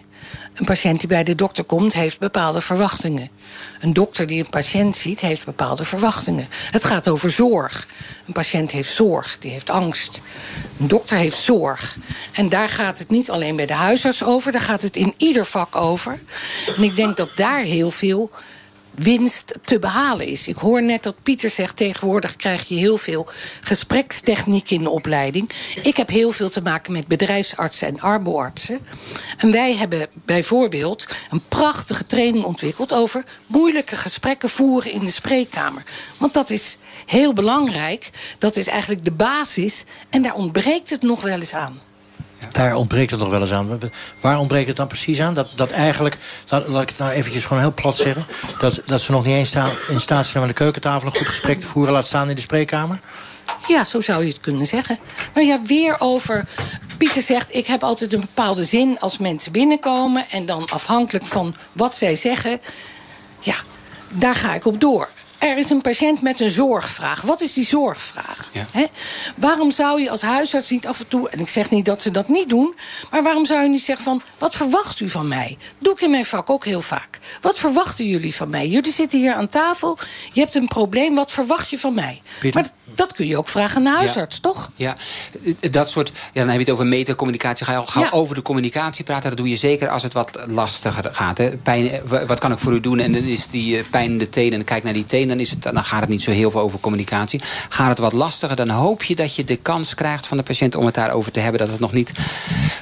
Een 0.54 0.66
patiënt 0.66 1.00
die 1.00 1.10
bij 1.10 1.24
de 1.24 1.36
dokter 1.36 1.64
komt, 1.64 1.94
heeft 1.94 2.20
bepaalde 2.20 2.62
verwachtingen. 2.62 3.30
Een 3.80 3.94
dokter 3.94 4.28
die 4.28 4.40
een 4.40 4.50
patiënt 4.50 4.96
ziet, 4.96 5.20
heeft 5.20 5.46
bepaalde 5.46 5.84
verwachtingen. 5.84 6.48
Het 6.72 6.86
gaat 6.86 7.08
over 7.08 7.32
zorg. 7.32 7.88
Een 8.28 8.34
patiënt 8.34 8.72
heeft 8.72 8.94
zorg, 8.94 9.38
die 9.40 9.52
heeft 9.52 9.70
angst. 9.70 10.22
Een 10.80 10.88
dokter 10.88 11.18
heeft 11.18 11.38
zorg. 11.38 11.98
En 12.32 12.50
daar 12.50 12.70
gaat 12.70 13.00
het 13.00 13.10
niet 13.10 13.32
alleen 13.32 13.56
bij 13.56 13.66
de 13.66 13.74
huisarts 13.74 14.24
over, 14.24 14.52
daar 14.52 14.62
gaat 14.62 14.82
het 14.82 14.96
in 14.96 15.14
ieder 15.18 15.46
vak 15.46 15.76
over. 15.76 16.20
En 16.78 16.84
ik 16.84 16.96
denk 16.96 17.18
dat 17.18 17.30
daar 17.36 17.60
heel 17.60 17.92
veel 17.92 18.30
winst 18.96 19.54
te 19.66 19.80
behalen 19.80 20.26
is. 20.26 20.48
Ik 20.48 20.56
hoor 20.56 20.84
net 20.84 21.04
dat 21.04 21.16
Pieter 21.24 21.50
zegt... 21.50 21.78
tegenwoordig 21.78 22.36
krijg 22.36 22.68
je 22.68 22.76
heel 22.76 22.98
veel 22.98 23.28
gesprekstechniek 23.62 24.70
in 24.70 24.84
de 24.84 24.90
opleiding. 24.90 25.50
Ik 25.84 25.98
heb 25.98 26.10
heel 26.10 26.32
veel 26.32 26.50
te 26.50 26.62
maken 26.62 26.94
met 26.94 27.08
bedrijfsartsen 27.08 27.88
en 27.88 28.02
arboartsen. 28.02 28.80
En 29.38 29.52
wij 29.52 29.76
hebben 29.76 30.08
bijvoorbeeld 30.14 31.08
een 31.30 31.44
prachtige 31.48 32.06
training 32.06 32.44
ontwikkeld... 32.44 32.94
over 32.94 33.24
moeilijke 33.48 33.96
gesprekken 33.96 34.50
voeren 34.50 34.92
in 34.92 35.06
de 35.06 35.12
spreekkamer. 35.12 35.84
Want 36.18 36.34
dat 36.34 36.50
is 36.50 36.78
heel 37.06 37.34
belangrijk. 37.34 38.10
Dat 38.38 38.56
is 38.56 38.68
eigenlijk 38.68 39.04
de 39.04 39.12
basis. 39.12 39.84
En 40.10 40.22
daar 40.22 40.36
ontbreekt 40.36 40.90
het 40.90 41.02
nog 41.02 41.22
wel 41.22 41.40
eens 41.40 41.54
aan. 41.54 41.82
Daar 42.52 42.76
ontbreekt 42.76 43.12
het 43.12 43.20
nog 43.20 43.30
wel 43.30 43.42
eens 43.42 43.52
aan. 43.52 43.80
Waar 44.20 44.40
ontbreekt 44.40 44.68
het 44.68 44.78
dan 44.78 44.88
precies 44.88 45.22
aan? 45.22 45.34
Dat, 45.34 45.50
dat 45.56 45.72
eigenlijk, 45.72 46.18
dat, 46.46 46.68
laat 46.68 46.82
ik 46.82 46.90
het 46.90 46.98
nou 46.98 47.12
eventjes 47.12 47.46
gewoon 47.46 47.62
heel 47.62 47.74
plat 47.74 47.96
zeggen... 47.96 48.26
dat, 48.60 48.82
dat 48.86 49.02
ze 49.02 49.12
nog 49.12 49.26
niet 49.26 49.36
eens 49.36 49.56
in 49.88 50.00
staat 50.00 50.26
zijn 50.26 50.36
om 50.36 50.42
aan 50.42 50.48
de 50.48 50.54
keukentafel... 50.54 51.08
een 51.08 51.16
goed 51.16 51.28
gesprek 51.28 51.60
te 51.60 51.68
voeren, 51.68 51.94
laat 51.94 52.06
staan 52.06 52.30
in 52.30 52.36
de 52.36 52.42
spreekkamer? 52.42 53.00
Ja, 53.68 53.84
zo 53.84 54.02
zou 54.02 54.24
je 54.26 54.32
het 54.32 54.42
kunnen 54.42 54.68
zeggen. 54.68 55.00
Maar 55.34 55.44
ja, 55.44 55.60
weer 55.66 55.96
over... 56.00 56.46
Pieter 56.98 57.22
zegt, 57.22 57.56
ik 57.56 57.68
heb 57.68 57.84
altijd 57.84 58.14
een 58.14 58.20
bepaalde 58.20 58.64
zin 58.64 59.00
als 59.00 59.18
mensen 59.18 59.52
binnenkomen... 59.52 60.26
en 60.30 60.46
dan 60.46 60.70
afhankelijk 60.70 61.26
van 61.26 61.56
wat 61.72 61.96
zij 61.96 62.16
zeggen... 62.16 62.62
ja, 63.40 63.56
daar 64.14 64.36
ga 64.36 64.54
ik 64.54 64.66
op 64.66 64.80
door 64.80 65.10
er 65.50 65.58
is 65.58 65.70
een 65.70 65.82
patiënt 65.82 66.22
met 66.22 66.40
een 66.40 66.50
zorgvraag. 66.50 67.22
Wat 67.22 67.42
is 67.42 67.54
die 67.54 67.66
zorgvraag? 67.66 68.50
Ja. 68.52 68.66
Waarom 69.36 69.72
zou 69.72 70.02
je 70.02 70.10
als 70.10 70.22
huisarts 70.22 70.70
niet 70.70 70.88
af 70.88 71.00
en 71.00 71.08
toe... 71.08 71.30
en 71.30 71.40
ik 71.40 71.50
zeg 71.50 71.70
niet 71.70 71.86
dat 71.86 72.02
ze 72.02 72.12
dat 72.12 72.28
niet 72.28 72.50
doen... 72.50 72.76
maar 73.12 73.24
waarom 73.24 73.46
zou 73.46 73.64
je 73.64 73.70
niet 73.70 73.82
zeggen 73.82 74.06
van... 74.06 74.22
wat 74.38 74.56
verwacht 74.56 75.00
u 75.00 75.10
van 75.10 75.28
mij? 75.28 75.58
Doe 75.80 75.94
ik 75.94 76.02
in 76.02 76.12
mijn 76.12 76.26
vak 76.26 76.50
ook 76.50 76.66
heel 76.66 76.82
vaak. 76.82 77.20
Wat 77.42 77.58
verwachten 77.58 78.08
jullie 78.08 78.36
van 78.36 78.50
mij? 78.50 78.68
Jullie 78.68 78.92
zitten 78.92 79.20
hier 79.20 79.34
aan 79.34 79.50
tafel. 79.50 79.98
Je 80.32 80.42
hebt 80.42 80.56
een 80.56 80.68
probleem. 80.68 81.16
Wat 81.16 81.32
verwacht 81.32 81.70
je 81.70 81.80
van 81.80 81.94
mij? 81.94 82.22
Maar 82.54 82.70
dat 82.96 83.14
kun 83.14 83.28
je 83.28 83.38
ook 83.38 83.48
vragen 83.48 83.78
aan 83.78 83.84
de 83.84 83.90
huisarts, 83.90 84.36
ja. 84.36 84.42
toch? 84.42 84.72
Ja, 84.76 84.96
dat 85.72 85.90
soort... 85.90 86.12
Ja, 86.14 86.30
dan 86.34 86.48
heb 86.48 86.58
je 86.58 86.64
het 86.64 86.74
over 86.74 86.88
metacommunicatie. 86.88 87.66
Ga 87.66 87.72
je 87.72 87.78
al 87.78 87.86
gauw 87.86 88.04
ja. 88.04 88.10
over 88.10 88.36
de 88.36 88.42
communicatie 88.42 89.06
praten. 89.06 89.30
Dat 89.30 89.38
doe 89.38 89.50
je 89.50 89.56
zeker 89.56 89.90
als 89.90 90.04
het 90.04 90.14
wat 90.14 90.40
lastiger 90.48 91.14
gaat. 91.14 91.38
Hè? 91.38 91.58
Pijn, 91.58 92.02
wat 92.08 92.40
kan 92.40 92.52
ik 92.52 92.60
voor 92.60 92.74
u 92.74 92.80
doen? 92.80 93.00
En 93.00 93.12
dan 93.12 93.24
is 93.24 93.48
die 93.48 93.84
pijn 93.84 94.12
in 94.12 94.18
de 94.18 94.30
tenen. 94.30 94.60
En 94.60 94.66
kijk 94.66 94.84
naar 94.84 94.94
die 94.94 95.06
tenen 95.06 95.33
dan, 95.34 95.42
is 95.46 95.50
het, 95.50 95.62
dan 95.62 95.84
gaat 95.84 96.00
het 96.00 96.10
niet 96.10 96.22
zo 96.22 96.32
heel 96.32 96.52
veel 96.52 96.62
over 96.62 96.80
communicatie. 96.80 97.42
Gaat 97.70 97.88
het 97.88 98.00
wat 98.00 98.14
lastiger, 98.14 98.56
dan 98.56 98.70
hoop 98.70 99.04
je 99.04 99.16
dat 99.16 99.36
je 99.36 99.44
de 99.44 99.56
kans 99.56 99.94
krijgt 99.96 100.28
van 100.28 100.38
de 100.38 100.44
patiënt 100.44 100.76
om 100.76 100.86
het 100.86 100.96
daarover 100.96 101.32
te 101.32 101.40
hebben. 101.40 101.60
Dat 101.60 101.70
het 101.70 101.80
nog 101.80 101.92
niet 101.92 102.12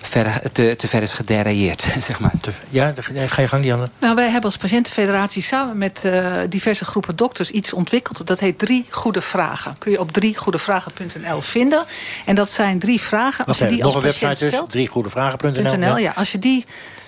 ver, 0.02 0.52
te, 0.52 0.76
te 0.78 0.88
ver 0.88 1.02
is 1.02 1.14
gederailleerd. 1.14 1.86
Zeg 2.08 2.20
maar. 2.20 2.32
Ja, 2.70 2.94
ga 3.28 3.42
je 3.42 3.48
gang, 3.48 3.64
Dianne. 3.64 3.90
Nou, 4.00 4.16
wij 4.16 4.26
hebben 4.30 4.44
als 4.44 4.58
patiëntenfederatie 4.58 5.42
samen 5.42 5.78
met 5.78 6.04
uh, 6.06 6.38
diverse 6.50 6.86
groepen 6.86 7.16
dokters 7.16 7.52
iets 7.52 7.74
ontwikkeld. 7.74 8.28
Dat 8.28 8.40
heet 8.40 8.60
drie 8.60 8.86
goede 8.90 9.22
vragen. 9.22 9.76
Kun 9.78 9.92
je 9.92 10.00
op 10.00 10.12
driegoedevragen.nl 10.12 11.42
vinden. 11.42 11.86
En 12.26 12.36
dat 12.36 12.50
zijn 12.50 12.80
drie 12.80 13.02
vragen. 13.02 13.46
Als 13.46 13.58
je 13.58 13.68
die 13.68 13.78
nog 13.78 13.86
als 13.86 13.96
een 13.96 14.02
website 14.02 14.36
stelt, 14.36 14.64
dus, 14.64 14.74
driegoedevragen.nl. 14.74 15.80
Ja. 15.80 15.98
ja, 15.98 16.14
als 16.16 16.32
je 16.32 16.40
die 16.40 16.66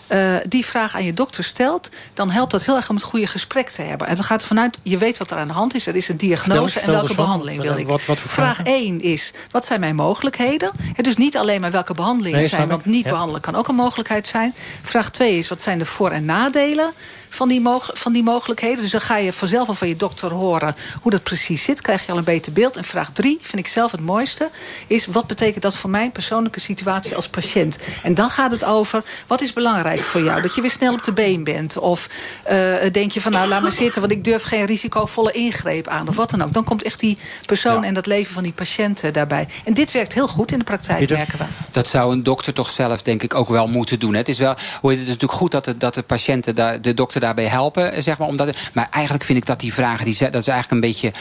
eh, 0.07 0.35
die 0.47 0.65
vraag 0.65 0.95
aan 0.95 1.03
je 1.03 1.13
dokter 1.13 1.43
stelt... 1.43 1.89
dan 2.13 2.29
helpt 2.29 2.51
dat 2.51 2.65
heel 2.65 2.75
erg 2.75 2.89
om 2.89 2.95
het 2.95 3.03
goede 3.05 3.27
gesprek 3.27 3.69
te 3.69 3.81
hebben. 3.81 4.07
En 4.07 4.15
dan 4.15 4.23
gaat 4.23 4.41
er 4.41 4.47
vanuit, 4.47 4.77
je 4.83 4.97
weet 4.97 5.17
wat 5.17 5.31
er 5.31 5.37
aan 5.37 5.47
de 5.47 5.53
hand 5.53 5.75
is. 5.75 5.87
Er 5.87 5.95
is 5.95 6.07
een 6.09 6.17
diagnose 6.17 6.73
Vertel- 6.73 6.93
en 6.93 6.99
welke 6.99 7.15
behandeling 7.15 7.61
wil 7.61 7.77
ik. 7.77 7.87
Wat- 7.87 8.05
wat 8.05 8.19
voor 8.19 8.29
vraag 8.29 8.55
vragen? 8.55 8.73
1 8.73 9.01
is, 9.01 9.33
wat 9.51 9.65
zijn 9.65 9.79
mijn 9.79 9.95
mogelijkheden? 9.95 10.71
Dus 11.01 11.17
niet 11.17 11.37
alleen 11.37 11.61
maar 11.61 11.71
welke 11.71 11.93
behandelingen 11.93 12.39
Nee, 12.39 12.47
zijn... 12.47 12.67
want 12.67 12.79
ik. 12.79 12.85
niet 12.91 13.03
Ja. 13.03 13.09
behandelen 13.09 13.41
kan 13.41 13.55
ook 13.55 13.67
een 13.67 13.75
mogelijkheid 13.75 14.27
zijn. 14.27 14.53
Vraag 14.81 15.11
2 15.11 15.37
is, 15.37 15.47
wat 15.47 15.61
zijn 15.61 15.77
de 15.77 15.85
voor- 15.85 16.11
en 16.11 16.25
nadelen 16.25 16.91
van 17.29 17.47
die, 17.47 17.61
van 17.93 18.13
die 18.13 18.23
mogelijkheden? 18.23 18.81
Dus 18.81 18.91
dan 18.91 19.01
ga 19.01 19.17
je 19.17 19.33
vanzelf 19.33 19.67
al 19.67 19.73
van 19.73 19.87
je 19.87 19.95
dokter 19.95 20.31
horen 20.31 20.75
hoe 21.01 21.11
dat 21.11 21.23
precies 21.23 21.63
zit. 21.63 21.81
Krijg 21.81 22.05
je 22.05 22.11
al 22.11 22.17
een 22.17 22.23
beter 22.23 22.51
beeld. 22.53 22.77
En 22.77 22.83
vraag 22.83 23.09
3, 23.13 23.37
vind 23.41 23.65
ik 23.65 23.67
zelf 23.71 23.91
het 23.91 24.01
mooiste... 24.01 24.49
is 24.87 25.05
wat 25.05 25.27
betekent 25.27 25.61
dat 25.63 25.75
voor 25.75 25.89
mijn 25.89 26.11
persoonlijke 26.11 26.59
situatie 26.59 27.15
als 27.15 27.27
patiënt? 27.29 27.77
En 28.03 28.13
dan 28.13 28.29
gaat 28.29 28.51
het 28.51 28.65
over, 28.65 29.03
wat 29.27 29.41
is 29.41 29.53
belangrijk 29.53 29.92
voor 30.01 30.21
jou? 30.23 30.41
Dat 30.41 30.55
je 30.55 30.61
weer 30.61 30.71
snel 30.71 30.93
op 30.93 31.03
de 31.03 31.13
been 31.13 31.43
bent? 31.43 31.77
Of 31.77 32.07
eh, 32.43 32.73
denk 32.91 33.11
je 33.11 33.21
van, 33.21 33.31
nou, 33.31 33.47
laat 33.47 33.61
maar 33.61 33.71
zitten... 33.71 34.01
want 34.01 34.13
ik 34.13 34.23
durf 34.23 34.43
geen 34.43 34.65
risicovolle 34.65 35.31
ingreep 35.31 35.87
aan, 35.87 36.07
of 36.07 36.15
wat 36.15 36.29
dan 36.29 36.41
ook. 36.41 36.53
Dan 36.53 36.63
komt 36.63 36.83
echt 36.83 36.99
die 36.99 37.17
persoon 37.45 37.83
en 37.83 37.93
dat 37.93 38.05
leven 38.05 38.33
van 38.33 38.43
die 38.43 38.51
patiënten 38.53 39.13
daarbij. 39.13 39.47
En 39.65 39.73
dit 39.73 39.91
werkt 39.91 40.13
heel 40.13 40.27
goed 40.27 40.51
in 40.51 40.57
de 40.59 40.63
praktijk, 40.65 41.09
merken 41.09 41.37
we. 41.37 41.45
Dat 41.71 41.87
zou 41.87 42.11
een 42.11 42.23
dokter 42.23 42.53
toch 42.53 42.69
zelf 42.69 43.01
denk 43.01 43.23
ik 43.23 43.33
ook 43.35 43.49
wel 43.49 43.67
moeten 43.67 43.99
doen. 43.99 44.13
Het 44.13 44.29
is, 44.29 44.37
wel, 44.37 44.55
hoe 44.81 44.89
heet 44.89 44.99
het, 44.99 45.07
is 45.07 45.13
natuurlijk 45.13 45.39
goed 45.39 45.51
dat 45.51 45.65
de, 45.65 45.77
dat 45.77 45.93
de 45.93 46.03
patiënten 46.03 46.55
daar, 46.55 46.81
de 46.81 46.93
dokter 46.93 47.21
daarbij 47.21 47.45
helpen. 47.45 48.03
Zeg 48.03 48.17
maar, 48.17 48.27
omdat, 48.27 48.55
maar 48.73 48.87
eigenlijk 48.91 49.23
vind 49.23 49.37
ik 49.37 49.45
dat 49.45 49.59
die 49.59 49.73
vragen, 49.73 50.05
die, 50.05 50.17
dat 50.19 50.41
is 50.41 50.47
eigenlijk 50.47 50.71
een 50.71 50.79
beetje 50.89 51.11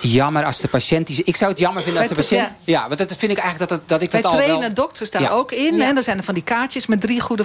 jammer 0.00 0.44
als 0.44 0.58
de 0.60 0.68
patiënt... 0.68 1.06
Die, 1.06 1.22
ik 1.24 1.36
zou 1.36 1.50
het 1.50 1.60
jammer 1.60 1.82
vinden 1.82 2.00
als 2.00 2.10
de 2.10 2.14
patiënt... 2.16 2.48
Ja, 2.64 2.86
want 2.86 2.98
dat 2.98 3.16
vind 3.16 3.32
ik 3.32 3.38
eigenlijk 3.38 3.70
dat, 3.70 3.78
het- 3.78 3.88
dat 3.88 4.02
ik 4.02 4.10
Wij 4.12 4.20
dat 4.22 4.30
al 4.30 4.36
wel... 4.38 4.46
trainen 4.46 4.74
dokters 4.74 5.10
daar 5.10 5.22
Ja. 5.22 5.28
ook 5.28 5.52
in. 5.52 5.80
En 5.82 5.96
er 5.96 6.02
zijn 6.02 6.16
er 6.18 6.24
van 6.24 6.34
die 6.34 6.42
kaartjes 6.42 6.86
met 6.86 7.00
drie 7.00 7.20
goede 7.20 7.44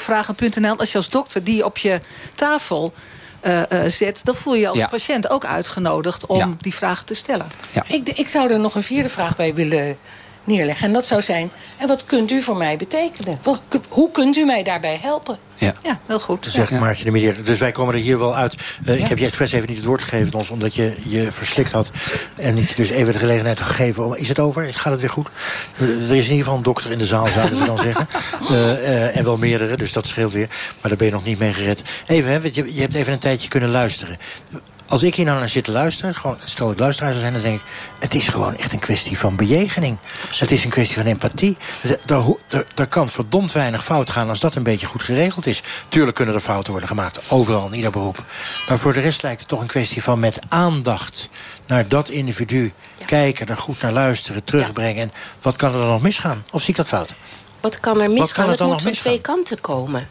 Als 0.78 0.92
je 0.92 0.98
als 0.98 1.10
dokter 1.10 1.44
die 1.44 1.66
op 1.66 1.78
je 1.78 2.00
tafel 2.36 2.94
eh, 3.40 3.86
eh, 3.86 3.92
zet... 3.92 4.22
dan 4.26 4.36
voel 4.36 4.54
je 4.54 4.60
je 4.60 4.68
als 4.68 4.78
Ja. 4.78 4.88
patiënt 4.88 5.30
ook 5.30 5.46
uitgenodigd 5.46 6.26
om 6.26 6.38
Ja. 6.38 6.50
die 6.62 6.74
vragen 6.74 7.06
te 7.06 7.14
stellen. 7.14 7.48
Ik, 7.88 8.10
ik 8.10 8.28
zou 8.28 8.52
er 8.52 8.60
nog 8.60 8.76
een 8.76 8.84
vierde 8.84 9.10
vraag 9.10 9.36
bij 9.36 9.54
willen 9.54 9.98
neerleggen. 10.44 10.88
En 10.88 10.94
dat 10.94 11.06
zou 11.06 11.22
zijn, 11.22 11.52
en 11.78 11.88
wat 11.88 12.06
kunt 12.06 12.32
u 12.32 12.42
voor 12.42 12.58
mij 12.58 12.78
betekenen? 12.78 13.40
Wat, 13.44 13.60
hoe 13.88 14.12
kunt 14.12 14.38
u 14.38 14.46
mij 14.46 14.64
daarbij 14.64 14.98
helpen? 15.02 15.38
Ja, 15.56 15.74
ja 15.84 16.00
heel 16.06 16.20
goed. 16.20 16.48
Zegt 16.50 16.72
Maartje 16.72 17.04
de 17.04 17.12
Medier. 17.12 17.44
Dus 17.44 17.60
wij 17.60 17.72
komen 17.72 17.94
er 17.94 18.00
hier 18.00 18.20
wel 18.20 18.36
uit. 18.36 18.56
Eh, 18.86 19.00
Ik 19.00 19.08
heb 19.08 19.18
je 19.18 19.26
expres 19.26 19.52
even 19.52 19.68
niet 19.68 19.78
het 19.78 19.86
woord 19.86 20.02
gegeven, 20.02 20.34
ons, 20.34 20.50
omdat 20.50 20.76
je 20.76 20.96
je 21.08 21.32
verslikt 21.32 21.72
had. 21.72 21.92
En 22.36 22.58
ik 22.58 22.76
dus 22.78 22.90
even 22.90 23.14
de 23.14 23.20
gelegenheid 23.20 23.60
gegeven. 23.60 24.06
om- 24.06 24.14
Is 24.16 24.28
het 24.28 24.40
over? 24.40 24.74
Gaat 24.74 24.92
het 24.92 25.02
weer 25.02 25.10
goed? 25.10 25.28
Eh, 25.78 25.88
Er 25.88 25.96
is 26.02 26.10
in 26.10 26.16
ieder 26.16 26.38
geval 26.38 26.56
een 26.56 26.64
dokter 26.64 26.92
in 26.92 26.98
de 26.98 27.06
zaal, 27.06 27.28
zouden 27.28 27.58
ze 27.58 27.66
dan 27.66 27.78
zeggen. 27.78 28.08
Eh, 28.50 28.72
eh, 28.72 29.18
en 29.18 29.24
wel 29.24 29.38
meerdere, 29.38 29.78
dus 29.78 29.92
dat 29.94 30.06
scheelt 30.06 30.32
weer. 30.32 30.48
Maar 30.50 30.90
daar 30.90 30.98
ben 30.98 31.08
je 31.08 31.14
nog 31.14 31.24
niet 31.26 31.40
mee 31.40 31.54
gered. 31.54 31.82
Even, 32.08 32.32
hè, 32.32 32.42
want 32.42 32.56
je, 32.56 32.74
je 32.74 32.82
hebt 32.82 32.94
even 32.94 33.14
een 33.14 33.20
tijdje 33.20 33.48
kunnen 33.50 33.70
luisteren. 33.70 34.18
Als 34.88 35.04
ik 35.04 35.16
hier 35.16 35.26
nou 35.26 35.40
naar 35.40 35.50
zit 35.50 35.64
te 35.64 35.72
luisteren, 35.72 36.16
gewoon, 36.16 36.38
stel 36.46 36.72
ik 36.72 36.80
luisteraar 36.80 37.10
zou 37.12 37.22
zijn, 37.22 37.34
dan 37.34 37.42
denk 37.42 37.60
ik: 37.60 37.66
het 38.00 38.16
is 38.16 38.28
gewoon 38.28 38.58
echt 38.58 38.74
een 38.74 38.80
kwestie 38.80 39.18
van 39.18 39.36
bejegening. 39.36 39.98
Het 40.38 40.52
is 40.52 40.64
een 40.64 40.70
kwestie 40.70 40.96
van 40.96 41.06
empathie. 41.06 41.58
Het- 41.82 42.08
daar 42.74 42.88
kan 42.88 43.10
verdomd 43.10 43.52
weinig 43.52 43.84
fout 43.84 44.10
gaan 44.10 44.30
als 44.30 44.40
dat 44.40 44.56
een 44.56 44.64
beetje 44.64 44.88
goed 44.88 45.04
geregeld 45.04 45.46
is. 45.46 45.62
Tuurlijk 45.90 46.16
kunnen 46.16 46.36
er 46.36 46.42
fouten 46.42 46.72
worden 46.72 46.90
gemaakt, 46.90 47.20
overal 47.30 47.68
in 47.68 47.74
ieder 47.74 47.92
beroep. 47.92 48.24
Maar 48.68 48.78
voor 48.80 48.94
de 48.94 49.00
rest 49.00 49.24
lijkt 49.24 49.40
het 49.40 49.50
toch 49.50 49.62
een 49.62 49.68
kwestie 49.68 50.04
van 50.04 50.20
met 50.20 50.40
aandacht 50.50 51.30
naar 51.68 51.88
dat 51.88 52.10
individu 52.10 52.74
kijken, 53.06 53.48
er 53.48 53.58
goed 53.58 53.82
naar 53.82 53.92
luisteren, 53.94 54.44
terugbrengen. 54.44 55.02
En 55.02 55.12
wat 55.42 55.56
kan 55.56 55.74
er 55.74 55.80
dan 55.80 55.88
nog 55.88 56.02
misgaan? 56.02 56.44
Of 56.52 56.62
zie 56.62 56.70
ik 56.70 56.76
dat 56.76 56.88
fout? 56.88 57.16
Wat 57.62 57.80
kan 57.80 58.02
er 58.02 58.10
misgaan? 58.12 58.28
kan 58.34 58.44
er 58.44 58.50
het 58.50 58.60
dan 58.60 58.68
moet 58.68 58.82
van 58.82 58.92
twee 58.92 59.22
kanten 59.22 59.62
komen. 59.62 60.08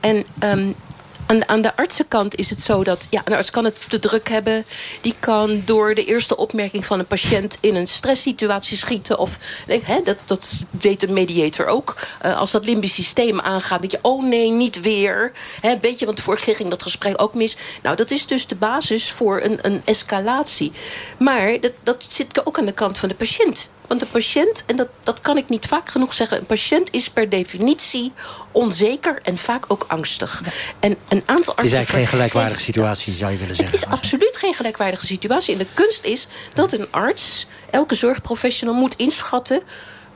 En 0.00 0.24
ehm, 0.38 0.72
aan, 1.46 1.62
de 1.62 1.76
artsenkant 1.76 2.34
is 2.34 2.50
het 2.50 2.60
zo 2.60 2.84
dat... 2.84 3.06
Ja, 3.10 3.22
een 3.24 3.32
arts 3.32 3.50
kan 3.50 3.64
het 3.64 3.88
te 3.88 3.98
druk 3.98 4.28
hebben. 4.28 4.64
Die 5.00 5.14
kan 5.20 5.62
door 5.64 5.94
de 5.94 6.04
eerste 6.04 6.36
opmerking 6.36 6.84
van 6.84 6.98
een 6.98 7.06
patiënt... 7.06 7.58
in 7.60 7.74
een 7.74 7.88
stresssituatie 7.88 8.76
schieten. 8.76 9.18
Of, 9.18 9.38
hè, 9.66 10.02
dat, 10.02 10.18
dat 10.24 10.62
weet 10.70 11.02
een 11.02 11.12
mediator 11.12 11.66
ook. 11.66 11.96
Eh, 12.20 12.36
als 12.36 12.50
dat 12.50 12.64
limbisch 12.64 12.94
systeem 12.94 13.40
aangaat, 13.40 13.82
dat 13.82 13.90
je... 13.90 13.98
oh 14.02 14.24
nee, 14.24 14.50
niet 14.50 14.80
weer. 14.80 15.32
Hè, 15.60 15.78
weet 15.80 15.98
je, 15.98 16.06
want 16.06 16.20
vorige 16.20 16.44
keer 16.44 16.56
ging 16.56 16.70
dat 16.70 16.82
gesprek 16.82 17.22
ook 17.22 17.34
mis. 17.34 17.56
Nou, 17.82 17.96
dat 17.96 18.10
is 18.10 18.26
dus 18.26 18.46
de 18.46 18.56
basis 18.56 19.10
voor 19.10 19.40
een, 19.40 19.58
een 19.62 19.82
escalatie. 19.84 20.72
Maar 21.18 21.60
dat, 21.60 21.72
dat 21.82 22.06
zit 22.08 22.46
ook 22.46 22.58
aan 22.58 22.66
de 22.66 22.72
kant 22.72 22.98
van 22.98 23.08
de 23.08 23.14
patiënt. 23.14 23.70
Want 23.88 24.00
een 24.02 24.08
patiënt, 24.08 24.64
en 24.66 24.76
dat, 24.76 24.88
dat 25.02 25.20
kan 25.20 25.36
ik 25.36 25.48
niet 25.48 25.66
vaak 25.66 25.90
genoeg 25.90 26.12
zeggen... 26.12 26.38
een 26.38 26.46
patiënt 26.46 26.88
is 26.92 27.10
per 27.10 27.28
definitie 27.28 28.12
onzeker 28.52 29.18
en 29.22 29.38
vaak 29.38 29.64
ook 29.68 29.84
angstig. 29.88 30.42
En 30.80 30.96
een 31.08 31.22
aantal 31.26 31.54
Het 31.54 31.64
is 31.64 31.70
artsen... 31.72 31.76
eigenlijk 31.76 31.88
geen 31.90 32.06
gelijkwaardige 32.06 32.62
situatie, 32.62 33.12
zou 33.12 33.32
je 33.32 33.38
willen 33.38 33.56
Het 33.56 33.70
zeggen. 33.70 33.88
is 33.88 33.94
absoluut 33.96 34.36
geen 34.36 34.54
gelijkwaardige 34.54 35.06
situatie. 35.06 35.52
En 35.52 35.58
de 35.58 35.66
kunst 35.74 36.04
is 36.04 36.26
dat 36.54 36.72
een 36.72 36.86
arts, 36.90 37.46
elke 37.70 37.94
zorgprofessional 37.94 38.74
moet 38.74 38.96
inschatten... 38.96 39.62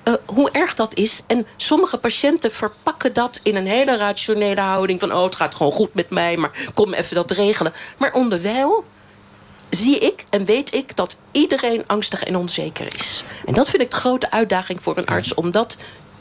eh, 0.02 0.14
hoe 0.26 0.50
erg 0.50 0.74
dat 0.74 0.94
is. 0.94 1.22
En 1.26 1.46
sommige 1.56 1.98
patiënten 1.98 2.52
verpakken 2.52 3.12
dat 3.12 3.40
in 3.42 3.56
een 3.56 3.66
hele 3.66 3.96
rationele 3.96 4.60
houding... 4.60 5.00
van 5.00 5.12
oh, 5.12 5.24
het 5.24 5.36
gaat 5.36 5.54
gewoon 5.54 5.72
goed 5.72 5.94
met 5.94 6.10
mij, 6.10 6.36
maar 6.36 6.50
kom 6.74 6.92
even 6.92 7.14
dat 7.14 7.30
regelen. 7.30 7.72
Maar 7.98 8.12
onderwijl 8.12 8.84
zie 9.76 9.98
ik 9.98 10.24
en 10.30 10.44
weet 10.44 10.74
ik 10.74 10.96
dat 10.96 11.16
iedereen 11.30 11.86
angstig 11.86 12.22
en 12.22 12.36
onzeker 12.36 12.94
is. 12.94 13.24
En 13.46 13.52
dat 13.52 13.68
vind 13.68 13.82
ik 13.82 13.90
de 13.90 13.96
grote 13.96 14.30
uitdaging 14.30 14.82
voor 14.82 14.96
een 14.96 15.06
arts... 15.06 15.34
om 15.34 15.50
dat 15.50 15.76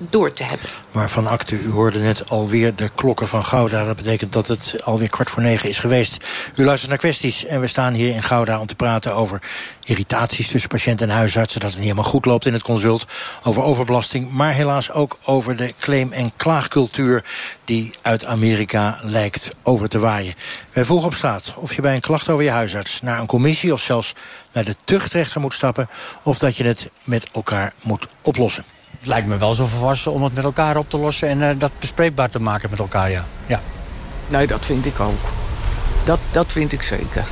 door 0.10 0.34
te 0.34 0.43
hebben. 0.43 0.70
Waarvan 0.91 1.28
acte, 1.28 1.60
u 1.60 1.70
hoorde 1.70 1.99
net 1.99 2.30
alweer 2.30 2.76
de 2.76 2.89
klokken 2.95 3.28
van 3.28 3.45
Gouda. 3.45 3.86
Dat 3.86 3.95
betekent 3.95 4.34
dat 4.34 4.47
het 4.47 4.76
alweer 4.84 5.10
kwart 5.10 5.30
voor 5.30 5.41
negen 5.41 5.70
is 5.70 5.80
geweest. 5.80 6.26
U 6.56 6.66
luistert 6.66 6.89
naar 6.89 6.99
kwesties 6.99 7.45
en 7.45 7.62
we 7.62 7.68
staan 7.68 7.93
hier 7.93 8.10
in 8.10 8.24
Gouda 8.24 8.60
om 8.60 8.66
te 8.66 8.76
praten 8.76 9.16
over 9.16 9.41
irritaties 9.84 10.47
tussen 10.47 10.70
patiënt 10.70 11.02
en 11.02 11.10
huisartsen. 11.10 11.60
Dat 11.60 11.70
het 11.70 11.80
niet 11.80 11.89
helemaal 11.89 12.12
goed 12.12 12.26
loopt 12.26 12.45
in 12.45 12.54
het 12.54 12.62
consult. 12.62 13.06
Over 13.43 13.64
overbelasting, 13.64 14.32
maar 14.32 14.54
helaas 14.54 14.91
ook 14.91 15.18
over 15.24 15.56
de 15.56 15.74
claim- 15.80 16.12
en 16.12 16.32
klaagcultuur 16.36 17.24
die 17.66 17.91
uit 18.02 18.26
Amerika 18.26 18.99
lijkt 19.02 19.49
over 19.64 19.89
te 19.89 19.99
waaien. 19.99 20.34
Wij 20.72 20.86
vroegen 20.86 21.08
op 21.08 21.14
straat 21.14 21.54
of 21.58 21.74
je 21.74 21.82
bij 21.82 21.95
een 21.95 22.02
klacht 22.02 22.30
over 22.30 22.43
je 22.43 22.49
huisarts 22.49 23.02
naar 23.02 23.20
een 23.20 23.26
commissie 23.26 23.74
of 23.74 23.82
zelfs 23.82 24.14
naar 24.52 24.64
de 24.64 24.76
tuchtrechter 24.84 25.41
moet 25.41 25.54
stappen. 25.54 25.89
Of 26.24 26.38
dat 26.38 26.58
je 26.58 26.64
het 26.64 26.89
met 27.04 27.30
elkaar 27.32 27.74
moet 27.84 28.08
oplossen. 28.22 28.64
Het 29.02 29.10
lijkt 29.10 29.28
me 29.28 29.38
wel 29.38 29.54
zo 29.54 29.66
volwassen 29.66 30.12
om 30.12 30.24
het 30.24 30.34
met 30.34 30.43
elkaar 30.43 30.78
op 30.78 30.89
te 30.89 30.97
lossen... 30.97 31.28
en 31.28 31.49
eh, 31.49 31.56
dat 31.58 31.72
bespreekbaar 31.80 32.30
te 32.30 32.39
maken 32.39 32.70
met 32.70 32.80
elkaar, 32.80 33.12
ja. 33.12 33.26
ja. 33.47 33.62
Nee, 34.28 34.47
dat 34.47 34.66
vind 34.66 34.86
ik 34.86 34.99
ook. 34.99 35.20
Dat, 36.04 36.20
dat 36.32 36.52
vind 36.52 36.72
ik 36.72 36.82
zeker. 36.82 37.26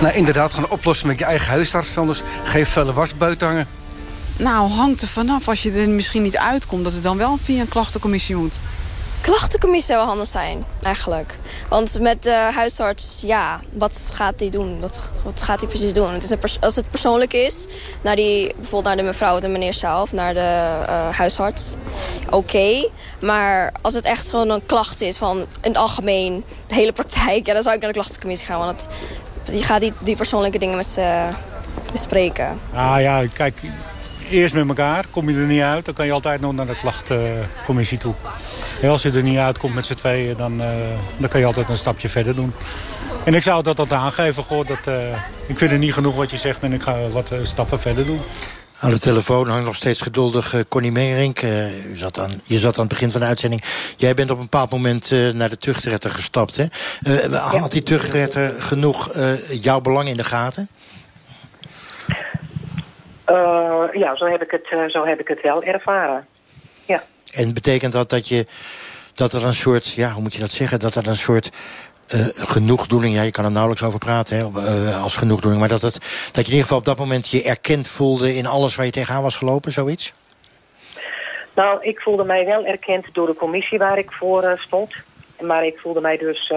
Nou, 0.00 0.14
inderdaad, 0.14 0.52
gaan 0.52 0.68
oplossen 0.68 1.06
met 1.06 1.18
je 1.18 1.24
eigen 1.24 1.48
huisarts. 1.48 1.98
Anders 1.98 2.22
geef 2.44 2.68
vuile 2.68 2.92
was 2.92 3.16
buiten 3.16 3.46
hangen. 3.46 3.68
Nou, 4.36 4.70
hangt 4.70 5.02
er 5.02 5.08
vanaf 5.08 5.48
als 5.48 5.62
je 5.62 5.72
er 5.72 5.88
misschien 5.88 6.22
niet 6.22 6.36
uitkomt... 6.36 6.84
dat 6.84 6.92
het 6.92 7.02
dan 7.02 7.16
wel 7.16 7.38
via 7.42 7.60
een 7.60 7.68
klachtencommissie 7.68 8.36
moet. 8.36 8.58
Klachtencommissie 9.20 9.94
zou 9.94 10.06
handig 10.06 10.26
zijn, 10.26 10.64
eigenlijk. 10.82 11.34
Want 11.68 12.00
met 12.00 12.22
de 12.22 12.48
huisarts, 12.54 13.22
ja, 13.26 13.60
wat 13.72 14.10
gaat 14.14 14.40
hij 14.40 14.50
doen? 14.50 14.80
Wat, 14.80 14.98
wat 15.24 15.42
gaat 15.42 15.60
hij 15.60 15.68
precies 15.68 15.92
doen? 15.92 16.12
Het 16.12 16.38
is 16.40 16.60
als 16.60 16.76
het 16.76 16.90
persoonlijk 16.90 17.32
is, 17.32 17.66
naar 18.02 18.16
die, 18.16 18.46
bijvoorbeeld 18.56 18.84
naar 18.84 18.96
de 18.96 19.02
mevrouw 19.02 19.34
of 19.34 19.40
de 19.40 19.48
meneer 19.48 19.74
zelf, 19.74 20.12
naar 20.12 20.34
de 20.34 20.84
eh, 20.86 21.08
huisarts, 21.10 21.74
oké. 22.30 22.88
Maar 23.18 23.72
als 23.82 23.94
het 23.94 24.04
echt 24.04 24.30
gewoon 24.30 24.50
een 24.50 24.66
klacht 24.66 25.00
is 25.00 25.16
van 25.16 25.38
in 25.38 25.46
het 25.60 25.76
algemeen, 25.76 26.44
de 26.66 26.74
hele 26.74 26.92
praktijk, 26.92 27.46
ja, 27.46 27.54
dan 27.54 27.62
zou 27.62 27.74
ik 27.74 27.80
naar 27.80 27.92
de 27.92 27.98
klachtencommissie 27.98 28.46
gaan. 28.46 28.58
Want 28.58 28.88
het, 29.44 29.54
je 29.56 29.62
gaat 29.62 29.80
die, 29.80 29.92
die 29.98 30.16
persoonlijke 30.16 30.58
dingen 30.58 30.76
met 30.76 30.86
ze 30.86 31.28
bespreken. 31.92 32.58
Ah 32.74 33.00
ja, 33.00 33.26
kijk, 33.32 33.62
eerst 34.30 34.54
met 34.54 34.68
elkaar. 34.68 35.04
Kom 35.10 35.30
je 35.30 35.36
er 35.36 35.46
niet 35.46 35.60
uit, 35.60 35.84
dan 35.84 35.94
kan 35.94 36.06
je 36.06 36.12
altijd 36.12 36.40
nog 36.40 36.52
naar 36.52 36.66
de 36.66 36.76
klachtencommissie 36.76 37.98
toe. 37.98 38.14
En 38.82 38.88
als 38.88 39.02
je 39.02 39.10
er 39.10 39.22
niet 39.22 39.38
uitkomt 39.38 39.74
met 39.74 39.86
z'n 39.86 39.94
tweeën, 39.94 40.36
dan, 40.36 40.60
eh, 40.60 40.68
dan 41.16 41.28
kan 41.28 41.40
je 41.40 41.46
altijd 41.46 41.68
een 41.68 41.76
stapje 41.76 42.08
verder 42.08 42.34
doen. 42.34 42.52
En 43.24 43.34
ik 43.34 43.42
zou 43.42 43.62
dat 43.62 43.78
altijd 43.78 44.00
aangeven. 44.00 44.42
Goh, 44.42 44.66
dat, 44.66 44.78
eh, 44.84 45.12
ik 45.46 45.58
vind 45.58 45.70
het 45.70 45.80
niet 45.80 45.92
genoeg 45.92 46.14
wat 46.14 46.30
je 46.30 46.36
zegt 46.36 46.62
en 46.62 46.72
ik 46.72 46.82
ga 46.82 47.08
wat 47.12 47.30
eh, 47.30 47.38
stappen 47.42 47.80
verder 47.80 48.06
doen. 48.06 48.20
Aan 48.78 48.90
de 48.90 48.98
telefoon 48.98 49.48
hangt 49.48 49.64
nog 49.64 49.76
steeds 49.76 50.00
geduldig 50.00 50.54
Connie 50.68 50.92
Meerink. 50.92 51.40
Zat 51.92 52.20
je 52.44 52.58
zat 52.58 52.74
aan 52.74 52.84
het 52.84 52.92
begin 52.92 53.10
van 53.10 53.20
de 53.20 53.26
uitzending. 53.26 53.62
Jij 53.96 54.14
bent 54.14 54.30
op 54.30 54.36
een 54.36 54.42
bepaald 54.42 54.70
moment 54.70 55.10
naar 55.10 55.48
de 55.48 55.58
tuchtrechter 55.58 56.10
gestapt. 56.10 56.56
Hè? 56.56 56.66
Had 57.30 57.72
die 57.72 57.82
tuchtrechter 57.82 58.54
genoeg 58.58 59.10
jouw 59.60 59.80
belang 59.80 60.08
in 60.08 60.16
de 60.16 60.24
gaten? 60.24 60.68
Eh, 63.26 63.84
ja, 63.92 64.16
zo 64.16 64.24
heb, 64.26 64.42
ik 64.42 64.50
het, 64.50 64.66
eh, 64.70 64.84
zo 64.88 65.04
heb 65.04 65.20
ik 65.20 65.28
het 65.28 65.40
wel 65.42 65.62
ervaren. 65.62 66.26
Ja. 66.84 67.02
En 67.32 67.54
betekent 67.54 67.92
dat 67.92 68.10
dat, 68.10 68.28
je, 68.28 68.46
dat 69.14 69.32
er 69.32 69.44
een 69.44 69.54
soort, 69.54 69.92
ja, 69.92 70.10
hoe 70.10 70.22
moet 70.22 70.34
je 70.34 70.40
dat 70.40 70.50
zeggen? 70.50 70.78
Dat 70.78 70.94
er 70.94 71.06
een 71.06 71.16
soort 71.16 71.50
eh, 72.08 72.26
genoegdoening, 72.32 73.14
ja, 73.14 73.22
je 73.22 73.30
kan 73.30 73.44
er 73.44 73.50
nauwelijks 73.50 73.84
over 73.84 73.98
praten 73.98 74.36
hè, 74.36 74.94
als 74.94 75.16
genoegdoening. 75.16 75.60
Maar 75.60 75.70
dat, 75.70 75.82
het, 75.82 75.94
dat 76.32 76.34
je 76.34 76.40
in 76.40 76.44
ieder 76.44 76.62
geval 76.62 76.78
op 76.78 76.84
dat 76.84 76.98
moment 76.98 77.28
je 77.28 77.42
erkend 77.42 77.88
voelde 77.88 78.34
in 78.34 78.46
alles 78.46 78.76
waar 78.76 78.86
je 78.86 78.92
tegenaan 78.92 79.22
was 79.22 79.36
gelopen, 79.36 79.72
zoiets? 79.72 80.12
Nou, 81.54 81.82
ik 81.82 82.00
voelde 82.00 82.24
mij 82.24 82.44
wel 82.44 82.64
erkend 82.64 83.06
door 83.12 83.26
de 83.26 83.34
commissie 83.34 83.78
waar 83.78 83.98
ik 83.98 84.12
voor 84.12 84.54
stond. 84.58 84.94
Maar 85.40 85.66
ik 85.66 85.78
voelde 85.78 86.00
mij 86.00 86.16
dus 86.16 86.52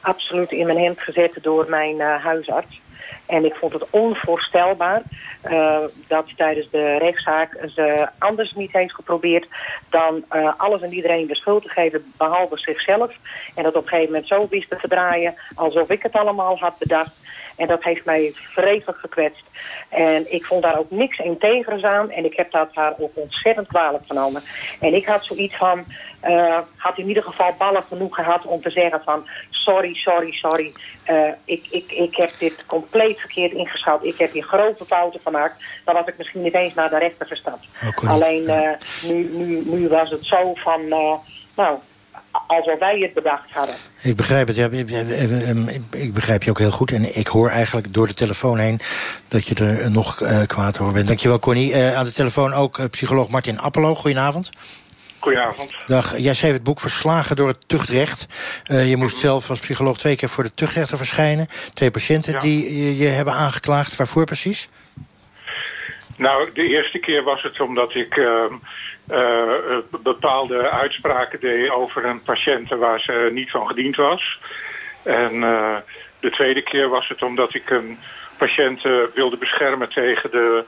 absoluut 0.00 0.52
in 0.52 0.66
mijn 0.66 0.78
hemd 0.78 1.00
gezet 1.00 1.38
door 1.42 1.66
mijn 1.68 2.00
huisarts. 2.00 2.80
En 3.26 3.44
ik 3.44 3.54
vond 3.54 3.72
het 3.72 3.90
onvoorstelbaar 3.90 5.02
eh, 5.40 5.78
dat 6.06 6.36
tijdens 6.36 6.70
de 6.70 6.96
rechtszaak 6.96 7.58
ze 7.74 8.08
anders 8.18 8.52
niet 8.52 8.72
heeft 8.72 8.94
geprobeerd 8.94 9.46
dan 9.90 10.24
eh, 10.28 10.52
alles 10.56 10.82
en 10.82 10.92
iedereen 10.92 11.26
de 11.26 11.36
schuld 11.36 11.62
te 11.62 11.68
geven 11.68 12.12
behalve 12.16 12.58
zichzelf. 12.58 13.14
En 13.54 13.62
dat 13.62 13.74
op 13.74 13.82
een 13.82 13.88
gegeven 13.88 14.12
moment 14.12 14.28
zo 14.28 14.48
wist 14.50 14.70
te 14.70 14.78
verdraaien 14.78 15.34
alsof 15.54 15.90
ik 15.90 16.02
het 16.02 16.12
allemaal 16.12 16.58
had 16.58 16.78
bedacht. 16.78 17.26
En 17.56 17.66
dat 17.66 17.82
heeft 17.82 18.04
mij 18.04 18.32
vreselijk 18.34 18.98
gekwetst. 18.98 19.44
En 19.88 20.32
ik 20.32 20.44
vond 20.44 20.62
daar 20.62 20.78
ook 20.78 20.90
niks 20.90 21.18
integers 21.18 21.82
aan. 21.82 22.10
En 22.10 22.24
ik 22.24 22.36
heb 22.36 22.50
dat 22.50 22.68
haar 22.72 22.94
ook 22.98 23.10
ontzettend 23.14 23.66
kwalijk 23.66 24.04
genomen. 24.06 24.42
En 24.80 24.94
ik 24.94 25.06
had 25.06 25.24
zoiets 25.24 25.56
van... 25.56 25.84
eh, 26.20 26.58
had 26.76 26.98
in 26.98 27.08
ieder 27.08 27.22
geval 27.22 27.54
ballen 27.58 27.82
genoeg 27.82 28.14
gehad 28.14 28.44
om 28.44 28.62
te 28.62 28.70
zeggen 28.70 29.00
van... 29.04 29.28
Sorry, 29.68 29.94
sorry, 29.94 30.32
sorry. 30.32 30.72
Eh, 31.04 31.16
ik, 31.44 31.66
ik, 31.70 31.92
ik 31.92 32.16
heb 32.16 32.30
dit 32.38 32.64
compleet 32.66 33.20
verkeerd 33.20 33.52
ingeschat. 33.52 34.04
Ik 34.04 34.18
heb 34.18 34.32
hier 34.32 34.42
grote 34.42 34.84
fouten 34.84 35.20
gemaakt. 35.20 35.54
Dan 35.84 35.94
was 35.94 36.06
ik 36.06 36.14
misschien 36.18 36.42
niet 36.42 36.54
eens 36.54 36.74
naar 36.74 36.90
de 36.90 36.98
rechter 36.98 37.26
gestapt. 37.26 37.66
Alleen 38.08 38.48
eh, 38.48 38.70
nu, 39.10 39.28
nu, 39.36 39.62
nu 39.64 39.88
was 39.88 40.10
het 40.10 40.24
zo 40.24 40.54
van... 40.54 40.80
eh, 40.90 41.12
nou, 41.56 41.78
alsof 42.46 42.78
wij 42.78 42.98
het 42.98 43.14
bedacht 43.14 43.50
hadden. 43.50 43.74
Ik 44.02 44.16
begrijp 44.16 44.46
het, 44.46 44.56
ja, 44.56 44.68
ik- 45.90 46.14
begrijp 46.14 46.42
je 46.42 46.50
ook 46.50 46.58
heel 46.58 46.70
goed. 46.70 46.92
En 46.92 47.16
ik 47.18 47.26
hoor 47.26 47.48
eigenlijk 47.50 47.92
door 47.94 48.06
de 48.06 48.14
telefoon 48.14 48.58
heen 48.58 48.80
dat 49.28 49.46
je 49.46 49.54
er 49.54 49.90
nog 49.90 50.22
kwaad 50.46 50.80
over 50.80 50.92
bent. 50.92 51.06
Dankjewel, 51.06 51.38
Connie. 51.38 51.76
Aan 51.96 52.04
de 52.04 52.12
telefoon 52.12 52.52
ook 52.52 52.90
psycholoog 52.90 53.28
Martin 53.28 53.58
Appelo. 53.60 53.94
Goedenavond. 53.94 54.50
Goedenavond. 55.18 55.74
Dag, 55.86 56.18
jij 56.18 56.34
schreef 56.34 56.52
het 56.52 56.62
boek 56.62 56.80
Verslagen 56.80 57.36
door 57.36 57.48
het 57.48 57.68
tuchtrecht. 57.68 58.26
Eh, 58.64 58.88
je 58.88 58.96
moest 58.96 59.16
zelf 59.16 59.50
als 59.50 59.58
psycholoog 59.60 59.98
twee 59.98 60.16
keer 60.16 60.28
voor 60.28 60.44
de 60.44 60.54
tuchtrechter 60.54 60.96
verschijnen. 60.96 61.48
Twee 61.74 61.90
patiënten 61.90 62.32
Ja. 62.32 62.38
die 62.38 62.84
je, 62.84 62.96
je 62.96 63.06
hebben 63.08 63.34
aangeklaagd. 63.34 63.96
Waarvoor 63.96 64.24
precies? 64.24 64.68
Nou, 66.16 66.50
de 66.54 66.62
eerste 66.68 66.98
keer 66.98 67.22
was 67.22 67.42
het 67.42 67.60
omdat 67.60 67.94
ik 67.94 68.16
ehm, 68.16 68.54
eh, 69.08 69.18
eh, 69.18 69.78
bepaalde 70.02 70.70
uitspraken 70.70 71.40
deed 71.40 71.70
over 71.70 72.04
een 72.04 72.22
patiënt 72.22 72.68
waar 72.68 73.00
ze 73.00 73.30
niet 73.32 73.50
van 73.50 73.66
gediend 73.66 73.96
was. 73.96 74.40
En 75.02 75.40
de 76.20 76.30
tweede 76.30 76.62
keer 76.62 76.88
was 76.88 77.08
het 77.08 77.22
omdat 77.22 77.54
ik 77.54 77.70
een 77.70 77.98
patiënt 78.38 78.82
wilde 79.14 79.36
beschermen 79.36 79.88
tegen, 79.88 80.30
de, 80.30 80.64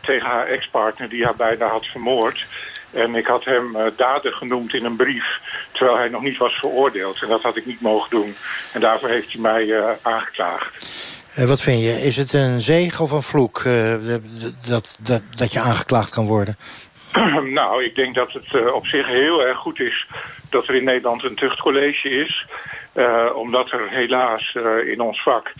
tegen 0.00 0.26
haar 0.26 0.46
ex-partner 0.46 1.08
die 1.08 1.24
haar 1.24 1.36
bijna 1.36 1.66
had 1.66 1.86
vermoord. 1.86 2.46
En 2.92 3.14
ik 3.14 3.26
had 3.26 3.44
hem 3.44 3.76
eh, 3.76 3.86
dader 3.96 4.32
genoemd 4.32 4.74
in 4.74 4.84
een 4.84 4.96
brief, 4.96 5.24
terwijl 5.72 5.98
hij 5.98 6.08
nog 6.08 6.22
niet 6.22 6.38
was 6.38 6.54
veroordeeld. 6.54 7.22
En 7.22 7.28
dat 7.28 7.42
had 7.42 7.56
ik 7.56 7.66
niet 7.66 7.80
mogen 7.80 8.10
doen. 8.10 8.34
En 8.72 8.80
daarvoor 8.80 9.08
heeft 9.08 9.32
hij 9.32 9.40
mij 9.40 9.70
eh, 9.70 9.90
aangeklaagd. 10.02 10.86
Eh, 11.34 11.44
wat 11.44 11.60
vind 11.60 11.80
je? 11.80 12.00
Is 12.00 12.16
het 12.16 12.32
een 12.32 12.60
zegen 12.60 13.04
of 13.04 13.10
een 13.10 13.22
vloek 13.22 13.62
dat, 14.68 14.98
dat, 15.02 15.22
dat 15.36 15.52
je 15.52 15.60
aangeklaagd 15.60 16.10
kan 16.10 16.26
worden? 16.26 16.56
nou, 17.60 17.84
ik 17.84 17.94
denk 17.94 18.14
dat 18.14 18.32
het 18.32 18.72
op 18.72 18.86
zich 18.86 19.06
heel 19.06 19.46
erg 19.46 19.58
goed 19.58 19.80
is 19.80 20.06
dat 20.50 20.68
er 20.68 20.74
in 20.74 20.84
Nederland 20.84 21.24
een 21.24 21.34
tuchtcollege 21.34 22.08
is. 22.08 22.46
Omdat 23.34 23.70
er 23.70 23.88
helaas 23.88 24.56
in 24.86 25.00
ons 25.00 25.22
vak 25.22 25.52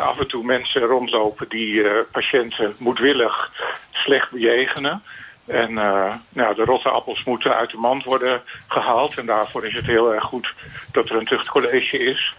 af 0.00 0.18
en 0.18 0.28
toe 0.28 0.44
mensen 0.44 0.80
rondlopen 0.80 1.48
die 1.48 1.82
patiënten 2.12 2.74
moedwillig 2.78 3.50
slecht 3.92 4.30
bejegenen. 4.30 5.02
En 5.46 5.78
eh, 5.78 6.14
nou, 6.28 6.54
de 6.54 6.64
rotte 6.64 6.88
appels 6.88 7.24
moeten 7.24 7.56
uit 7.56 7.70
de 7.70 7.78
mand 7.78 8.04
worden 8.04 8.42
gehaald. 8.68 9.18
En 9.18 9.26
daarvoor 9.26 9.66
is 9.66 9.72
het 9.72 9.86
heel 9.86 10.14
erg 10.14 10.24
goed 10.24 10.54
dat 10.92 11.08
er 11.08 11.16
een 11.16 11.26
tuchtcollege 11.26 11.98
is. 11.98 12.34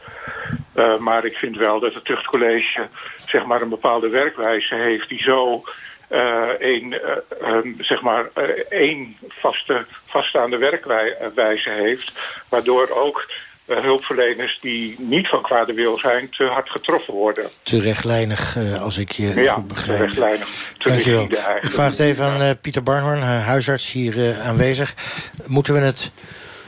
Eh, 0.74 0.98
maar 0.98 1.26
ik 1.26 1.38
vind 1.38 1.58
wel 1.58 1.80
dat 1.80 1.94
het 1.94 2.06
tuchtcollege 2.06 2.88
zeg 3.26 3.46
maar, 3.46 3.62
een 3.62 3.70
bepaalde 3.70 4.10
werkwijze 4.10 4.76
heeft 4.76 5.10
die 5.10 5.22
zo 5.22 5.64
eh 6.08 6.50
eh, 6.50 6.94
ehm, 7.42 7.72
zeg 7.78 8.02
maar, 8.02 8.30
één 8.70 9.18
vaste, 9.30 9.86
vaststaande 10.06 10.58
werkwijze 10.58 11.70
heeft. 11.70 12.20
Waardoor 12.50 12.90
ook 12.90 13.26
hulpverleners 13.66 14.60
die 14.62 14.96
niet 15.00 15.30
van 15.30 15.42
kwade 15.42 15.74
wil 15.74 15.98
zijn 15.98 16.30
te 16.30 16.44
hard 16.44 16.70
getroffen 16.70 17.14
worden. 17.14 17.50
Te 17.64 17.80
rechtlijnig, 17.80 18.58
eh, 18.58 18.82
als 18.82 18.98
ik 18.98 19.12
je 19.12 19.34
ja, 19.42 19.54
goed 19.54 19.68
te 19.70 19.74
begrijp. 19.74 20.00
rechtlijnig, 20.00 20.74
te 20.78 20.90
Dankjewel. 20.90 21.22
rigide 21.22 21.60
Ik 21.62 21.72
vraag 21.72 21.90
het 21.90 22.00
even 22.00 22.26
aan 22.26 22.42
eh, 22.42 22.50
Pieter 22.62 22.84
Barnhorn, 22.84 23.20
eh, 23.22 23.46
huisarts 23.46 23.92
hier 23.92 24.30
eh, 24.30 24.48
aanwezig. 24.48 24.94
Moeten 25.46 25.74
we 25.74 25.80
het 25.80 26.12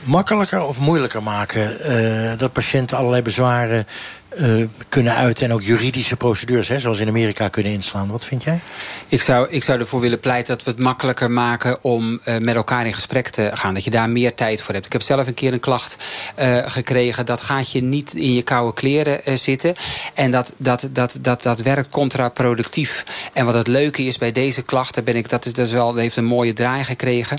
makkelijker 0.04 0.62
of 0.62 0.80
moeilijker 0.80 1.22
maken... 1.22 1.80
eh, 1.80 2.38
dat 2.38 2.52
patiënten 2.52 2.96
allerlei 2.96 3.22
bezwaren 3.22 3.86
eh, 4.28 4.64
kunnen 4.88 5.14
uiten... 5.14 5.46
en 5.46 5.52
ook 5.52 5.62
juridische 5.62 6.16
procedures, 6.16 6.68
hè, 6.68 6.78
zoals 6.78 6.98
in 6.98 7.08
Amerika, 7.08 7.48
kunnen 7.48 7.72
inslaan? 7.72 8.10
Wat 8.10 8.24
vind 8.24 8.42
jij? 8.42 8.60
Ik 9.08 9.22
zou, 9.22 9.46
ik 9.50 9.64
zou 9.64 9.80
ervoor 9.80 10.00
willen 10.00 10.20
pleiten 10.20 10.56
dat 10.56 10.64
we 10.64 10.70
het 10.70 10.80
makkelijker 10.80 11.30
maken 11.30 11.84
om 11.84 12.20
eh, 12.24 12.38
met 12.38 12.54
elkaar 12.54 12.86
in 12.86 12.92
gesprek 12.92 13.28
te 13.28 13.50
gaan. 13.54 13.74
Dat 13.74 13.84
je 13.84 13.90
daar 13.90 14.10
meer 14.10 14.34
tijd 14.34 14.62
voor 14.62 14.74
hebt. 14.74 14.86
Ik 14.86 14.92
heb 14.92 15.02
zelf 15.02 15.26
een 15.26 15.34
keer 15.34 15.52
een 15.52 15.60
klacht 15.60 15.96
eh, 16.34 16.58
gekregen. 16.66 17.26
Dat 17.26 17.42
gaat 17.42 17.72
je 17.72 17.82
niet 17.82 18.14
in 18.14 18.34
je 18.34 18.42
koude 18.42 18.74
kleren 18.74 19.38
zitten. 19.38 19.74
En 20.14 20.30
dat, 20.30 20.54
dat, 20.56 20.88
dat, 20.92 21.18
dat, 21.20 21.42
dat 21.42 21.60
werkt 21.60 21.90
contraproductief. 21.90 23.04
En 23.32 23.44
wat 23.44 23.54
het 23.54 23.66
leuke 23.66 24.02
is 24.02 24.18
bij 24.18 24.32
deze 24.32 24.62
klachten, 24.62 25.04
ben 25.04 25.16
ik, 25.16 25.28
dat, 25.28 25.46
is, 25.46 25.52
is 25.52 25.72
wel, 25.72 25.94
heeft 25.94 26.16
een 26.16 26.24
mooie 26.24 26.52
draai 26.52 26.84
gekregen. 26.84 27.38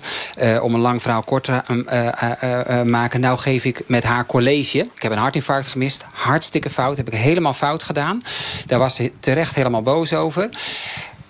Om 0.61 0.73
een 0.73 0.79
lang 0.79 1.01
verhaal 1.01 1.23
kort 1.23 1.43
te 1.43 2.83
maken. 2.85 3.19
Nou 3.19 3.37
geef 3.37 3.65
ik 3.65 3.83
met 3.87 4.03
haar 4.03 4.25
college. 4.25 4.77
Ik 4.95 5.01
heb 5.01 5.11
een 5.11 5.17
hartinfarct 5.17 5.67
gemist. 5.67 6.05
Hartstikke 6.11 6.69
fout. 6.79 6.97
Heb 6.97 7.07
ik 7.07 7.13
helemaal 7.13 7.53
fout 7.53 7.83
gedaan. 7.83 8.21
Daar 8.65 8.79
was 8.79 8.95
ze 8.95 9.11
terecht 9.19 9.55
helemaal 9.55 9.81
boos 9.81 10.13
over. 10.13 10.49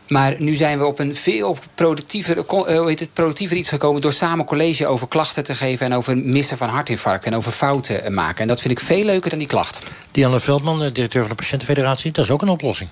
Maar 0.08 0.36
nu 0.38 0.54
zijn 0.54 0.78
we 0.78 0.86
op 0.86 1.00
een 1.00 1.16
veel 1.16 1.58
productiever, 1.76 2.38
eh, 2.38 2.78
hoe 2.78 2.88
heet 2.88 3.00
het, 3.00 3.14
productiever 3.14 3.58
iets 3.58 3.70
gekomen... 3.70 4.02
door 4.02 4.14
samen 4.14 4.46
college 4.46 4.88
over 4.88 5.08
klachten 5.08 5.44
te 5.44 5.56
geven... 5.56 5.86
en 5.86 5.94
over 5.94 6.18
missen 6.18 6.58
van 6.58 6.70
hartinfarct 6.70 7.26
en 7.26 7.36
over 7.36 7.52
fouten 7.52 8.04
eh, 8.04 8.12
maken. 8.12 8.42
En 8.42 8.48
dat 8.48 8.62
vind 8.62 8.74
ik 8.74 8.86
veel 8.86 9.04
leuker 9.04 9.30
dan 9.30 9.40
die 9.40 9.48
klacht. 9.48 9.84
Dianne 10.12 10.40
Veldman, 10.40 10.84
eh, 10.84 10.94
directeur 10.94 11.22
van 11.22 11.30
de 11.30 11.36
Patiëntenfederatie. 11.36 12.12
Dat 12.12 12.26
is 12.26 12.32
ook 12.32 12.42
een 12.42 12.50
oplossing. 12.50 12.90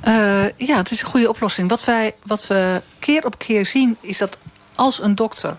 Eh, 0.00 0.12
ja, 0.56 0.76
het 0.76 0.90
is 0.90 1.00
een 1.00 1.08
goede 1.08 1.28
oplossing. 1.28 1.68
Wat, 1.68 1.84
wij, 1.84 2.14
wat 2.22 2.46
we 2.46 2.82
keer 2.98 3.24
op 3.24 3.38
keer 3.38 3.66
zien 3.66 3.96
is 4.00 4.18
dat 4.18 4.38
als 4.74 5.02
een 5.02 5.14
dokter 5.14 5.54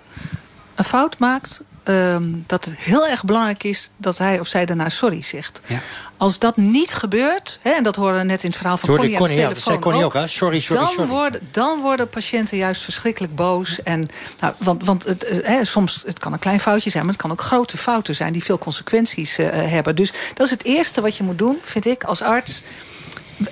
een 0.75 0.83
fout 0.83 1.19
maakt... 1.19 1.63
ehm, 1.89 2.23
dat 2.45 2.65
het 2.65 2.79
heel 2.79 3.07
erg 3.07 3.23
belangrijk 3.23 3.63
is 3.63 3.89
dat 3.97 4.17
hij 4.17 4.39
of 4.39 4.47
zij 4.47 4.65
daarna 4.65 4.89
sorry 4.89 5.21
zegt. 5.21 5.61
Als 6.17 6.39
dat 6.39 6.57
niet 6.57 6.93
gebeurt, 6.93 7.59
hè, 7.61 7.69
en 7.69 7.83
dat 7.83 7.95
horen 7.95 8.17
we 8.17 8.23
net 8.23 8.43
in 8.43 8.49
het 8.49 8.57
verhaal 8.57 8.77
van 8.77 8.89
Connie 8.89 9.17
aan 9.17 9.23
de 9.23 9.29
ja, 9.29 9.35
telefoon 9.35 9.61
zei 9.61 9.79
Connie 9.79 10.03
ook, 10.03 10.13
hè? 10.13 10.27
Sorry, 10.27 10.59
sorry, 10.59 10.81
dan 10.81 10.91
sorry. 10.91 11.09
Worden, 11.09 11.47
dan 11.51 11.79
worden 11.81 12.09
patiënten 12.09 12.57
juist 12.57 12.81
verschrikkelijk 12.81 13.35
boos. 13.35 13.83
En, 13.83 14.09
nou, 14.39 14.53
want 14.57 14.85
want 14.85 15.03
het, 15.03 15.23
eh, 15.23 15.47
hè, 15.47 15.65
soms 15.65 16.03
het 16.05 16.19
kan 16.19 16.33
een 16.33 16.39
klein 16.39 16.59
foutje 16.59 16.89
zijn, 16.89 17.03
maar 17.03 17.13
het 17.13 17.21
kan 17.21 17.31
ook 17.31 17.41
grote 17.41 17.77
fouten 17.77 18.15
zijn... 18.15 18.33
die 18.33 18.43
veel 18.43 18.57
consequenties 18.57 19.37
eh, 19.37 19.49
hebben. 19.51 19.95
Dus 19.95 20.11
dat 20.33 20.45
is 20.45 20.51
het 20.51 20.63
eerste 20.63 21.01
wat 21.01 21.17
je 21.17 21.23
moet 21.23 21.37
doen, 21.37 21.57
vind 21.63 21.85
ik, 21.85 22.03
als 22.03 22.21
arts... 22.21 22.63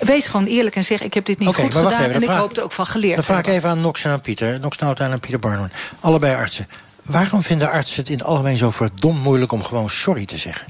Wees 0.00 0.26
gewoon 0.26 0.46
eerlijk 0.46 0.76
en 0.76 0.84
zeg: 0.84 1.02
Ik 1.02 1.14
heb 1.14 1.24
dit 1.24 1.38
niet 1.38 1.54
goed 1.54 1.74
gedaan. 1.74 1.92
even, 1.92 2.12
en 2.12 2.22
ik 2.22 2.28
vraag- 2.28 2.38
hoop 2.38 2.56
er 2.56 2.62
ook 2.62 2.72
van 2.72 2.86
geleerd 2.86 3.14
Dan 3.14 3.24
vraag 3.24 3.38
ik 3.38 3.46
even 3.46 3.68
aan 3.68 3.80
Nox 3.80 4.04
en 4.04 4.10
aan 4.10 4.20
Pieter. 4.20 4.60
Nox 4.60 4.78
Nauta 4.78 5.10
en 5.10 5.20
Pieter 5.20 5.38
Barnhorn. 5.38 5.72
Allebei 6.00 6.34
artsen. 6.34 6.66
Waarom 7.08 7.42
vinden 7.42 7.70
artsen 7.70 8.00
het 8.00 8.08
in 8.08 8.18
het 8.18 8.26
algemeen 8.26 8.56
zo 8.56 8.70
verdomd 8.70 9.22
moeilijk... 9.22 9.52
om 9.52 9.62
gewoon 9.62 9.90
sorry 9.90 10.24
te 10.24 10.38
zeggen? 10.38 10.66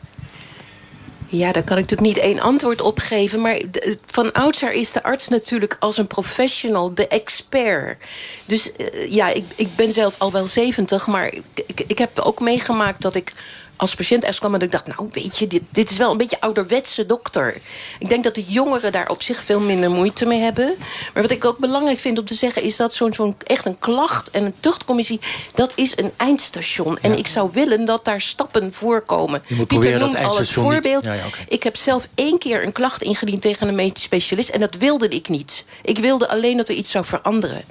Ja, 1.30 1.52
daar 1.52 1.62
kan 1.62 1.78
ik 1.78 1.90
natuurlijk 1.90 2.16
niet 2.16 2.24
één 2.24 2.40
antwoord 2.40 2.80
op 2.80 2.98
geven. 2.98 3.40
Maar 3.40 3.60
van 4.06 4.32
oudsher 4.32 4.72
is 4.72 4.92
de 4.92 5.02
arts 5.02 5.28
natuurlijk 5.28 5.76
als 5.78 5.98
een 5.98 6.06
professional 6.06 6.94
de 6.94 7.08
expert. 7.08 8.04
Dus 8.46 8.72
eh, 8.72 9.10
ja, 9.10 9.28
ik, 9.28 9.44
ik 9.56 9.76
ben 9.76 9.92
zelf 9.92 10.14
al 10.18 10.32
wel 10.32 10.46
70, 10.46 11.06
maar 11.06 11.34
ik, 11.54 11.84
ik 11.86 11.98
heb 11.98 12.18
ook 12.18 12.40
meegemaakt 12.40 13.02
dat 13.02 13.14
ik 13.14 13.32
als 13.78 13.94
patiënt 13.94 14.20
ergens 14.20 14.38
kwam 14.38 14.54
en 14.54 14.60
ik 14.60 14.70
dacht... 14.70 14.86
nou, 14.86 15.08
weet 15.12 15.38
je, 15.38 15.46
dit, 15.46 15.62
dit 15.70 15.90
is 15.90 15.96
wel 15.96 16.10
een 16.10 16.16
beetje 16.16 16.40
ouderwetse 16.40 17.06
dokter. 17.06 17.56
Ik 17.98 18.08
denk 18.08 18.24
dat 18.24 18.34
de 18.34 18.42
jongeren 18.42 18.92
daar 18.92 19.08
op 19.08 19.22
zich 19.22 19.44
veel 19.44 19.60
minder 19.60 19.90
moeite 19.90 20.26
mee 20.26 20.40
hebben. 20.40 20.74
Maar 21.14 21.22
wat 21.22 21.32
ik 21.32 21.44
ook 21.44 21.58
belangrijk 21.58 21.98
vind 21.98 22.18
om 22.18 22.24
te 22.24 22.34
zeggen... 22.34 22.62
is 22.62 22.76
dat 22.76 22.94
zo'n 22.94 23.12
zo'n 23.12 23.34
echt 23.44 23.66
een 23.66 23.78
klacht 23.78 24.30
en 24.30 24.44
een 24.44 24.54
tuchtcommissie... 24.60 25.20
dat 25.54 25.72
is 25.74 25.98
een 25.98 26.12
eindstation. 26.16 26.98
En 27.02 27.18
ik 27.18 27.26
zou 27.26 27.50
willen 27.52 27.84
dat 27.84 28.04
daar 28.04 28.20
stappen 28.20 28.72
voorkomen. 28.74 29.42
Je 29.46 29.54
moet 29.54 29.66
Pieter 29.66 29.98
noemt 29.98 30.18
al 30.18 30.30
het 30.30 30.38
niet- 30.38 30.50
voorbeeld. 30.50 31.04
Ja, 31.04 31.12
ja. 31.12 31.24
Ik 31.48 31.62
heb 31.62 31.76
zelf 31.76 32.08
één 32.14 32.38
keer 32.38 32.62
een 32.64 32.72
klacht 32.72 33.02
ingediend 33.02 33.42
tegen 33.42 33.68
een 33.68 33.74
medisch 33.74 34.02
specialist... 34.02 34.48
en 34.48 34.60
dat 34.60 34.74
wilde 34.74 35.08
ik 35.08 35.28
niet. 35.28 35.64
Ik 35.82 35.98
wilde 35.98 36.28
alleen 36.28 36.56
dat 36.56 36.68
er 36.68 36.74
iets 36.74 36.90
zou 36.90 37.04
veranderen. 37.04 37.64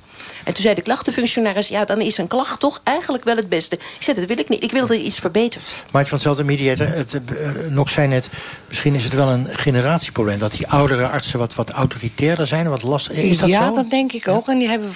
En 0.43 0.53
toen 0.53 0.63
zei 0.63 0.75
de 0.75 0.81
klachtenfunctionaris... 0.81 1.67
ja, 1.67 1.85
dan 1.85 2.01
is 2.01 2.17
een 2.17 2.27
klacht 2.27 2.59
toch 2.59 2.81
eigenlijk 2.83 3.23
wel 3.23 3.35
het 3.35 3.49
beste. 3.49 3.75
Ik 3.75 3.81
zei, 3.99 4.19
dat 4.19 4.27
wil 4.27 4.39
ik 4.39 4.49
niet. 4.49 4.63
Ik 4.63 4.71
wil 4.71 4.87
dat 4.87 4.97
iets 4.97 5.19
verbeterd. 5.19 5.63
Maartje 5.91 6.09
van 6.09 6.19
Zelten, 6.19 6.45
mediator. 6.45 6.87
Het, 6.87 7.13
uh, 7.31 7.49
nog 7.69 7.89
zei 7.89 8.07
net, 8.07 8.29
misschien 8.67 8.93
is 8.93 9.03
het 9.03 9.13
wel 9.13 9.29
een 9.29 9.45
generatieprobleem... 9.45 10.39
dat 10.39 10.51
die 10.51 10.67
oudere 10.67 11.07
artsen 11.07 11.39
wat, 11.39 11.55
wat 11.55 11.69
autoritairder 11.69 12.47
zijn, 12.47 12.69
wat 12.69 12.83
lastiger. 12.83 13.23
Is 13.23 13.37
dat 13.37 13.49
ja, 13.49 13.67
zo? 13.67 13.75
dat 13.75 13.89
denk 13.89 14.11
ik 14.11 14.27
ook. 14.27 14.47
En 14.47 14.59
die 14.59 14.67
hebben 14.67 14.89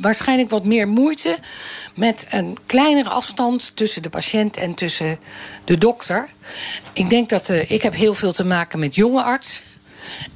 waarschijnlijk 0.00 0.50
wat 0.50 0.64
meer 0.64 0.88
moeite... 0.88 1.36
met 1.94 2.26
een 2.30 2.56
kleinere 2.66 3.08
afstand 3.08 3.72
tussen 3.74 4.02
de 4.02 4.08
patiënt 4.08 4.56
en 4.56 4.74
tussen 4.74 5.18
de 5.64 5.78
dokter. 5.78 6.28
Ik 6.92 7.10
denk 7.10 7.28
dat... 7.28 7.48
Uh, 7.48 7.70
ik 7.70 7.82
heb 7.82 7.94
heel 7.94 8.14
veel 8.14 8.32
te 8.32 8.44
maken 8.44 8.78
met 8.78 8.94
jonge 8.94 9.22
artsen. 9.22 9.67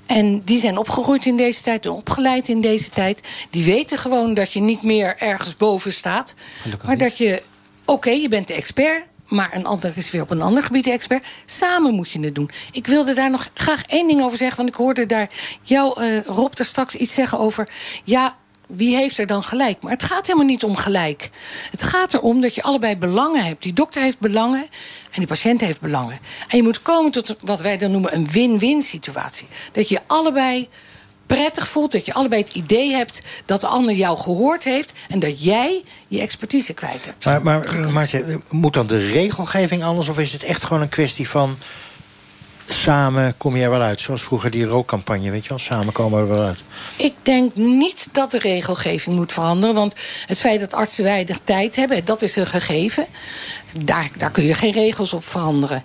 En 0.06 0.42
die 0.44 0.60
zijn 0.60 0.78
opgegroeid 0.78 1.26
in 1.26 1.36
deze 1.36 1.62
tijd, 1.62 1.86
opgeleid 1.86 2.48
in 2.48 2.60
deze 2.60 2.90
tijd. 2.90 3.20
Die 3.50 3.64
weten 3.64 3.98
gewoon 3.98 4.34
dat 4.34 4.52
je 4.52 4.60
niet 4.60 4.82
meer 4.82 5.16
ergens 5.18 5.56
boven 5.56 5.92
staat. 5.92 6.34
Gelukkig 6.60 6.86
maar 6.86 6.96
niet. 6.96 7.08
dat 7.08 7.18
je, 7.18 7.42
oké, 7.80 7.92
okay, 7.92 8.20
je 8.20 8.28
bent 8.28 8.48
de 8.48 8.54
expert... 8.54 9.08
maar 9.28 9.50
een 9.54 9.66
ander 9.66 9.92
is 9.94 10.10
weer 10.10 10.22
op 10.22 10.30
een 10.30 10.42
ander 10.42 10.62
gebied 10.62 10.84
de 10.84 10.90
expert. 10.90 11.24
Samen 11.44 11.94
moet 11.94 12.10
je 12.10 12.20
het 12.20 12.34
doen. 12.34 12.50
Ik 12.72 12.86
wilde 12.86 13.14
daar 13.14 13.30
nog 13.30 13.50
graag 13.54 13.82
één 13.86 14.08
ding 14.08 14.22
over 14.22 14.38
zeggen... 14.38 14.56
want 14.56 14.68
ik 14.68 14.74
hoorde 14.74 15.06
daar 15.06 15.28
jou, 15.62 16.02
uh, 16.02 16.24
Rob, 16.24 16.52
er 16.58 16.64
straks 16.64 16.96
iets 16.96 17.14
zeggen 17.14 17.38
over... 17.38 17.68
ja, 18.04 18.36
wie 18.74 18.96
heeft 18.96 19.18
er 19.18 19.26
dan 19.26 19.42
gelijk? 19.42 19.82
Maar 19.82 19.92
het 19.92 20.02
gaat 20.02 20.26
helemaal 20.26 20.46
niet 20.46 20.64
om 20.64 20.76
gelijk. 20.76 21.30
Het 21.70 21.82
gaat 21.82 22.14
erom 22.14 22.40
dat 22.40 22.54
je 22.54 22.62
allebei 22.62 22.96
belangen 22.96 23.44
hebt. 23.44 23.62
Die 23.62 23.72
dokter 23.72 24.02
heeft 24.02 24.18
belangen 24.18 24.62
en 25.10 25.18
die 25.18 25.26
patiënt 25.26 25.60
heeft 25.60 25.80
belangen. 25.80 26.18
En 26.48 26.56
je 26.56 26.62
moet 26.62 26.82
komen 26.82 27.10
tot 27.10 27.36
wat 27.40 27.60
wij 27.60 27.78
dan 27.78 27.90
noemen 27.90 28.14
een 28.14 28.30
win-win 28.30 28.82
situatie. 28.82 29.48
Dat 29.72 29.88
je 29.88 30.00
allebei 30.06 30.68
prettig 31.26 31.68
voelt, 31.68 31.92
dat 31.92 32.06
je 32.06 32.14
allebei 32.14 32.42
het 32.42 32.54
idee 32.54 32.92
hebt... 32.92 33.22
dat 33.44 33.60
de 33.60 33.66
ander 33.66 33.94
jou 33.94 34.18
gehoord 34.18 34.64
heeft 34.64 34.92
en 35.08 35.18
dat 35.18 35.44
jij 35.44 35.82
je 36.08 36.20
expertise 36.20 36.72
kwijt 36.72 37.04
hebt. 37.04 37.24
Maar, 37.24 37.92
maar 37.92 38.24
moet 38.50 38.74
dan 38.74 38.86
de 38.86 39.10
regelgeving 39.10 39.82
anders... 39.84 40.08
of 40.08 40.18
is 40.18 40.32
het 40.32 40.42
echt 40.42 40.64
gewoon 40.64 40.82
een 40.82 40.88
kwestie 40.88 41.28
van 41.28 41.56
samen 42.66 43.36
kom 43.36 43.56
je 43.56 43.62
er 43.62 43.70
wel 43.70 43.80
uit. 43.80 44.00
Zoals 44.00 44.22
vroeger 44.22 44.50
die 44.50 44.64
rookcampagne, 44.64 45.30
weet 45.30 45.42
je 45.42 45.48
wel. 45.48 45.58
Samen 45.58 45.92
komen 45.92 46.18
we 46.18 46.32
er 46.32 46.38
wel 46.38 46.46
uit. 46.46 46.58
Ik 46.96 47.14
denk 47.22 47.54
niet 47.54 48.08
dat 48.12 48.30
de 48.30 48.38
regelgeving 48.38 49.16
moet 49.16 49.32
veranderen. 49.32 49.74
Want 49.74 49.94
het 50.26 50.38
feit 50.38 50.60
dat 50.60 50.72
artsen 50.72 51.04
weinig 51.04 51.38
tijd 51.44 51.76
hebben, 51.76 52.04
dat 52.04 52.22
is 52.22 52.36
een 52.36 52.46
gegeven. 52.46 53.06
Daar, 53.84 54.10
daar 54.16 54.30
kun 54.30 54.44
je 54.44 54.54
geen 54.54 54.72
regels 54.72 55.12
op 55.12 55.24
veranderen. 55.24 55.84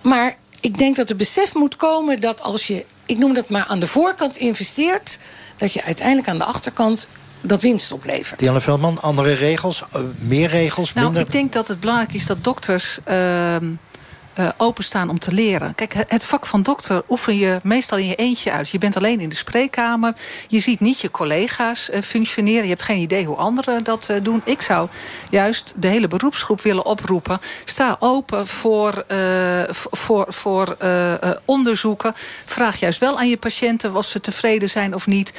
Maar 0.00 0.36
ik 0.60 0.78
denk 0.78 0.96
dat 0.96 1.10
er 1.10 1.16
besef 1.16 1.54
moet 1.54 1.76
komen 1.76 2.20
dat 2.20 2.42
als 2.42 2.66
je... 2.66 2.84
ik 3.06 3.18
noem 3.18 3.34
dat 3.34 3.48
maar 3.48 3.64
aan 3.64 3.80
de 3.80 3.86
voorkant 3.86 4.36
investeert... 4.36 5.18
dat 5.56 5.72
je 5.72 5.84
uiteindelijk 5.84 6.28
aan 6.28 6.38
de 6.38 6.44
achterkant 6.44 7.08
dat 7.40 7.62
winst 7.62 7.92
oplevert. 7.92 8.40
Dianne 8.40 8.60
Veldman, 8.60 9.02
andere 9.02 9.32
regels, 9.32 9.82
uh, 9.96 10.02
meer 10.18 10.48
regels, 10.48 10.92
nou, 10.92 11.06
minder... 11.06 11.22
ik 11.22 11.32
denk 11.32 11.52
dat 11.52 11.68
het 11.68 11.80
belangrijk 11.80 12.12
is 12.12 12.26
dat 12.26 12.44
dokters... 12.44 12.98
Uh, 13.08 13.56
uh, 14.38 14.48
openstaan 14.56 15.08
om 15.08 15.18
te 15.18 15.32
leren. 15.32 15.74
Kijk, 15.74 15.94
het 16.08 16.24
vak 16.24 16.46
van 16.46 16.62
dokter 16.62 17.02
oefen 17.08 17.36
je 17.36 17.60
meestal 17.62 17.98
in 17.98 18.06
je 18.06 18.14
eentje 18.14 18.52
uit. 18.52 18.70
Je 18.70 18.78
bent 18.78 18.96
alleen 18.96 19.20
in 19.20 19.28
de 19.28 19.34
spreekkamer. 19.34 20.14
Je 20.48 20.60
ziet 20.60 20.80
niet 20.80 21.00
je 21.00 21.10
collega's 21.10 21.90
uh, 21.90 22.00
functioneren. 22.02 22.62
Je 22.62 22.68
hebt 22.68 22.82
geen 22.82 23.00
idee 23.00 23.24
hoe 23.24 23.36
anderen 23.36 23.84
dat 23.84 24.08
uh, 24.10 24.16
doen. 24.22 24.42
Ik 24.44 24.62
zou 24.62 24.88
juist 25.30 25.72
de 25.76 25.88
hele 25.88 26.08
beroepsgroep 26.08 26.60
willen 26.60 26.84
oproepen. 26.84 27.38
Sta 27.64 27.96
open 28.00 28.46
voor, 28.46 29.04
voor, 29.90 30.26
voor 30.28 30.76
onderzoeken. 31.44 32.12
Vraag 32.44 32.80
juist 32.80 33.00
wel 33.00 33.18
aan 33.18 33.28
je 33.28 33.36
patiënten 33.36 33.94
of 33.94 34.06
ze 34.06 34.20
tevreden 34.20 34.70
zijn 34.70 34.94
of 34.94 35.06
niet. 35.06 35.32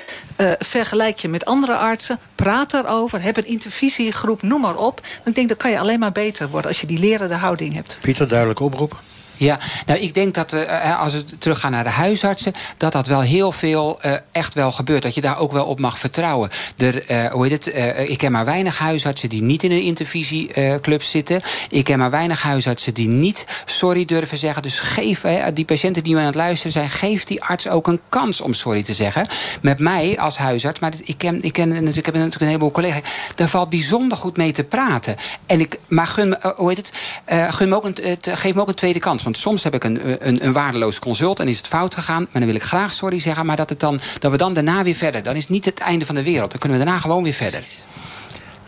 vergelijk 0.59 1.19
je 1.19 1.27
met 1.27 1.45
andere 1.45 1.75
artsen. 1.75 2.19
Praat 2.35 2.73
erover. 2.73 3.21
Heb 3.21 3.37
een 3.37 3.47
intervisiegroep. 3.47 4.41
Noem 4.41 4.61
maar 4.61 4.77
op. 4.77 5.01
Ik 5.25 5.35
denk 5.35 5.49
dat 5.49 5.57
kan 5.57 5.71
je 5.71 5.79
alleen 5.79 5.99
maar 5.99 6.11
beter 6.11 6.49
worden 6.49 6.69
als 6.69 6.81
je 6.81 6.87
die 6.87 6.99
lerende 6.99 7.35
houding 7.35 7.73
hebt. 7.73 7.97
Pieter, 8.01 8.27
duidelijk 8.27 8.59
oproep. 8.59 8.86
kopen? 8.87 9.16
Ja, 9.37 9.59
nou 9.85 9.99
ik 9.99 10.13
denk 10.13 10.33
dat 10.33 10.53
uh, 10.53 10.99
als 10.99 11.13
we 11.13 11.23
teruggaan 11.23 11.71
naar 11.71 11.83
de 11.83 11.89
huisartsen, 11.89 12.53
dat 12.77 12.91
dat 12.91 13.07
wel 13.07 13.21
heel 13.21 13.51
veel 13.51 13.99
uh, 14.05 14.13
echt 14.31 14.53
wel 14.53 14.71
gebeurt. 14.71 15.03
Dat 15.03 15.15
je 15.15 15.21
daar 15.21 15.39
ook 15.39 15.51
wel 15.51 15.65
op 15.65 15.79
mag 15.79 15.99
vertrouwen. 15.99 16.49
Er, 16.77 17.31
hoe 17.31 17.47
heet 17.47 17.65
het? 17.65 17.75
ik 18.09 18.17
ken 18.17 18.31
maar 18.31 18.45
weinig 18.45 18.77
huisartsen 18.77 19.29
die 19.29 19.41
niet 19.41 19.63
in 19.63 19.71
een 19.71 19.81
intervisieclub 19.81 21.03
zitten. 21.03 21.41
Ik 21.69 21.83
ken 21.83 21.99
maar 21.99 22.09
weinig 22.09 22.41
huisartsen 22.41 22.93
die 22.93 23.07
niet 23.07 23.47
sorry 23.65 24.05
durven 24.05 24.37
zeggen. 24.37 24.61
Dus 24.61 24.79
geef 24.79 25.21
die 25.53 25.65
patiënten 25.65 26.03
die 26.03 26.17
aan 26.17 26.25
het 26.25 26.35
luisteren 26.35 26.71
zijn, 26.71 26.89
geef 26.89 27.23
die 27.23 27.43
arts 27.43 27.67
ook 27.67 27.87
een 27.87 27.99
kans 28.09 28.41
om 28.41 28.53
sorry 28.53 28.83
te 28.83 28.93
zeggen. 28.93 29.27
Met 29.61 29.79
mij 29.79 30.19
als 30.19 30.37
huisarts, 30.37 30.79
maar 30.79 30.93
ik 31.03 31.17
ken, 31.17 31.43
ik 31.43 31.53
ken 31.53 31.69
natuurlijk, 31.69 31.97
ik 31.97 32.05
heb 32.05 32.13
natuurlijk 32.13 32.41
een 32.41 32.47
heleboel 32.47 32.71
collega's. 32.71 33.01
Daar 33.35 33.47
valt 33.47 33.69
bijzonder 33.69 34.17
goed 34.17 34.37
mee 34.37 34.51
te 34.51 34.63
praten. 34.63 35.15
En 35.45 35.59
ik, 35.59 35.79
maar 35.87 36.07
gun 36.07 36.29
me, 36.29 36.53
hoe 36.55 36.69
heet 36.69 36.91
het? 37.25 37.67
me 37.67 37.75
ook 37.75 37.85
een, 37.85 38.17
geef 38.21 38.53
me 38.53 38.61
ook 38.61 38.67
een 38.67 38.73
tweede 38.73 38.99
kans. 38.99 39.23
Want 39.27 39.39
soms 39.39 39.63
heb 39.63 39.73
ik 39.73 39.83
een, 39.83 40.27
een, 40.27 40.45
een 40.45 40.53
waardeloos 40.53 40.99
consult 40.99 41.39
en 41.39 41.47
is 41.47 41.57
het 41.57 41.67
fout 41.67 41.93
gegaan. 41.93 42.21
Maar 42.21 42.41
dan 42.41 42.45
wil 42.45 42.55
ik 42.55 42.63
graag 42.63 42.91
sorry 42.91 43.19
zeggen. 43.19 43.45
Maar 43.45 43.55
dat, 43.55 43.69
het 43.69 43.79
dan, 43.79 43.99
dat 44.19 44.31
we 44.31 44.37
dan 44.37 44.53
daarna 44.53 44.83
weer 44.83 44.95
verder. 44.95 45.23
Dan 45.23 45.35
is 45.35 45.41
het 45.41 45.49
niet 45.49 45.65
het 45.65 45.79
einde 45.79 46.05
van 46.05 46.15
de 46.15 46.23
wereld. 46.23 46.51
Dan 46.51 46.59
kunnen 46.59 46.77
we 46.77 46.83
daarna 46.83 46.99
gewoon 46.99 47.23
weer 47.23 47.33
verder. 47.33 47.61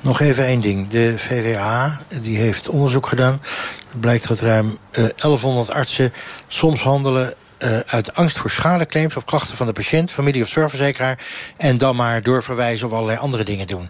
Nog 0.02 0.20
even 0.20 0.46
één 0.46 0.62
ding. 0.62 0.88
De 0.88 1.18
VWA 1.18 2.02
die 2.22 2.38
heeft 2.38 2.70
onderzoek 2.70 3.08
gedaan. 3.08 3.42
Het 3.90 4.00
blijkt 4.00 4.28
dat 4.28 4.40
ruim 4.40 4.66
uh, 4.66 5.06
1100 5.16 5.72
artsen 5.72 6.14
soms 6.48 6.82
handelen 6.82 7.34
uh, 7.60 7.80
uit 7.86 8.16
angst 8.16 8.38
voor 8.38 8.50
schadeclaims 8.50 9.16
op 9.16 9.26
klachten 9.26 9.58
van 9.58 9.68
de 9.68 9.74
patiënt, 9.74 10.12
familie 10.12 10.42
of 10.42 10.48
zorgverzekeraar. 10.48 11.20
En 11.58 11.78
dan 11.78 11.96
maar 11.96 12.24
doorverwijzen 12.24 12.88
of 12.88 12.94
allerlei 12.94 13.18
andere 13.18 13.44
dingen 13.44 13.68
doen. 13.68 13.90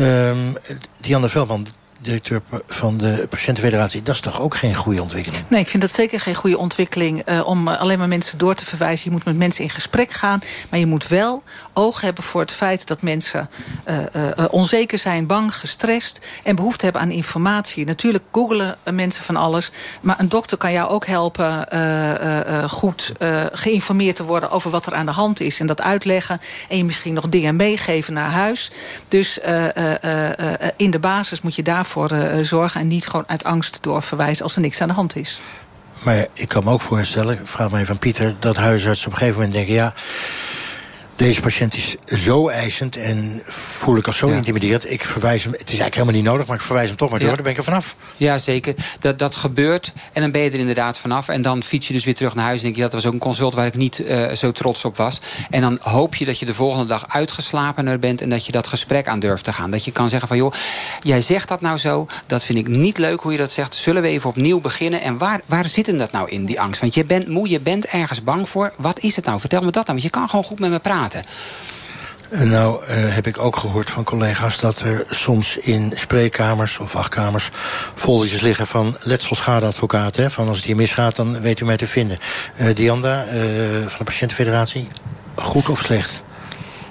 Um, 0.00 0.56
Dianne 1.00 1.28
Veldman, 1.28 1.66
directeur 1.98 2.40
van 2.66 2.98
de 2.98 3.26
Patiëntenfederatie... 3.28 4.02
dat 4.02 4.14
is 4.14 4.20
toch 4.20 4.40
ook 4.40 4.54
geen 4.54 4.74
goede 4.74 5.02
ontwikkeling? 5.02 5.42
Nee, 5.48 5.60
ik 5.60 5.68
vind 5.68 5.82
dat 5.82 5.92
zeker 5.92 6.20
geen 6.20 6.34
goede 6.34 6.58
ontwikkeling... 6.58 7.28
Uh, 7.28 7.46
om 7.46 7.68
alleen 7.68 7.98
maar 7.98 8.08
mensen 8.08 8.38
door 8.38 8.54
te 8.54 8.64
verwijzen. 8.64 9.04
Je 9.04 9.10
moet 9.10 9.24
met 9.24 9.36
mensen 9.36 9.64
in 9.64 9.70
gesprek 9.70 10.10
gaan. 10.10 10.40
Maar 10.70 10.78
je 10.78 10.86
moet 10.86 11.08
wel 11.08 11.42
oog 11.78 12.00
hebben 12.00 12.24
voor 12.24 12.40
het 12.40 12.52
feit 12.52 12.86
dat 12.86 13.02
mensen 13.02 13.50
uh, 13.88 13.98
uh, 14.16 14.44
onzeker 14.50 14.98
zijn... 14.98 15.26
bang, 15.26 15.54
gestrest 15.54 16.26
en 16.42 16.56
behoefte 16.56 16.84
hebben 16.84 17.02
aan 17.02 17.10
informatie. 17.10 17.86
Natuurlijk 17.86 18.24
googelen 18.32 18.76
mensen 18.90 19.24
van 19.24 19.36
alles. 19.36 19.70
Maar 20.00 20.20
een 20.20 20.28
dokter 20.28 20.58
kan 20.58 20.72
jou 20.72 20.88
ook 20.88 21.06
helpen 21.06 21.66
goed 22.70 23.12
geïnformeerd 23.52 24.16
te 24.16 24.24
worden... 24.24 24.50
over 24.50 24.70
wat 24.70 24.86
er 24.86 24.94
aan 24.94 25.06
de 25.06 25.12
hand 25.12 25.40
is 25.40 25.60
en 25.60 25.66
dat 25.66 25.80
uitleggen. 25.80 26.40
En 26.68 26.76
je 26.76 26.84
misschien 26.84 27.14
nog 27.14 27.28
dingen 27.28 27.56
meegeven 27.56 28.14
naar 28.14 28.30
huis. 28.30 28.70
Dus 29.08 29.38
in 30.76 30.90
de 30.90 30.98
basis 31.00 31.40
moet 31.40 31.54
je 31.54 31.62
daar 31.62 31.86
voor 31.86 32.12
uh, 32.12 32.44
zorgen... 32.44 32.80
en 32.80 32.88
niet 32.88 33.06
gewoon 33.06 33.28
uit 33.28 33.44
angst 33.44 33.78
doorverwijzen 33.80 34.44
als 34.44 34.54
er 34.54 34.60
niks 34.60 34.80
aan 34.80 34.88
de 34.88 34.94
hand 34.94 35.16
is. 35.16 35.40
Maar 36.04 36.26
ik 36.32 36.48
kan 36.48 36.64
me 36.64 36.70
ook 36.70 36.80
voorstellen, 36.80 37.40
ik 37.40 37.46
vraag 37.46 37.70
me 37.70 37.78
even 37.78 37.92
aan 37.92 37.98
Pieter... 37.98 38.34
dat 38.38 38.56
huisartsen 38.56 39.06
op 39.06 39.12
een 39.12 39.18
gegeven 39.18 39.40
moment 39.40 39.56
denken... 39.56 39.74
ja, 39.74 39.94
deze 41.18 41.40
patiënt 41.40 41.74
is 41.74 41.96
zo 42.06 42.48
eisend 42.48 42.96
en 42.96 43.42
voel 43.44 43.96
ik 43.96 44.06
als 44.06 44.16
zo 44.16 44.28
ja. 44.28 44.36
intimiderend. 44.36 44.90
Ik 44.90 45.04
verwijs 45.04 45.42
hem, 45.42 45.52
het 45.52 45.60
is 45.60 45.66
eigenlijk 45.66 45.94
helemaal 45.94 46.14
niet 46.14 46.24
nodig, 46.24 46.46
maar 46.46 46.56
ik 46.56 46.62
verwijs 46.62 46.88
hem 46.88 46.96
toch 46.96 47.10
maar 47.10 47.18
door. 47.18 47.28
Ja. 47.28 47.34
Dan 47.34 47.42
ben 47.42 47.52
ik 47.52 47.58
er 47.58 47.64
vanaf. 47.64 47.96
Ja, 48.16 48.38
zeker. 48.38 48.74
Dat, 49.00 49.18
dat 49.18 49.36
gebeurt 49.36 49.92
en 50.12 50.22
dan 50.22 50.30
ben 50.30 50.40
je 50.40 50.50
er 50.50 50.58
inderdaad 50.58 50.98
vanaf. 50.98 51.28
En 51.28 51.42
dan 51.42 51.62
fiets 51.62 51.86
je 51.86 51.92
dus 51.92 52.04
weer 52.04 52.14
terug 52.14 52.34
naar 52.34 52.44
huis 52.44 52.58
en 52.58 52.64
denk 52.64 52.76
je... 52.76 52.82
dat 52.82 52.92
was 52.92 53.06
ook 53.06 53.12
een 53.12 53.18
consult 53.18 53.54
waar 53.54 53.66
ik 53.66 53.74
niet 53.74 53.98
uh, 53.98 54.32
zo 54.32 54.52
trots 54.52 54.84
op 54.84 54.96
was. 54.96 55.20
En 55.50 55.60
dan 55.60 55.78
hoop 55.82 56.14
je 56.14 56.24
dat 56.24 56.38
je 56.38 56.46
de 56.46 56.54
volgende 56.54 56.86
dag 56.86 57.04
uitgeslapener 57.08 57.98
bent... 57.98 58.20
en 58.20 58.30
dat 58.30 58.46
je 58.46 58.52
dat 58.52 58.66
gesprek 58.66 59.08
aan 59.08 59.20
durft 59.20 59.44
te 59.44 59.52
gaan. 59.52 59.70
Dat 59.70 59.84
je 59.84 59.92
kan 59.92 60.08
zeggen 60.08 60.28
van, 60.28 60.36
joh, 60.36 60.52
jij 61.02 61.20
zegt 61.20 61.48
dat 61.48 61.60
nou 61.60 61.78
zo. 61.78 62.06
Dat 62.26 62.44
vind 62.44 62.58
ik 62.58 62.68
niet 62.68 62.98
leuk 62.98 63.20
hoe 63.20 63.32
je 63.32 63.38
dat 63.38 63.52
zegt. 63.52 63.74
Zullen 63.74 64.02
we 64.02 64.08
even 64.08 64.30
opnieuw 64.30 64.60
beginnen? 64.60 65.00
En 65.00 65.18
waar, 65.18 65.40
waar 65.46 65.66
zit 65.66 65.86
hem 65.86 65.98
dat 65.98 66.12
nou 66.12 66.28
in, 66.28 66.44
die 66.44 66.60
angst? 66.60 66.80
Want 66.80 66.94
je 66.94 67.04
bent 67.04 67.28
moe, 67.28 67.48
je 67.48 67.60
bent 67.60 67.86
ergens 67.86 68.22
bang 68.22 68.48
voor. 68.48 68.72
Wat 68.76 68.98
is 69.00 69.16
het 69.16 69.24
nou? 69.24 69.40
Vertel 69.40 69.60
me 69.60 69.70
dat 69.70 69.74
dan. 69.74 69.84
Want 69.86 70.02
je 70.02 70.10
kan 70.10 70.28
gewoon 70.28 70.44
goed 70.44 70.58
met 70.58 70.70
me 70.70 70.78
praten. 70.78 71.07
Nou 72.30 72.82
uh, 72.82 72.88
heb 72.90 73.26
ik 73.26 73.38
ook 73.38 73.56
gehoord 73.56 73.90
van 73.90 74.04
collega's 74.04 74.58
dat 74.58 74.80
er 74.80 75.04
soms 75.10 75.56
in 75.56 75.92
spreekkamers 75.96 76.78
of 76.78 76.92
wachtkamers 76.92 77.50
foldertjes 77.94 78.40
liggen 78.40 78.66
van 78.66 78.96
letselschadeadvocaten. 79.02 80.30
Van 80.30 80.48
als 80.48 80.56
het 80.56 80.66
hier 80.66 80.76
misgaat, 80.76 81.16
dan 81.16 81.40
weet 81.40 81.60
u 81.60 81.64
mij 81.64 81.76
te 81.76 81.86
vinden. 81.86 82.18
Uh, 82.60 82.74
Dianda 82.74 83.24
uh, 83.24 83.32
van 83.86 83.98
de 83.98 84.04
Patiëntenfederatie, 84.04 84.88
goed 85.34 85.68
of 85.68 85.80
slecht? 85.80 86.22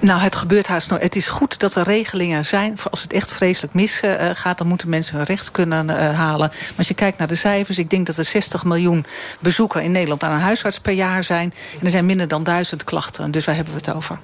Nou, 0.00 0.20
het 0.20 0.36
gebeurt 0.36 0.66
haast 0.66 0.90
nooit. 0.90 1.02
Het 1.02 1.16
is 1.16 1.28
goed 1.28 1.58
dat 1.58 1.74
er 1.74 1.82
regelingen 1.82 2.44
zijn. 2.44 2.78
Voor 2.78 2.90
als 2.90 3.02
het 3.02 3.12
echt 3.12 3.32
vreselijk 3.32 3.74
misgaat, 3.74 4.46
uh, 4.46 4.54
dan 4.56 4.66
moeten 4.66 4.88
mensen 4.88 5.16
hun 5.16 5.24
recht 5.24 5.50
kunnen 5.50 5.88
uh, 5.88 5.94
halen. 6.18 6.48
Maar 6.48 6.74
als 6.76 6.88
je 6.88 6.94
kijkt 6.94 7.18
naar 7.18 7.28
de 7.28 7.34
cijfers, 7.34 7.78
ik 7.78 7.90
denk 7.90 8.06
dat 8.06 8.16
er 8.16 8.24
60 8.24 8.64
miljoen 8.64 9.06
bezoeken 9.40 9.82
in 9.82 9.92
Nederland 9.92 10.22
aan 10.22 10.32
een 10.32 10.40
huisarts 10.40 10.80
per 10.80 10.92
jaar 10.92 11.24
zijn. 11.24 11.54
En 11.78 11.84
er 11.84 11.90
zijn 11.90 12.06
minder 12.06 12.28
dan 12.28 12.44
duizend 12.44 12.84
klachten. 12.84 13.30
Dus 13.30 13.44
waar 13.44 13.54
hebben 13.54 13.74
we 13.74 13.78
het 13.78 13.94
over? 13.94 14.18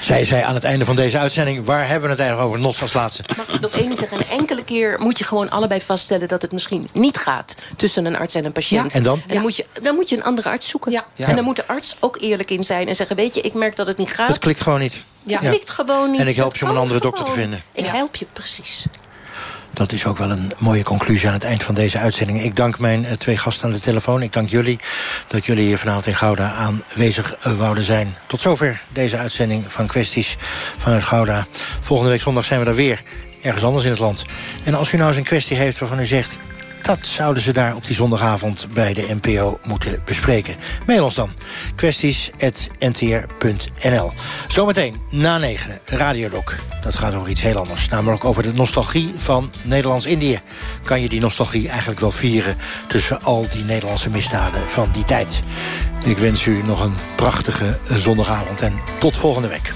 Zij 0.00 0.24
zei 0.24 0.42
aan 0.42 0.54
het 0.54 0.64
einde 0.64 0.84
van 0.84 0.96
deze 0.96 1.18
uitzending... 1.18 1.64
waar 1.64 1.86
hebben 1.88 2.02
we 2.02 2.08
het 2.08 2.18
eigenlijk 2.18 2.48
over? 2.48 2.60
Nots 2.60 2.82
als 2.82 2.92
laatste. 2.92 3.22
Mag 3.36 3.48
ik 3.48 3.60
nog 3.60 3.70
één 3.70 3.96
zeggen? 3.96 4.18
Een 4.18 4.38
enkele 4.38 4.64
keer 4.64 4.96
moet 5.00 5.18
je 5.18 5.24
gewoon 5.24 5.50
allebei 5.50 5.80
vaststellen... 5.80 6.28
dat 6.28 6.42
het 6.42 6.52
misschien 6.52 6.88
niet 6.92 7.16
gaat 7.16 7.54
tussen 7.76 8.04
een 8.04 8.16
arts 8.16 8.34
en 8.34 8.44
een 8.44 8.52
patiënt. 8.52 8.92
Ja, 8.92 8.98
en 8.98 9.04
dan? 9.04 9.22
En 9.26 9.34
dan, 9.34 9.42
moet 9.42 9.56
je, 9.56 9.66
dan 9.82 9.94
moet 9.94 10.08
je 10.08 10.16
een 10.16 10.24
andere 10.24 10.48
arts 10.48 10.68
zoeken. 10.68 10.92
Ja. 10.92 11.04
En 11.16 11.34
dan 11.34 11.44
moet 11.44 11.56
de 11.56 11.66
arts 11.66 11.96
ook 12.00 12.20
eerlijk 12.20 12.50
in 12.50 12.64
zijn 12.64 12.88
en 12.88 12.96
zeggen... 12.96 13.16
weet 13.16 13.34
je, 13.34 13.40
ik 13.40 13.54
merk 13.54 13.76
dat 13.76 13.86
het 13.86 13.96
niet 13.96 14.10
gaat. 14.10 14.28
Het 14.28 14.38
klikt 14.38 14.60
gewoon 14.60 14.80
niet. 14.80 15.02
Ja, 15.22 15.38
het 15.40 15.48
klikt 15.48 15.70
gewoon 15.70 16.10
niet. 16.10 16.20
En 16.20 16.26
ik 16.26 16.36
help 16.36 16.50
Dat 16.50 16.58
je 16.58 16.64
om 16.64 16.70
een 16.70 16.76
andere 16.76 17.00
dokter 17.00 17.24
te 17.24 17.32
vinden. 17.32 17.62
Ik 17.74 17.86
help 17.86 18.16
je, 18.16 18.26
precies. 18.32 18.84
Dat 19.78 19.92
is 19.92 20.06
ook 20.06 20.18
wel 20.18 20.30
een 20.30 20.52
mooie 20.58 20.82
conclusie 20.82 21.28
aan 21.28 21.34
het 21.34 21.44
eind 21.44 21.62
van 21.62 21.74
deze 21.74 21.98
uitzending. 21.98 22.42
Ik 22.42 22.56
dank 22.56 22.78
mijn 22.78 23.04
eh, 23.04 23.12
twee 23.12 23.36
gasten 23.36 23.66
aan 23.68 23.74
de 23.74 23.80
telefoon. 23.80 24.22
Ik 24.22 24.32
dank 24.32 24.48
jullie 24.48 24.78
dat 25.28 25.46
jullie 25.46 25.64
hier 25.66 25.78
vanavond 25.78 26.06
in 26.06 26.14
Gouda 26.14 26.52
aanwezig 26.52 27.34
eh, 27.34 27.56
wouden 27.58 27.84
zijn. 27.84 28.16
Tot 28.26 28.40
zover 28.40 28.80
deze 28.92 29.16
uitzending 29.16 29.72
van 29.72 29.86
Kwesties 29.86 30.36
vanuit 30.76 31.02
Gouda. 31.02 31.46
Volgende 31.80 32.10
week 32.10 32.20
zondag 32.20 32.44
zijn 32.44 32.60
we 32.60 32.66
er 32.66 32.74
weer. 32.74 33.02
Ergens 33.42 33.64
anders 33.64 33.84
in 33.84 33.90
het 33.90 34.00
land. 34.00 34.24
En 34.64 34.74
als 34.74 34.92
u 34.92 34.96
nou 34.96 35.08
eens 35.08 35.18
een 35.18 35.24
kwestie 35.24 35.56
heeft 35.56 35.78
waarvan 35.78 36.00
u 36.00 36.06
zegt... 36.06 36.38
dat 36.82 37.06
zouden 37.06 37.42
ze 37.42 37.52
daar 37.52 37.76
op 37.76 37.86
die 37.86 37.94
zondagavond 37.94 38.66
bij 38.72 38.94
de 38.94 39.18
NPO 39.22 39.58
moeten 39.66 40.02
bespreken. 40.04 40.56
Mail 40.86 41.04
ons 41.04 41.14
dan. 41.14 41.30
kwesties.ntr.nl 41.74 44.12
Zometeen 44.48 45.00
na 45.10 45.38
negen, 45.38 45.80
Radiodoc. 45.84 46.58
Dat 46.80 46.96
gaat 46.96 47.14
over 47.14 47.28
iets 47.28 47.42
heel 47.42 47.56
anders. 47.56 47.88
Namelijk 47.88 48.24
over 48.24 48.42
de 48.42 48.52
nostalgie 48.52 49.12
van 49.16 49.52
Nederlands-Indië. 49.62 50.40
Kan 50.84 51.00
je 51.00 51.08
die 51.08 51.20
nostalgie 51.20 51.68
eigenlijk 51.68 52.00
wel 52.00 52.10
vieren... 52.10 52.56
tussen 52.88 53.22
al 53.22 53.46
die 53.50 53.64
Nederlandse 53.64 54.10
misdaden 54.10 54.70
van 54.70 54.92
die 54.92 55.04
tijd? 55.04 55.42
Ik 56.04 56.18
wens 56.18 56.46
u 56.46 56.62
nog 56.62 56.84
een 56.84 56.94
prachtige 57.14 57.78
zondagavond 57.84 58.60
en 58.60 58.80
tot 58.98 59.16
volgende 59.16 59.48
week. 59.48 59.72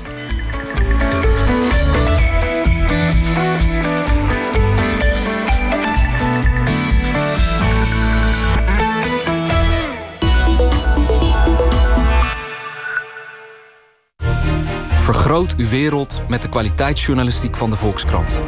Vergroot 15.12 15.54
uw 15.56 15.68
wereld 15.68 16.22
met 16.28 16.42
de 16.42 16.48
kwaliteitsjournalistiek 16.48 17.56
van 17.56 17.70
de 17.70 17.76
Volkskrant. 17.76 18.40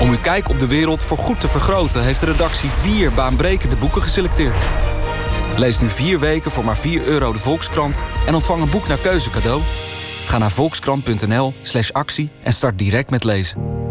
Om 0.00 0.10
uw 0.10 0.20
kijk 0.20 0.48
op 0.48 0.58
de 0.58 0.66
wereld 0.66 1.02
voorgoed 1.02 1.40
te 1.40 1.48
vergroten... 1.48 2.02
heeft 2.02 2.20
de 2.20 2.26
redactie 2.26 2.70
vier 2.70 3.12
baanbrekende 3.12 3.76
boeken 3.76 4.02
geselecteerd. 4.02 4.66
Lees 5.56 5.80
nu 5.80 5.88
vier 5.88 6.18
weken 6.18 6.50
voor 6.50 6.64
maar 6.64 6.76
4 6.76 7.04
euro 7.04 7.32
de 7.32 7.38
Volkskrant... 7.38 8.02
en 8.26 8.34
ontvang 8.34 8.62
een 8.62 8.70
boek 8.70 8.88
naar 8.88 8.98
keuze 8.98 9.30
cadeau. 9.30 9.62
Ga 10.26 10.38
naar 10.38 10.50
volkskrant.nl 10.50 11.54
slash 11.62 11.90
actie 11.90 12.30
en 12.42 12.52
start 12.52 12.78
direct 12.78 13.10
met 13.10 13.24
lezen. 13.24 13.85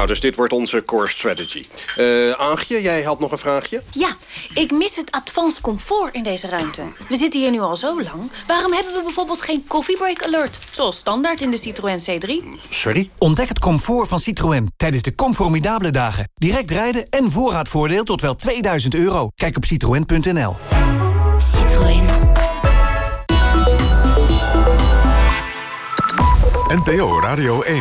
Nou, 0.00 0.12
dus 0.12 0.20
dit 0.20 0.36
wordt 0.36 0.52
onze 0.52 0.84
core 0.84 1.08
strategy. 1.08 1.64
Eh 1.96 2.30
Aagje, 2.30 2.82
jij 2.82 3.02
had 3.02 3.20
nog 3.20 3.32
een 3.32 3.38
vraagje? 3.38 3.82
Ja, 3.90 4.16
ik 4.54 4.70
mis 4.70 4.96
het 4.96 5.10
advanced 5.10 5.60
comfort 5.60 6.14
in 6.14 6.22
deze 6.22 6.48
ruimte. 6.48 6.82
We 7.08 7.16
zitten 7.16 7.40
hier 7.40 7.50
nu 7.50 7.60
al 7.60 7.76
zo 7.76 8.02
lang. 8.02 8.30
Waarom 8.46 8.72
hebben 8.72 8.92
we 8.92 9.02
bijvoorbeeld 9.02 9.42
geen 9.42 9.64
coffee 9.68 9.96
break 9.96 10.22
alert? 10.22 10.58
Zoals 10.70 10.96
standaard 10.96 11.40
in 11.40 11.50
de 11.50 11.56
Citroën 11.56 12.00
C3. 12.00 12.60
Sorry? 12.70 13.10
Ontdek 13.18 13.48
het 13.48 13.58
comfort 13.58 14.08
van 14.08 14.20
Citroën 14.20 14.72
tijdens 14.76 15.02
de 15.02 15.14
Conformidabele 15.14 15.90
dagen. 15.90 16.30
Direct 16.34 16.70
rijden 16.70 17.08
en 17.08 17.30
voorraadvoordeel 17.30 18.04
tot 18.04 18.20
wel 18.20 18.34
2000 18.34 18.94
euro. 18.94 19.28
Kijk 19.34 19.56
op 19.56 19.64
citroën.nl. 19.64 20.56
Citroën. 21.38 22.08
NPO 26.70 27.20
Radio 27.20 27.62
1. 27.62 27.78